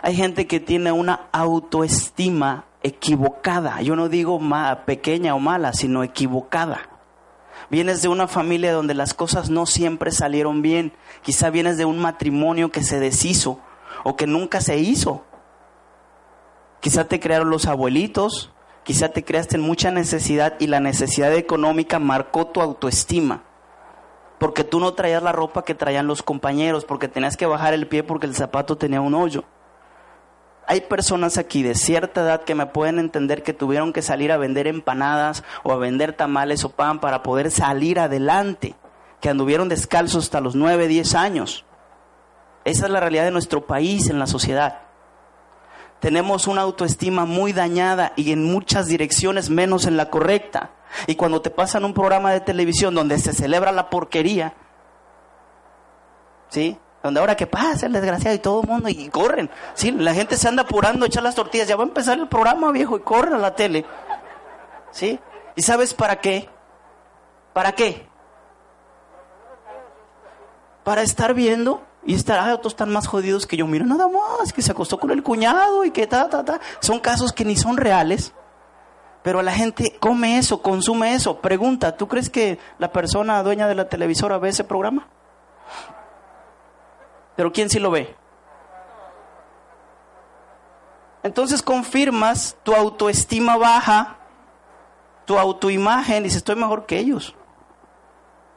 Hay 0.00 0.16
gente 0.16 0.46
que 0.46 0.58
tiene 0.58 0.90
una 0.90 1.28
autoestima 1.32 2.64
equivocada. 2.82 3.82
Yo 3.82 3.94
no 3.94 4.08
digo 4.08 4.40
pequeña 4.86 5.34
o 5.34 5.38
mala, 5.38 5.74
sino 5.74 6.02
equivocada. 6.02 6.93
Vienes 7.70 8.02
de 8.02 8.08
una 8.08 8.28
familia 8.28 8.72
donde 8.72 8.94
las 8.94 9.14
cosas 9.14 9.50
no 9.50 9.66
siempre 9.66 10.10
salieron 10.10 10.62
bien. 10.62 10.92
Quizá 11.22 11.50
vienes 11.50 11.76
de 11.76 11.84
un 11.84 11.98
matrimonio 11.98 12.70
que 12.70 12.82
se 12.82 13.00
deshizo 13.00 13.60
o 14.02 14.16
que 14.16 14.26
nunca 14.26 14.60
se 14.60 14.78
hizo. 14.78 15.24
Quizá 16.80 17.04
te 17.06 17.20
crearon 17.20 17.50
los 17.50 17.66
abuelitos, 17.66 18.54
Quizá 18.84 19.08
te 19.08 19.24
creaste 19.24 19.56
en 19.56 19.62
mucha 19.62 19.90
necesidad 19.90 20.56
y 20.60 20.66
la 20.66 20.78
necesidad 20.78 21.32
económica 21.32 21.98
marcó 21.98 22.46
tu 22.48 22.60
autoestima. 22.60 23.42
Porque 24.38 24.62
tú 24.62 24.78
no 24.78 24.92
traías 24.92 25.22
la 25.22 25.32
ropa 25.32 25.64
que 25.64 25.74
traían 25.74 26.06
los 26.06 26.22
compañeros, 26.22 26.84
porque 26.84 27.08
tenías 27.08 27.38
que 27.38 27.46
bajar 27.46 27.72
el 27.72 27.88
pie 27.88 28.02
porque 28.02 28.26
el 28.26 28.34
zapato 28.34 28.76
tenía 28.76 29.00
un 29.00 29.14
hoyo. 29.14 29.44
Hay 30.66 30.82
personas 30.82 31.36
aquí 31.36 31.62
de 31.62 31.74
cierta 31.74 32.22
edad 32.22 32.44
que 32.44 32.54
me 32.54 32.66
pueden 32.66 32.98
entender 32.98 33.42
que 33.42 33.52
tuvieron 33.52 33.92
que 33.92 34.02
salir 34.02 34.32
a 34.32 34.38
vender 34.38 34.66
empanadas 34.66 35.44
o 35.62 35.72
a 35.72 35.76
vender 35.76 36.14
tamales 36.14 36.64
o 36.64 36.70
pan 36.70 37.00
para 37.00 37.22
poder 37.22 37.50
salir 37.50 38.00
adelante, 38.00 38.74
que 39.20 39.28
anduvieron 39.28 39.68
descalzos 39.68 40.24
hasta 40.24 40.40
los 40.40 40.54
9, 40.54 40.88
10 40.88 41.14
años. 41.14 41.64
Esa 42.64 42.86
es 42.86 42.90
la 42.90 43.00
realidad 43.00 43.24
de 43.24 43.30
nuestro 43.30 43.66
país 43.66 44.08
en 44.08 44.18
la 44.18 44.26
sociedad. 44.26 44.80
Tenemos 46.00 46.46
una 46.46 46.62
autoestima 46.62 47.24
muy 47.24 47.52
dañada 47.52 48.12
y 48.16 48.32
en 48.32 48.44
muchas 48.44 48.86
direcciones 48.86 49.50
menos 49.50 49.86
en 49.86 49.96
la 49.96 50.10
correcta. 50.10 50.70
Y 51.06 51.14
cuando 51.14 51.42
te 51.42 51.50
pasan 51.50 51.84
un 51.84 51.94
programa 51.94 52.32
de 52.32 52.40
televisión 52.40 52.94
donde 52.94 53.18
se 53.18 53.32
celebra 53.32 53.72
la 53.72 53.90
porquería, 53.90 54.54
¿sí? 56.48 56.78
Donde 57.04 57.20
ahora 57.20 57.36
que 57.36 57.46
pasa 57.46 57.84
el 57.84 57.92
desgraciado 57.92 58.34
y 58.34 58.38
todo 58.38 58.62
el 58.62 58.66
mundo 58.66 58.88
y 58.88 59.10
corren. 59.10 59.50
Sí, 59.74 59.90
la 59.90 60.14
gente 60.14 60.38
se 60.38 60.48
anda 60.48 60.62
apurando 60.62 61.04
a 61.04 61.08
echar 61.08 61.22
las 61.22 61.34
tortillas. 61.34 61.68
Ya 61.68 61.76
va 61.76 61.84
a 61.84 61.86
empezar 61.86 62.18
el 62.18 62.28
programa, 62.28 62.72
viejo, 62.72 62.96
y 62.96 63.00
corren 63.00 63.34
a 63.34 63.38
la 63.38 63.54
tele. 63.54 63.84
¿Sí? 64.90 65.20
¿Y 65.54 65.60
sabes 65.60 65.92
para 65.92 66.18
qué? 66.22 66.48
¿Para 67.52 67.72
qué? 67.72 68.08
Para 70.82 71.02
estar 71.02 71.34
viendo 71.34 71.82
y 72.06 72.14
estar, 72.14 72.38
ah, 72.38 72.54
otros 72.54 72.72
están 72.72 72.90
más 72.90 73.06
jodidos 73.06 73.46
que 73.46 73.58
yo. 73.58 73.66
Mira 73.66 73.84
nada 73.84 74.08
más, 74.08 74.54
que 74.54 74.62
se 74.62 74.72
acostó 74.72 74.98
con 74.98 75.10
el 75.10 75.22
cuñado 75.22 75.84
y 75.84 75.90
que 75.90 76.06
ta, 76.06 76.30
ta, 76.30 76.42
ta. 76.42 76.58
Son 76.80 77.00
casos 77.00 77.34
que 77.34 77.44
ni 77.44 77.54
son 77.54 77.76
reales. 77.76 78.32
Pero 79.22 79.42
la 79.42 79.52
gente 79.52 79.98
come 80.00 80.38
eso, 80.38 80.62
consume 80.62 81.14
eso. 81.14 81.42
Pregunta, 81.42 81.98
¿tú 81.98 82.08
crees 82.08 82.30
que 82.30 82.58
la 82.78 82.92
persona 82.92 83.42
dueña 83.42 83.68
de 83.68 83.74
la 83.74 83.90
televisora 83.90 84.38
ve 84.38 84.48
ese 84.48 84.64
programa? 84.64 85.06
Pero 87.36 87.52
¿quién 87.52 87.68
sí 87.70 87.78
lo 87.78 87.90
ve? 87.90 88.14
Entonces 91.22 91.62
confirmas 91.62 92.56
tu 92.62 92.74
autoestima 92.74 93.56
baja, 93.56 94.18
tu 95.24 95.38
autoimagen, 95.38 96.22
dices, 96.22 96.38
estoy 96.38 96.56
mejor 96.56 96.86
que 96.86 96.98
ellos. 96.98 97.34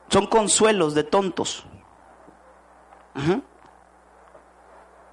Son 0.09 0.27
consuelos 0.27 0.93
de 0.93 1.03
tontos. 1.03 1.65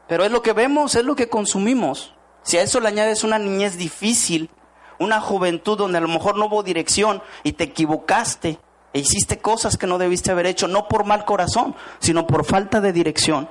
Pero 0.09 0.25
es 0.25 0.31
lo 0.31 0.43
que 0.43 0.53
vemos, 0.53 0.95
es 0.95 1.05
lo 1.05 1.17
que 1.17 1.29
consumimos. 1.29 2.15
Si 2.43 2.59
a 2.59 2.63
eso 2.63 2.81
le 2.81 2.89
añades 2.89 3.25
una 3.25 3.39
niñez 3.39 3.79
difícil, 3.79 4.51
una 4.99 5.21
juventud 5.21 5.79
donde 5.79 5.99
a 5.99 6.01
lo 6.01 6.09
mejor 6.09 6.37
no 6.37 6.47
hubo 6.47 6.63
dirección 6.63 7.23
y 7.43 7.53
te 7.53 7.65
equivocaste 7.65 8.59
e 8.95 9.01
hiciste 9.01 9.39
cosas 9.39 9.77
que 9.77 9.89
no 9.89 9.99
debiste 9.99 10.31
haber 10.31 10.47
hecho, 10.47 10.69
no 10.69 10.87
por 10.87 11.05
mal 11.05 11.25
corazón, 11.25 11.75
sino 11.99 12.29
por 12.29 12.45
falta 12.45 12.81
de 12.81 12.93
dirección. 12.93 13.51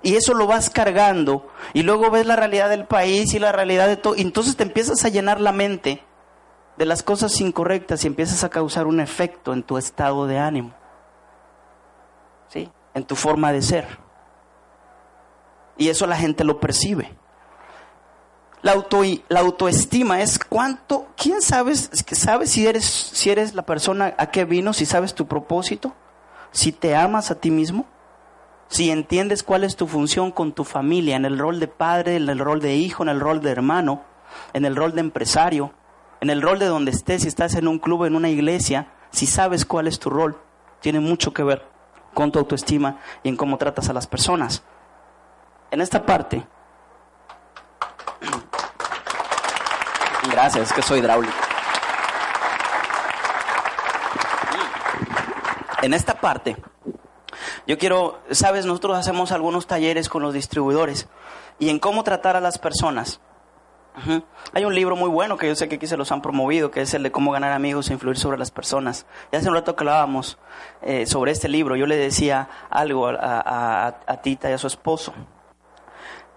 Y 0.00 0.14
eso 0.14 0.32
lo 0.32 0.46
vas 0.46 0.70
cargando 0.70 1.48
y 1.72 1.82
luego 1.82 2.08
ves 2.10 2.24
la 2.24 2.36
realidad 2.36 2.70
del 2.70 2.86
país 2.86 3.34
y 3.34 3.40
la 3.40 3.50
realidad 3.50 3.88
de 3.88 3.96
todo. 3.96 4.14
Y 4.14 4.20
entonces 4.20 4.56
te 4.56 4.62
empiezas 4.62 5.04
a 5.04 5.08
llenar 5.08 5.40
la 5.40 5.50
mente 5.50 6.04
de 6.76 6.86
las 6.86 7.02
cosas 7.02 7.40
incorrectas 7.40 8.04
y 8.04 8.06
empiezas 8.06 8.44
a 8.44 8.48
causar 8.48 8.86
un 8.86 9.00
efecto 9.00 9.52
en 9.52 9.64
tu 9.64 9.76
estado 9.76 10.28
de 10.28 10.38
ánimo. 10.38 10.72
¿Sí? 12.46 12.70
En 12.94 13.04
tu 13.04 13.16
forma 13.16 13.52
de 13.52 13.60
ser. 13.60 13.98
Y 15.76 15.88
eso 15.88 16.06
la 16.06 16.16
gente 16.16 16.44
lo 16.44 16.60
percibe. 16.60 17.12
La, 18.62 18.72
auto, 18.72 19.02
la 19.28 19.40
autoestima 19.40 20.20
es 20.20 20.38
cuánto, 20.38 21.06
¿quién 21.16 21.40
sabes, 21.42 21.90
sabes 22.12 22.50
si 22.50 22.66
eres, 22.66 22.84
si 22.84 23.30
eres 23.30 23.54
la 23.54 23.62
persona 23.62 24.14
a 24.18 24.30
qué 24.30 24.44
vino, 24.44 24.72
si 24.72 24.84
sabes 24.84 25.14
tu 25.14 25.26
propósito, 25.26 25.94
si 26.50 26.72
te 26.72 26.96
amas 26.96 27.30
a 27.30 27.36
ti 27.36 27.50
mismo, 27.50 27.86
si 28.68 28.90
entiendes 28.90 29.42
cuál 29.42 29.64
es 29.64 29.76
tu 29.76 29.86
función 29.86 30.32
con 30.32 30.52
tu 30.52 30.64
familia, 30.64 31.16
en 31.16 31.24
el 31.24 31.38
rol 31.38 31.60
de 31.60 31.68
padre, 31.68 32.16
en 32.16 32.28
el 32.28 32.38
rol 32.38 32.60
de 32.60 32.74
hijo, 32.74 33.02
en 33.02 33.08
el 33.08 33.20
rol 33.20 33.40
de 33.40 33.50
hermano, 33.50 34.02
en 34.52 34.64
el 34.64 34.76
rol 34.76 34.92
de 34.94 35.00
empresario, 35.00 35.72
en 36.20 36.30
el 36.30 36.42
rol 36.42 36.58
de 36.58 36.66
donde 36.66 36.90
estés, 36.90 37.22
si 37.22 37.28
estás 37.28 37.54
en 37.54 37.68
un 37.68 37.78
club, 37.78 38.04
en 38.04 38.14
una 38.14 38.28
iglesia, 38.28 38.88
si 39.10 39.26
sabes 39.26 39.64
cuál 39.64 39.86
es 39.86 39.98
tu 39.98 40.10
rol, 40.10 40.38
tiene 40.80 41.00
mucho 41.00 41.32
que 41.32 41.42
ver 41.42 41.64
con 42.12 42.32
tu 42.32 42.38
autoestima 42.38 42.98
y 43.22 43.28
en 43.28 43.36
cómo 43.36 43.56
tratas 43.56 43.88
a 43.88 43.92
las 43.92 44.06
personas. 44.06 44.62
En 45.70 45.80
esta 45.80 46.04
parte, 46.04 46.46
Gracias, 50.30 50.68
es 50.68 50.72
que 50.72 50.82
soy 50.82 51.00
hidráulico. 51.00 51.32
En 55.82 55.94
esta 55.94 56.20
parte, 56.20 56.56
yo 57.66 57.78
quiero, 57.78 58.20
sabes, 58.30 58.66
nosotros 58.66 58.98
hacemos 58.98 59.30
algunos 59.30 59.66
talleres 59.66 60.08
con 60.08 60.22
los 60.22 60.34
distribuidores 60.34 61.08
y 61.58 61.70
en 61.70 61.78
cómo 61.78 62.02
tratar 62.02 62.36
a 62.36 62.40
las 62.40 62.58
personas. 62.58 63.20
Hay 64.52 64.64
un 64.64 64.74
libro 64.74 64.94
muy 64.94 65.08
bueno 65.08 65.36
que 65.36 65.48
yo 65.48 65.56
sé 65.56 65.68
que 65.68 65.74
aquí 65.76 65.86
se 65.88 65.96
los 65.96 66.12
han 66.12 66.22
promovido, 66.22 66.70
que 66.70 66.82
es 66.82 66.94
el 66.94 67.02
de 67.02 67.10
cómo 67.10 67.32
ganar 67.32 67.52
amigos 67.52 67.90
e 67.90 67.94
influir 67.94 68.16
sobre 68.16 68.38
las 68.38 68.50
personas. 68.52 69.06
Ya 69.32 69.40
hace 69.40 69.48
un 69.48 69.54
rato 69.54 69.74
que 69.74 69.82
hablábamos 69.82 70.38
eh, 70.82 71.06
sobre 71.06 71.32
este 71.32 71.48
libro, 71.48 71.74
yo 71.74 71.86
le 71.86 71.96
decía 71.96 72.48
algo 72.70 73.08
a 73.08 74.20
Tita 74.22 74.50
y 74.50 74.52
a 74.52 74.58
su 74.58 74.68
esposo. 74.68 75.12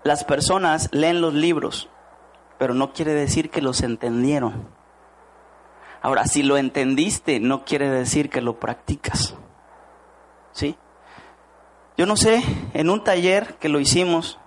Las 0.03 0.23
personas 0.23 0.89
leen 0.91 1.21
los 1.21 1.35
libros, 1.35 1.87
pero 2.61 2.75
no 2.75 2.93
quiere 2.93 3.15
decir 3.15 3.49
que 3.49 3.59
los 3.59 3.81
entendieron. 3.81 4.67
Ahora, 5.99 6.27
si 6.27 6.43
lo 6.43 6.57
entendiste, 6.57 7.39
no 7.39 7.65
quiere 7.65 7.89
decir 7.89 8.29
que 8.29 8.39
lo 8.39 8.59
practicas. 8.59 9.33
¿Sí? 10.51 10.77
Yo 11.97 12.05
no 12.05 12.15
sé, 12.15 12.43
en 12.75 12.91
un 12.91 13.03
taller 13.03 13.55
que 13.55 13.67
lo 13.67 13.79
hicimos, 13.79 14.37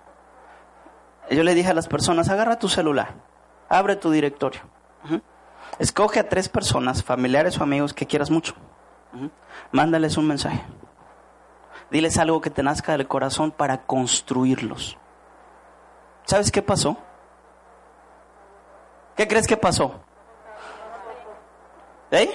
yo 1.29 1.43
le 1.43 1.53
dije 1.55 1.71
a 1.71 1.73
las 1.73 1.89
personas, 1.89 2.29
agarra 2.29 2.57
tu 2.57 2.69
celular, 2.69 3.15
abre 3.67 3.97
tu 3.97 4.11
directorio, 4.11 4.61
escoge 5.77 6.21
a 6.21 6.29
tres 6.29 6.47
personas, 6.47 7.03
familiares 7.03 7.59
o 7.59 7.63
amigos 7.63 7.93
que 7.93 8.07
quieras 8.07 8.31
mucho, 8.31 8.55
mándales 9.73 10.15
un 10.15 10.27
mensaje, 10.27 10.63
diles 11.91 12.17
algo 12.17 12.39
que 12.39 12.49
te 12.49 12.63
nazca 12.63 12.93
del 12.93 13.09
corazón 13.09 13.51
para 13.51 13.85
construirlos. 13.85 14.97
¿Sabes 16.23 16.49
qué 16.49 16.61
pasó? 16.61 16.97
¿Qué 19.15 19.27
crees 19.27 19.47
que 19.47 19.57
pasó? 19.57 20.01
¿Eh? 22.11 22.31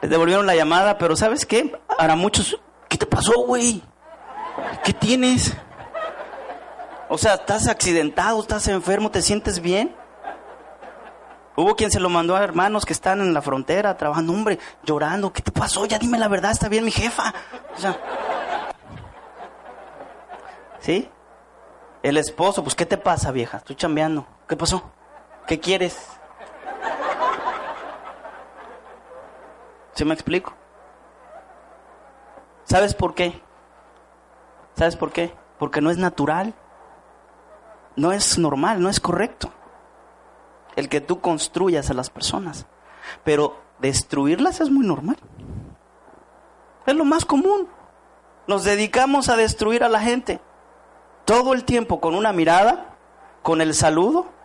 Les 0.00 0.10
devolvieron 0.10 0.46
la 0.46 0.54
llamada, 0.54 0.98
pero 0.98 1.16
¿sabes 1.16 1.46
qué? 1.46 1.78
Ahora 1.98 2.16
muchos, 2.16 2.60
¿qué 2.88 2.96
te 2.96 3.06
pasó, 3.06 3.32
güey? 3.44 3.82
¿Qué 4.84 4.92
tienes? 4.92 5.56
O 7.08 7.16
sea, 7.18 7.34
¿estás 7.34 7.68
accidentado? 7.68 8.40
¿Estás 8.40 8.68
enfermo? 8.68 9.10
¿Te 9.10 9.22
sientes 9.22 9.60
bien? 9.60 9.94
Hubo 11.56 11.74
quien 11.74 11.90
se 11.90 11.98
lo 11.98 12.08
mandó 12.08 12.36
a 12.36 12.44
hermanos 12.44 12.84
que 12.84 12.92
están 12.92 13.20
en 13.20 13.34
la 13.34 13.42
frontera 13.42 13.96
trabajando, 13.96 14.32
hombre, 14.32 14.60
llorando. 14.84 15.32
¿Qué 15.32 15.42
te 15.42 15.50
pasó? 15.50 15.86
Ya 15.86 15.98
dime 15.98 16.18
la 16.18 16.28
verdad, 16.28 16.52
está 16.52 16.68
bien 16.68 16.84
mi 16.84 16.92
jefa. 16.92 17.34
¿sí? 20.80 21.08
El 22.02 22.16
esposo, 22.16 22.62
pues, 22.62 22.76
¿qué 22.76 22.86
te 22.86 22.96
pasa, 22.96 23.32
vieja? 23.32 23.56
Estoy 23.58 23.74
chambeando. 23.74 24.24
¿Qué 24.48 24.56
pasó? 24.56 24.82
¿Qué 25.46 25.60
quieres? 25.60 26.08
¿Sí 29.94 30.04
me 30.04 30.14
explico? 30.14 30.54
¿Sabes 32.64 32.94
por 32.94 33.14
qué? 33.14 33.42
¿Sabes 34.74 34.96
por 34.96 35.12
qué? 35.12 35.34
Porque 35.58 35.80
no 35.80 35.90
es 35.90 35.98
natural. 35.98 36.54
No 37.96 38.12
es 38.12 38.38
normal, 38.38 38.80
no 38.80 38.88
es 38.88 39.00
correcto. 39.00 39.50
El 40.76 40.88
que 40.88 41.00
tú 41.00 41.20
construyas 41.20 41.90
a 41.90 41.94
las 41.94 42.08
personas. 42.08 42.66
Pero 43.24 43.56
destruirlas 43.80 44.60
es 44.60 44.70
muy 44.70 44.86
normal. 44.86 45.18
Es 46.86 46.94
lo 46.94 47.04
más 47.04 47.26
común. 47.26 47.68
Nos 48.46 48.64
dedicamos 48.64 49.28
a 49.28 49.36
destruir 49.36 49.84
a 49.84 49.90
la 49.90 50.00
gente 50.00 50.40
todo 51.26 51.52
el 51.52 51.64
tiempo 51.64 52.00
con 52.00 52.14
una 52.14 52.32
mirada, 52.32 52.96
con 53.42 53.60
el 53.60 53.74
saludo, 53.74 54.37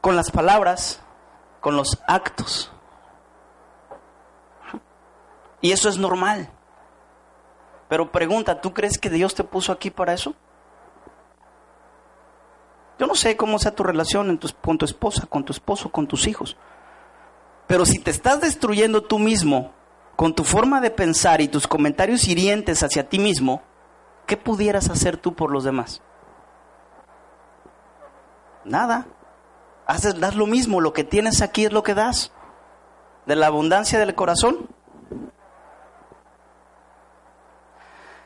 con 0.00 0.16
las 0.16 0.30
palabras, 0.30 1.00
con 1.60 1.76
los 1.76 2.02
actos. 2.06 2.70
Y 5.60 5.72
eso 5.72 5.88
es 5.88 5.96
normal. 5.96 6.50
Pero 7.88 8.10
pregunta, 8.10 8.60
¿tú 8.60 8.72
crees 8.74 8.98
que 8.98 9.10
Dios 9.10 9.34
te 9.34 9.44
puso 9.44 9.72
aquí 9.72 9.90
para 9.90 10.12
eso? 10.12 10.34
Yo 12.98 13.06
no 13.06 13.14
sé 13.14 13.36
cómo 13.36 13.58
sea 13.58 13.74
tu 13.74 13.82
relación 13.82 14.38
con 14.60 14.78
tu 14.78 14.84
esposa, 14.84 15.26
con 15.26 15.44
tu 15.44 15.52
esposo, 15.52 15.90
con 15.90 16.06
tus 16.06 16.26
hijos. 16.26 16.56
Pero 17.66 17.86
si 17.86 17.98
te 17.98 18.10
estás 18.10 18.40
destruyendo 18.40 19.02
tú 19.02 19.18
mismo 19.18 19.72
con 20.16 20.34
tu 20.34 20.44
forma 20.44 20.80
de 20.80 20.90
pensar 20.90 21.40
y 21.40 21.48
tus 21.48 21.66
comentarios 21.66 22.28
hirientes 22.28 22.82
hacia 22.82 23.08
ti 23.08 23.18
mismo, 23.18 23.62
¿qué 24.26 24.36
pudieras 24.36 24.90
hacer 24.90 25.16
tú 25.16 25.34
por 25.34 25.50
los 25.50 25.64
demás? 25.64 26.02
Nada. 28.64 29.06
Haces, 29.86 30.18
das 30.20 30.34
lo 30.34 30.46
mismo, 30.46 30.80
lo 30.80 30.92
que 30.92 31.04
tienes 31.04 31.42
aquí 31.42 31.64
es 31.64 31.72
lo 31.72 31.82
que 31.82 31.94
das. 31.94 32.32
De 33.26 33.36
la 33.36 33.46
abundancia 33.46 33.98
del 33.98 34.14
corazón. 34.14 34.68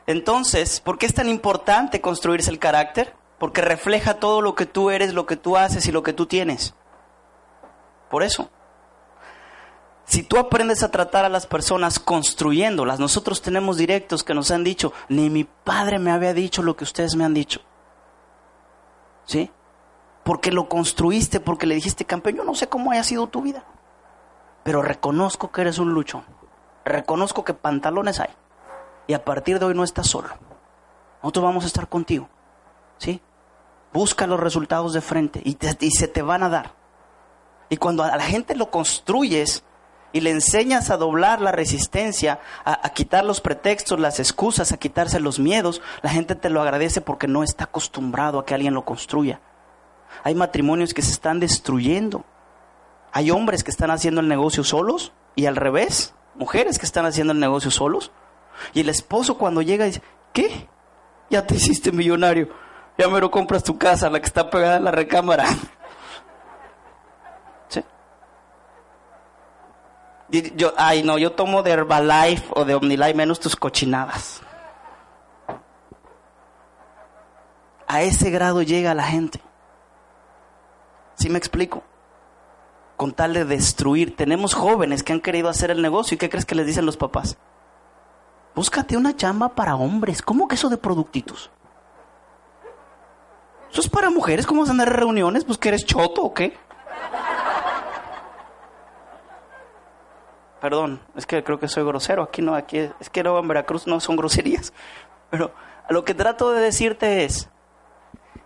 Entonces, 0.05 0.79
¿por 0.79 0.97
qué 0.97 1.05
es 1.05 1.13
tan 1.13 1.27
importante 1.27 1.99
construirse 1.99 2.49
el 2.49 2.59
carácter? 2.59 3.13
Porque 3.39 3.61
refleja 3.61 4.15
todo 4.15 4.41
lo 4.41 4.55
que 4.55 4.65
tú 4.65 4.89
eres, 4.89 5.13
lo 5.13 5.25
que 5.25 5.35
tú 5.35 5.57
haces 5.57 5.85
y 5.85 5.91
lo 5.91 6.01
que 6.01 6.13
tú 6.13 6.25
tienes. 6.25 6.73
Por 8.09 8.23
eso. 8.23 8.49
Si 10.05 10.23
tú 10.23 10.37
aprendes 10.37 10.83
a 10.83 10.91
tratar 10.91 11.25
a 11.25 11.29
las 11.29 11.45
personas 11.45 11.99
construyéndolas, 11.99 12.97
nosotros 12.97 13.41
tenemos 13.41 13.75
directos 13.75 14.23
que 14.23 14.33
nos 14.33 14.51
han 14.51 14.63
dicho, 14.63 14.93
ni 15.09 15.29
mi 15.29 15.43
padre 15.43 15.99
me 15.99 16.11
había 16.11 16.33
dicho 16.33 16.63
lo 16.63 16.77
que 16.77 16.85
ustedes 16.85 17.15
me 17.15 17.25
han 17.25 17.33
dicho. 17.33 17.59
¿Sí? 19.25 19.51
Porque 20.27 20.51
lo 20.51 20.67
construiste, 20.67 21.39
porque 21.39 21.65
le 21.65 21.75
dijiste, 21.75 22.03
campeón, 22.03 22.35
yo 22.35 22.43
no 22.43 22.53
sé 22.53 22.67
cómo 22.67 22.91
haya 22.91 23.05
sido 23.05 23.27
tu 23.27 23.41
vida, 23.41 23.63
pero 24.63 24.81
reconozco 24.81 25.53
que 25.53 25.61
eres 25.61 25.79
un 25.79 25.93
luchón. 25.93 26.25
Reconozco 26.83 27.45
que 27.45 27.53
pantalones 27.53 28.19
hay. 28.19 28.31
Y 29.07 29.13
a 29.13 29.23
partir 29.23 29.57
de 29.57 29.67
hoy 29.67 29.73
no 29.73 29.85
estás 29.85 30.07
solo. 30.07 30.27
Nosotros 31.23 31.45
vamos 31.45 31.63
a 31.63 31.67
estar 31.67 31.87
contigo. 31.87 32.27
¿Sí? 32.97 33.21
Busca 33.93 34.27
los 34.27 34.37
resultados 34.37 34.91
de 34.91 34.99
frente 34.99 35.41
y, 35.45 35.57
y 35.79 35.91
se 35.91 36.09
te 36.09 36.21
van 36.21 36.43
a 36.43 36.49
dar. 36.49 36.73
Y 37.69 37.77
cuando 37.77 38.03
a 38.03 38.17
la 38.17 38.23
gente 38.23 38.53
lo 38.53 38.69
construyes, 38.69 39.63
y 40.11 40.19
le 40.19 40.31
enseñas 40.31 40.89
a 40.89 40.97
doblar 40.97 41.39
la 41.39 41.53
resistencia, 41.53 42.39
a, 42.65 42.89
quitar 42.89 43.23
los 43.23 43.39
pretextos, 43.39 43.97
las 43.97 44.19
excusas, 44.19 44.73
a 44.73 44.77
quitarse 44.77 45.21
los 45.21 45.39
miedos, 45.39 45.81
la 46.01 46.09
gente 46.09 46.35
te 46.35 46.49
lo 46.49 46.61
agradece 46.61 46.99
porque 46.99 47.27
no 47.27 47.43
está 47.43 47.65
acostumbrado 47.65 48.39
a 48.39 48.45
que 48.45 48.55
alguien 48.55 48.73
lo 48.73 48.83
construya. 48.83 49.39
Hay 50.23 50.35
matrimonios 50.35 50.93
que 50.93 51.01
se 51.01 51.11
están 51.11 51.39
destruyendo. 51.39 52.25
Hay 53.11 53.31
hombres 53.31 53.63
que 53.63 53.71
están 53.71 53.91
haciendo 53.91 54.21
el 54.21 54.27
negocio 54.27 54.63
solos 54.63 55.13
y 55.35 55.45
al 55.45 55.55
revés, 55.55 56.13
mujeres 56.35 56.79
que 56.79 56.85
están 56.85 57.05
haciendo 57.05 57.33
el 57.33 57.39
negocio 57.39 57.71
solos. 57.71 58.11
Y 58.73 58.81
el 58.81 58.89
esposo 58.89 59.37
cuando 59.37 59.61
llega 59.61 59.85
dice, 59.85 60.01
¿qué? 60.33 60.67
Ya 61.29 61.45
te 61.45 61.55
hiciste 61.55 61.91
millonario. 61.91 62.49
Ya 62.97 63.07
me 63.07 63.19
lo 63.19 63.29
compras 63.29 63.63
tu 63.63 63.77
casa, 63.77 64.09
la 64.09 64.19
que 64.19 64.25
está 64.25 64.49
pegada 64.49 64.77
en 64.77 64.83
la 64.83 64.91
recámara. 64.91 65.45
Yo, 70.29 70.73
ay, 70.75 71.03
no, 71.03 71.17
yo 71.17 71.31
tomo 71.31 71.63
de 71.63 71.71
Herbalife 71.71 72.43
o 72.53 72.65
de 72.65 72.75
Omnilife 72.75 73.13
menos 73.13 73.39
tus 73.39 73.55
cochinadas. 73.55 74.41
A 77.87 78.01
ese 78.01 78.29
grado 78.29 78.61
llega 78.61 78.93
la 78.93 79.03
gente. 79.03 79.39
¿Sí 81.27 81.31
me 81.33 81.39
explico? 81.39 81.83
Con 82.95 83.11
tal 83.11 83.33
de 83.33 83.43
destruir. 83.43 84.15
Tenemos 84.15 84.53
jóvenes 84.53 85.03
que 85.03 85.11
han 85.11 85.19
querido 85.19 85.49
hacer 85.49 85.71
el 85.71 85.81
negocio. 85.81 86.15
¿Y 86.15 86.17
qué 86.17 86.29
crees 86.29 86.45
que 86.45 86.55
les 86.55 86.65
dicen 86.65 86.85
los 86.85 86.95
papás? 86.95 87.37
Búscate 88.55 88.95
una 88.95 89.13
chamba 89.13 89.49
para 89.49 89.75
hombres. 89.75 90.21
¿Cómo 90.21 90.47
que 90.47 90.55
eso 90.55 90.69
de 90.69 90.77
productitos? 90.77 91.51
¿Eso 93.69 93.81
es 93.81 93.89
para 93.89 94.09
mujeres? 94.09 94.47
¿Cómo 94.47 94.61
vas 94.61 94.69
a 94.69 94.71
andar 94.71 94.87
en 94.87 94.93
reuniones? 94.93 95.43
¿Pues 95.43 95.57
que 95.57 95.67
eres 95.67 95.85
choto 95.85 96.23
o 96.23 96.33
qué? 96.33 96.57
Perdón, 100.61 101.01
es 101.17 101.25
que 101.25 101.43
creo 101.43 101.59
que 101.59 101.67
soy 101.67 101.83
grosero. 101.83 102.23
Aquí 102.23 102.41
no, 102.41 102.55
aquí 102.55 102.89
es 103.01 103.09
que 103.09 103.21
luego 103.21 103.39
en 103.39 103.49
Veracruz 103.49 103.85
no 103.85 103.99
son 103.99 104.15
groserías. 104.15 104.71
Pero 105.29 105.51
lo 105.89 106.05
que 106.05 106.13
trato 106.13 106.51
de 106.53 106.61
decirte 106.61 107.25
es 107.25 107.49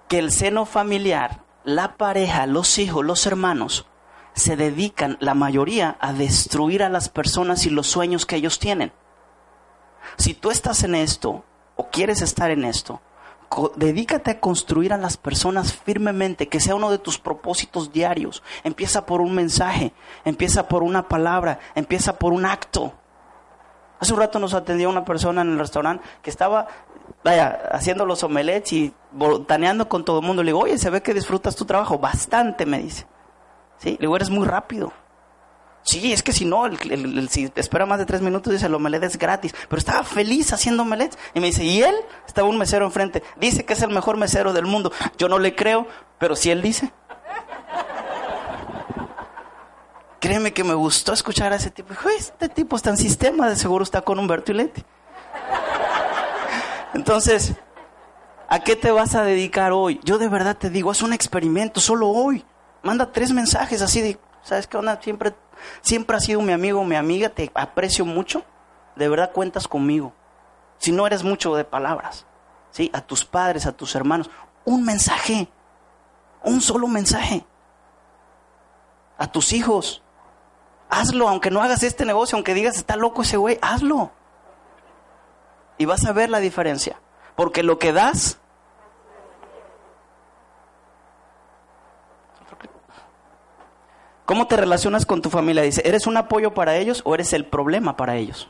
que 0.08 0.18
el 0.18 0.32
seno 0.32 0.66
familiar, 0.66 1.44
la 1.64 1.98
pareja, 1.98 2.46
los 2.46 2.78
hijos, 2.80 3.06
los 3.06 3.26
hermanos, 3.26 3.86
se 4.34 4.56
dedican 4.56 5.18
la 5.20 5.34
mayoría 5.34 5.98
a 6.00 6.14
destruir 6.14 6.84
a 6.84 6.90
las 6.90 7.10
personas 7.10 7.66
y 7.66 7.70
los 7.70 7.88
sueños 7.88 8.26
que 8.26 8.38
ellos 8.38 8.60
tienen. 8.60 8.94
Si 10.18 10.34
tú 10.34 10.52
estás 10.52 10.84
en 10.84 10.96
esto 10.96 11.44
o 11.76 11.90
quieres 11.90 12.22
estar 12.22 12.52
en 12.52 12.66
esto, 12.66 13.02
dedícate 13.76 14.32
a 14.32 14.40
construir 14.40 14.94
a 14.94 14.98
las 14.98 15.18
personas 15.18 15.74
firmemente, 15.74 16.48
que 16.48 16.60
sea 16.60 16.76
uno 16.76 16.90
de 16.90 16.98
tus 16.98 17.20
propósitos 17.20 17.92
diarios. 17.92 18.42
Empieza 18.64 19.06
por 19.06 19.22
un 19.22 19.36
mensaje, 19.36 19.94
empieza 20.24 20.68
por 20.68 20.84
una 20.84 21.08
palabra, 21.08 21.60
empieza 21.76 22.18
por 22.18 22.34
un 22.34 22.46
acto. 22.46 22.94
Hace 24.00 24.14
un 24.14 24.20
rato 24.20 24.40
nos 24.40 24.54
atendió 24.54 24.90
una 24.90 25.06
persona 25.06 25.42
en 25.42 25.52
el 25.52 25.60
restaurante 25.60 26.04
que 26.22 26.30
estaba, 26.30 26.68
vaya, 27.24 27.70
haciendo 27.72 28.06
los 28.06 28.24
omelets 28.24 28.74
y 28.74 28.94
botaneando 29.12 29.88
con 29.88 30.06
todo 30.06 30.20
el 30.20 30.26
mundo. 30.26 30.44
Le 30.44 30.50
digo, 30.50 30.60
oye, 30.60 30.78
se 30.78 30.90
ve 30.90 31.02
que 31.02 31.14
disfrutas 31.14 31.56
tu 31.56 31.66
trabajo. 31.66 31.98
Bastante, 31.98 32.66
me 32.66 32.80
dice. 32.80 33.08
Sí, 33.78 33.92
le 33.92 33.98
digo, 34.00 34.16
eres 34.16 34.30
muy 34.30 34.48
rápido. 34.48 34.94
Sí, 35.84 36.14
es 36.14 36.22
que 36.22 36.32
si 36.32 36.46
no, 36.46 36.68
el, 36.68 37.30
si 37.30 37.52
espera 37.56 37.88
más 37.88 37.98
de 37.98 38.06
tres 38.06 38.22
minutos, 38.22 38.54
dice 38.54 38.68
el 38.68 38.76
omelette 38.76 39.06
es 39.06 39.18
gratis. 39.18 39.54
Pero 39.68 39.80
estaba 39.80 40.04
feliz 40.04 40.54
haciendo 40.54 40.84
omelette. 40.84 41.18
Y 41.34 41.40
me 41.40 41.48
dice, 41.48 41.64
¿y 41.64 41.82
él? 41.82 41.96
Estaba 42.28 42.48
un 42.48 42.58
mesero 42.58 42.86
enfrente. 42.86 43.24
Dice 43.38 43.66
que 43.66 43.74
es 43.74 43.82
el 43.82 43.90
mejor 43.90 44.18
mesero 44.18 44.54
del 44.54 44.66
mundo. 44.66 44.92
Yo 45.18 45.28
no 45.28 45.40
le 45.40 45.56
creo, 45.56 45.88
pero 46.20 46.36
si 46.36 46.52
él 46.52 46.62
dice. 46.62 46.92
Créeme 50.20 50.54
que 50.54 50.64
me 50.64 50.76
gustó 50.76 51.14
escuchar 51.14 51.52
a 51.52 51.56
ese 51.56 51.72
tipo. 51.72 51.96
este 52.16 52.48
tipo 52.48 52.76
está 52.76 52.92
en 52.92 52.98
sistema, 52.98 53.50
de 53.50 53.56
seguro 53.56 53.84
está 53.84 54.02
con 54.02 54.20
Humberto 54.20 54.52
y 54.52 54.56
Entonces, 56.94 57.54
¿a 58.48 58.60
qué 58.60 58.76
te 58.76 58.92
vas 58.92 59.16
a 59.16 59.24
dedicar 59.24 59.72
hoy? 59.72 60.00
Yo 60.04 60.18
de 60.18 60.28
verdad 60.28 60.58
te 60.58 60.70
digo, 60.70 60.92
es 60.92 61.02
un 61.02 61.14
experimento, 61.14 61.80
solo 61.80 62.10
hoy. 62.10 62.46
Manda 62.84 63.12
tres 63.12 63.32
mensajes 63.32 63.82
así 63.82 64.02
de, 64.02 64.20
¿sabes 64.44 64.68
qué 64.68 64.78
onda? 64.78 65.00
Siempre 65.02 65.34
Siempre 65.82 66.18
has 66.18 66.26
sido 66.26 66.42
mi 66.42 66.54
amigo, 66.54 66.84
mi 66.84 66.96
amiga, 66.96 67.30
te 67.30 67.52
aprecio 67.54 68.06
mucho. 68.06 68.44
De 68.96 69.08
verdad 69.10 69.32
cuentas 69.32 69.68
conmigo. 69.68 70.14
Si 70.78 70.92
no 70.92 71.08
eres 71.08 71.24
mucho 71.24 71.56
de 71.56 71.64
palabras, 71.64 72.26
¿sí? 72.72 72.90
A 72.94 73.02
tus 73.02 73.24
padres, 73.24 73.66
a 73.66 73.72
tus 73.72 73.96
hermanos, 73.96 74.30
un 74.66 74.84
mensaje. 74.84 75.48
Un 76.44 76.62
solo 76.62 76.88
mensaje. 76.88 77.46
A 79.18 79.28
tus 79.28 79.54
hijos. 79.54 80.02
Hazlo, 80.90 81.30
aunque 81.30 81.52
no 81.52 81.62
hagas 81.62 81.84
este 81.84 82.06
negocio, 82.06 82.36
aunque 82.36 82.54
digas 82.54 82.76
está 82.76 82.96
loco 82.96 83.22
ese 83.22 83.38
güey, 83.38 83.58
hazlo. 83.62 84.12
Y 85.82 85.86
vas 85.86 86.06
a 86.06 86.14
ver 86.14 86.30
la 86.30 86.40
diferencia. 86.40 87.02
Porque 87.36 87.64
lo 87.64 87.80
que 87.80 87.92
das 87.92 88.38
¿Cómo 94.26 94.46
te 94.46 94.58
relacionas 94.58 95.08
con 95.08 95.24
tu 95.24 95.32
familia? 95.32 95.64
Dice, 95.64 95.82
¿eres 95.84 96.06
un 96.06 96.18
apoyo 96.18 96.54
para 96.54 96.78
ellos 96.78 97.02
o 97.04 97.16
eres 97.16 97.34
el 97.34 97.48
problema 97.48 97.98
para 97.98 98.16
ellos? 98.16 98.48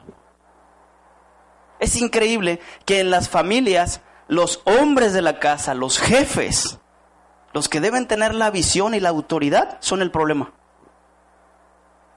Es 1.79 1.95
increíble 1.95 2.59
que 2.85 2.99
en 2.99 3.09
las 3.09 3.29
familias 3.29 4.01
los 4.27 4.61
hombres 4.65 5.13
de 5.13 5.21
la 5.21 5.39
casa, 5.39 5.73
los 5.73 5.99
jefes, 5.99 6.79
los 7.53 7.69
que 7.69 7.79
deben 7.79 8.07
tener 8.07 8.35
la 8.35 8.51
visión 8.51 8.93
y 8.93 8.99
la 8.99 9.09
autoridad, 9.09 9.77
son 9.79 10.01
el 10.01 10.11
problema. 10.11 10.51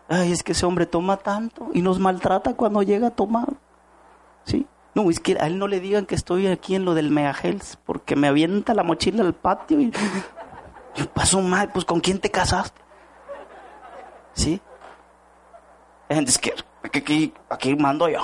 Ay, 0.08 0.32
es 0.32 0.42
que 0.42 0.52
ese 0.52 0.66
hombre 0.66 0.86
toma 0.86 1.18
tanto 1.18 1.68
y 1.72 1.82
nos 1.82 2.00
maltrata 2.00 2.54
cuando 2.54 2.82
llega 2.82 3.06
a 3.06 3.12
tomar. 3.12 3.48
¿Sí? 4.44 4.66
No, 4.94 5.10
es 5.10 5.18
que 5.18 5.36
a 5.40 5.46
él 5.46 5.58
no 5.58 5.66
le 5.66 5.80
digan 5.80 6.06
que 6.06 6.14
estoy 6.14 6.46
aquí 6.46 6.74
en 6.74 6.84
lo 6.84 6.94
del 6.94 7.10
Megahels, 7.10 7.78
porque 7.84 8.14
me 8.14 8.28
avienta 8.28 8.74
la 8.74 8.84
mochila 8.84 9.22
al 9.22 9.34
patio 9.34 9.80
y 9.80 9.90
yo 10.94 11.10
paso 11.10 11.40
mal. 11.40 11.70
Pues, 11.72 11.84
¿con 11.84 12.00
quién 12.00 12.20
te 12.20 12.30
casaste? 12.30 12.80
¿Sí? 14.34 14.60
Es 16.08 16.38
que 16.38 16.54
aquí, 16.82 17.34
aquí 17.48 17.74
mando 17.74 18.08
yo. 18.08 18.20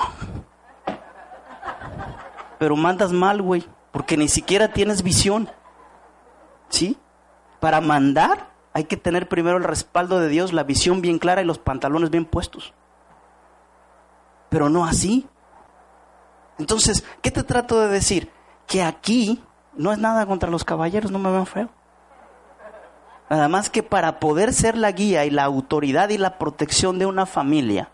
Pero 2.57 2.75
mandas 2.75 3.11
mal, 3.11 3.41
güey, 3.41 3.65
porque 3.91 4.15
ni 4.15 4.29
siquiera 4.29 4.71
tienes 4.71 5.03
visión. 5.03 5.49
¿Sí? 6.69 6.97
Para 7.59 7.81
mandar 7.81 8.51
hay 8.73 8.85
que 8.85 8.97
tener 8.97 9.27
primero 9.27 9.57
el 9.57 9.63
respaldo 9.63 10.19
de 10.19 10.29
Dios, 10.29 10.53
la 10.53 10.63
visión 10.63 11.01
bien 11.01 11.19
clara 11.19 11.41
y 11.41 11.45
los 11.45 11.59
pantalones 11.59 12.09
bien 12.09 12.25
puestos. 12.25 12.73
Pero 14.49 14.69
no 14.69 14.85
así. 14.85 15.27
Entonces, 16.61 17.03
¿qué 17.23 17.31
te 17.31 17.43
trato 17.43 17.81
de 17.81 17.87
decir? 17.87 18.31
Que 18.67 18.83
aquí 18.83 19.43
no 19.73 19.91
es 19.91 19.97
nada 19.97 20.27
contra 20.27 20.49
los 20.49 20.63
caballeros, 20.63 21.11
no 21.11 21.17
me 21.17 21.31
vean 21.31 21.47
feo. 21.47 21.69
Nada 23.31 23.47
más 23.47 23.71
que 23.71 23.81
para 23.81 24.19
poder 24.19 24.53
ser 24.53 24.77
la 24.77 24.91
guía 24.91 25.25
y 25.25 25.31
la 25.31 25.43
autoridad 25.43 26.09
y 26.09 26.19
la 26.19 26.37
protección 26.37 26.99
de 26.99 27.07
una 27.07 27.25
familia, 27.25 27.89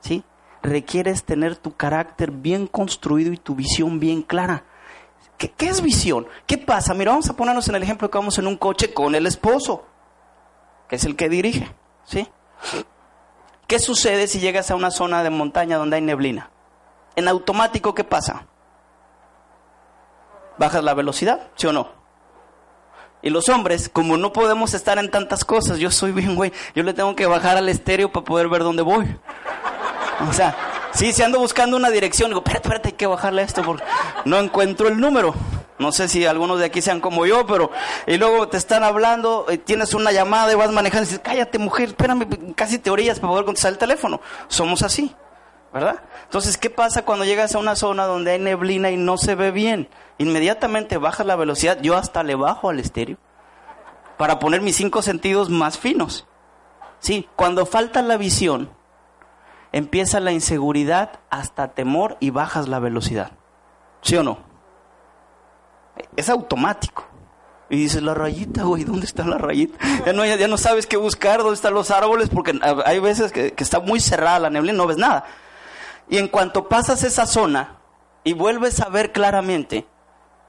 ¿sí? 0.00 0.22
Requieres 0.62 1.24
tener 1.24 1.56
tu 1.56 1.74
carácter 1.74 2.30
bien 2.30 2.66
construido 2.66 3.32
y 3.32 3.38
tu 3.38 3.54
visión 3.54 3.98
bien 3.98 4.20
clara. 4.20 4.64
¿Qué, 5.38 5.52
es 5.60 5.80
visión? 5.80 6.26
¿Qué 6.46 6.58
pasa? 6.58 6.92
Mira, 6.92 7.12
vamos 7.12 7.30
a 7.30 7.36
ponernos 7.36 7.66
en 7.68 7.74
el 7.74 7.82
ejemplo 7.82 8.10
que 8.10 8.18
vamos 8.18 8.38
en 8.38 8.46
un 8.46 8.56
coche 8.56 8.92
con 8.92 9.14
el 9.14 9.26
esposo, 9.26 9.86
que 10.88 10.96
es 10.96 11.04
el 11.04 11.16
que 11.16 11.30
dirige, 11.30 11.74
¿sí? 12.04 12.28
¿Qué 13.66 13.78
sucede 13.78 14.26
si 14.26 14.40
llegas 14.40 14.70
a 14.70 14.76
una 14.76 14.90
zona 14.90 15.22
de 15.22 15.30
montaña 15.30 15.78
donde 15.78 15.96
hay 15.96 16.02
neblina? 16.02 16.51
En 17.16 17.28
automático, 17.28 17.94
¿qué 17.94 18.04
pasa? 18.04 18.46
¿Bajas 20.58 20.84
la 20.84 20.94
velocidad? 20.94 21.48
¿Sí 21.56 21.66
o 21.66 21.72
no? 21.72 21.88
Y 23.22 23.30
los 23.30 23.48
hombres, 23.48 23.88
como 23.88 24.16
no 24.16 24.32
podemos 24.32 24.74
estar 24.74 24.98
en 24.98 25.10
tantas 25.10 25.44
cosas, 25.44 25.78
yo 25.78 25.90
soy 25.90 26.12
bien, 26.12 26.34
güey, 26.34 26.52
yo 26.74 26.82
le 26.82 26.92
tengo 26.92 27.14
que 27.14 27.26
bajar 27.26 27.56
al 27.56 27.68
estéreo 27.68 28.10
para 28.10 28.24
poder 28.24 28.48
ver 28.48 28.62
dónde 28.64 28.82
voy. 28.82 29.16
O 30.28 30.32
sea, 30.32 30.56
Sí, 30.94 31.12
si 31.14 31.22
ando 31.22 31.38
buscando 31.38 31.76
una 31.76 31.90
dirección, 31.90 32.30
digo, 32.30 32.40
espérate, 32.40 32.68
espérate, 32.68 32.88
hay 32.90 32.92
que 32.92 33.06
bajarle 33.06 33.42
esto 33.42 33.62
porque 33.62 33.82
no 34.26 34.38
encuentro 34.38 34.88
el 34.88 35.00
número. 35.00 35.34
No 35.78 35.90
sé 35.90 36.06
si 36.06 36.26
algunos 36.26 36.58
de 36.60 36.66
aquí 36.66 36.82
sean 36.82 37.00
como 37.00 37.24
yo, 37.24 37.46
pero... 37.46 37.70
Y 38.06 38.18
luego 38.18 38.46
te 38.48 38.58
están 38.58 38.84
hablando, 38.84 39.46
y 39.50 39.56
tienes 39.58 39.94
una 39.94 40.12
llamada 40.12 40.52
y 40.52 40.54
vas 40.54 40.70
manejando 40.70 41.04
y 41.04 41.06
dices, 41.06 41.22
cállate 41.24 41.58
mujer, 41.58 41.88
espérame, 41.88 42.54
casi 42.54 42.78
te 42.78 42.90
orillas 42.90 43.20
para 43.20 43.30
poder 43.30 43.46
contestar 43.46 43.72
el 43.72 43.78
teléfono. 43.78 44.20
Somos 44.48 44.82
así, 44.82 45.16
¿verdad? 45.72 46.02
Entonces, 46.24 46.58
¿qué 46.58 46.70
pasa 46.70 47.04
cuando 47.04 47.24
llegas 47.24 47.54
a 47.54 47.58
una 47.58 47.76
zona 47.76 48.04
donde 48.04 48.32
hay 48.32 48.38
neblina 48.38 48.90
y 48.90 48.96
no 48.96 49.16
se 49.16 49.34
ve 49.34 49.50
bien? 49.50 49.88
Inmediatamente 50.18 50.98
bajas 50.98 51.26
la 51.26 51.36
velocidad, 51.36 51.80
yo 51.80 51.96
hasta 51.96 52.22
le 52.22 52.34
bajo 52.34 52.68
al 52.68 52.78
estéreo 52.78 53.16
para 54.16 54.38
poner 54.38 54.60
mis 54.60 54.76
cinco 54.76 55.02
sentidos 55.02 55.50
más 55.50 55.78
finos. 55.78 56.26
Sí, 57.00 57.28
cuando 57.34 57.66
falta 57.66 58.02
la 58.02 58.16
visión, 58.16 58.70
empieza 59.72 60.20
la 60.20 60.32
inseguridad 60.32 61.20
hasta 61.30 61.68
temor 61.68 62.16
y 62.20 62.30
bajas 62.30 62.68
la 62.68 62.78
velocidad. 62.78 63.32
¿Sí 64.02 64.16
o 64.16 64.22
no? 64.22 64.38
Es 66.16 66.28
automático. 66.28 67.04
Y 67.68 67.76
dices, 67.76 68.02
la 68.02 68.12
rayita, 68.12 68.64
güey, 68.64 68.84
¿dónde 68.84 69.06
está 69.06 69.24
la 69.24 69.38
rayita? 69.38 69.78
Ya 70.04 70.12
no, 70.12 70.26
ya, 70.26 70.46
no 70.46 70.58
sabes 70.58 70.86
qué 70.86 70.98
buscar, 70.98 71.38
dónde 71.38 71.54
están 71.54 71.72
los 71.72 71.90
árboles, 71.90 72.28
porque 72.28 72.60
hay 72.84 72.98
veces 72.98 73.32
que, 73.32 73.52
que 73.52 73.64
está 73.64 73.80
muy 73.80 73.98
cerrada 73.98 74.38
la 74.40 74.50
neblina 74.50 74.74
y 74.74 74.76
no 74.76 74.86
ves 74.86 74.98
nada. 74.98 75.24
Y 76.08 76.18
en 76.18 76.28
cuanto 76.28 76.68
pasas 76.68 77.04
esa 77.04 77.26
zona 77.26 77.78
y 78.24 78.34
vuelves 78.34 78.80
a 78.80 78.88
ver 78.88 79.12
claramente, 79.12 79.86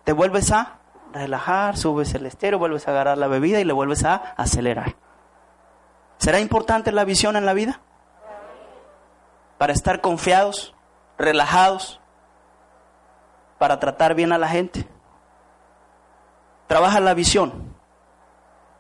te 0.03 0.11
vuelves 0.11 0.51
a 0.51 0.79
relajar, 1.13 1.77
subes 1.77 2.13
el 2.15 2.25
estero, 2.25 2.59
vuelves 2.59 2.87
a 2.87 2.91
agarrar 2.91 3.17
la 3.17 3.27
bebida 3.27 3.59
y 3.59 3.63
le 3.63 3.73
vuelves 3.73 4.03
a 4.03 4.15
acelerar. 4.35 4.95
¿Será 6.17 6.39
importante 6.39 6.91
la 6.91 7.05
visión 7.05 7.35
en 7.35 7.45
la 7.45 7.53
vida? 7.53 7.81
Para 9.57 9.73
estar 9.73 10.01
confiados, 10.01 10.73
relajados, 11.17 11.99
para 13.57 13.79
tratar 13.79 14.15
bien 14.15 14.31
a 14.31 14.37
la 14.37 14.47
gente. 14.47 14.87
Trabaja 16.67 16.99
la 16.99 17.13
visión. 17.13 17.73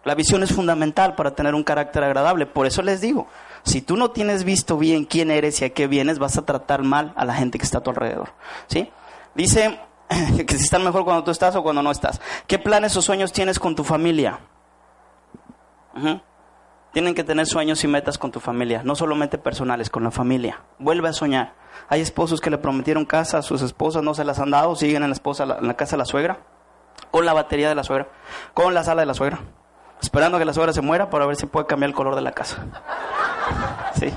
La 0.03 0.15
visión 0.15 0.43
es 0.43 0.53
fundamental 0.53 1.15
para 1.15 1.31
tener 1.31 1.55
un 1.55 1.63
carácter 1.63 2.03
agradable. 2.03 2.45
Por 2.45 2.65
eso 2.65 2.81
les 2.81 2.99
digo, 2.99 3.27
si 3.63 3.81
tú 3.81 3.95
no 3.97 4.11
tienes 4.11 4.43
visto 4.43 4.77
bien 4.77 5.05
quién 5.05 5.31
eres 5.31 5.61
y 5.61 5.65
a 5.65 5.73
qué 5.73 5.87
vienes, 5.87 6.19
vas 6.19 6.37
a 6.37 6.45
tratar 6.45 6.83
mal 6.83 7.13
a 7.15 7.25
la 7.25 7.33
gente 7.33 7.57
que 7.57 7.65
está 7.65 7.79
a 7.79 7.81
tu 7.81 7.89
alrededor. 7.89 8.33
¿Sí? 8.67 8.89
Dice 9.35 9.79
que 10.47 10.57
si 10.57 10.63
están 10.63 10.83
mejor 10.83 11.05
cuando 11.05 11.23
tú 11.23 11.31
estás 11.31 11.55
o 11.55 11.63
cuando 11.63 11.81
no 11.81 11.91
estás. 11.91 12.19
¿Qué 12.45 12.59
planes 12.59 12.95
o 12.97 13.01
sueños 13.01 13.31
tienes 13.31 13.59
con 13.59 13.75
tu 13.75 13.83
familia? 13.83 14.39
Tienen 16.91 17.15
que 17.15 17.23
tener 17.23 17.45
sueños 17.45 17.83
y 17.83 17.87
metas 17.87 18.17
con 18.17 18.31
tu 18.31 18.39
familia, 18.39 18.81
no 18.83 18.95
solamente 18.95 19.37
personales, 19.37 19.89
con 19.89 20.03
la 20.03 20.11
familia. 20.11 20.61
Vuelve 20.77 21.09
a 21.09 21.13
soñar. 21.13 21.53
Hay 21.89 22.01
esposos 22.01 22.41
que 22.41 22.49
le 22.49 22.57
prometieron 22.57 23.05
casa 23.05 23.39
a 23.39 23.41
sus 23.41 23.61
esposas, 23.61 24.03
no 24.03 24.13
se 24.13 24.25
las 24.25 24.39
han 24.39 24.51
dado, 24.51 24.75
siguen 24.75 25.03
en 25.03 25.09
la, 25.09 25.13
esposa, 25.13 25.43
en 25.43 25.67
la 25.67 25.75
casa 25.75 25.95
de 25.95 25.99
la 25.99 26.05
suegra, 26.05 26.39
con 27.11 27.25
la 27.25 27.33
batería 27.33 27.69
de 27.69 27.75
la 27.75 27.83
suegra, 27.83 28.09
con 28.53 28.73
la 28.73 28.83
sala 28.83 29.01
de 29.01 29.05
la 29.05 29.13
suegra, 29.13 29.39
esperando 30.03 30.37
que 30.37 30.45
la 30.45 30.53
suegra 30.53 30.73
se 30.73 30.81
muera 30.81 31.09
para 31.09 31.25
ver 31.25 31.37
si 31.37 31.45
puede 31.45 31.65
cambiar 31.65 31.89
el 31.89 31.95
color 31.95 32.15
de 32.15 32.21
la 32.21 32.33
casa. 32.33 32.65
Sí. 33.97 34.13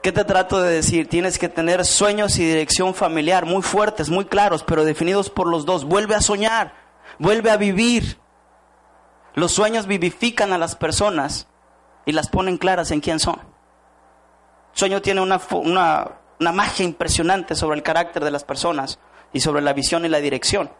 ¿Qué 0.00 0.12
te 0.12 0.24
trato 0.24 0.62
de 0.62 0.72
decir? 0.72 1.08
Tienes 1.08 1.36
que 1.36 1.48
tener 1.48 1.84
sueños 1.84 2.38
y 2.38 2.44
dirección 2.44 2.94
familiar 2.94 3.44
muy 3.44 3.62
fuertes, 3.62 4.08
muy 4.08 4.26
claros, 4.26 4.62
pero 4.62 4.84
definidos 4.84 5.28
por 5.28 5.48
los 5.48 5.66
dos. 5.66 5.84
Vuelve 5.84 6.14
a 6.14 6.20
soñar, 6.20 6.74
vuelve 7.18 7.50
a 7.50 7.56
vivir. 7.56 8.18
Los 9.34 9.50
sueños 9.50 9.88
vivifican 9.88 10.52
a 10.52 10.58
las 10.58 10.76
personas 10.76 11.48
y 12.04 12.12
las 12.12 12.28
ponen 12.28 12.58
claras 12.58 12.92
en 12.92 13.00
quién 13.00 13.18
son. 13.18 13.40
sueño 14.72 15.02
tiene 15.02 15.20
una, 15.20 15.40
una, 15.50 16.12
una 16.38 16.52
magia 16.52 16.84
impresionante 16.84 17.56
sobre 17.56 17.76
el 17.76 17.82
carácter 17.82 18.22
de 18.22 18.30
las 18.30 18.44
personas 18.44 19.00
y 19.32 19.40
sobre 19.40 19.62
la 19.62 19.72
visión 19.72 20.04
y 20.04 20.08
la 20.08 20.18
dirección. 20.18 20.70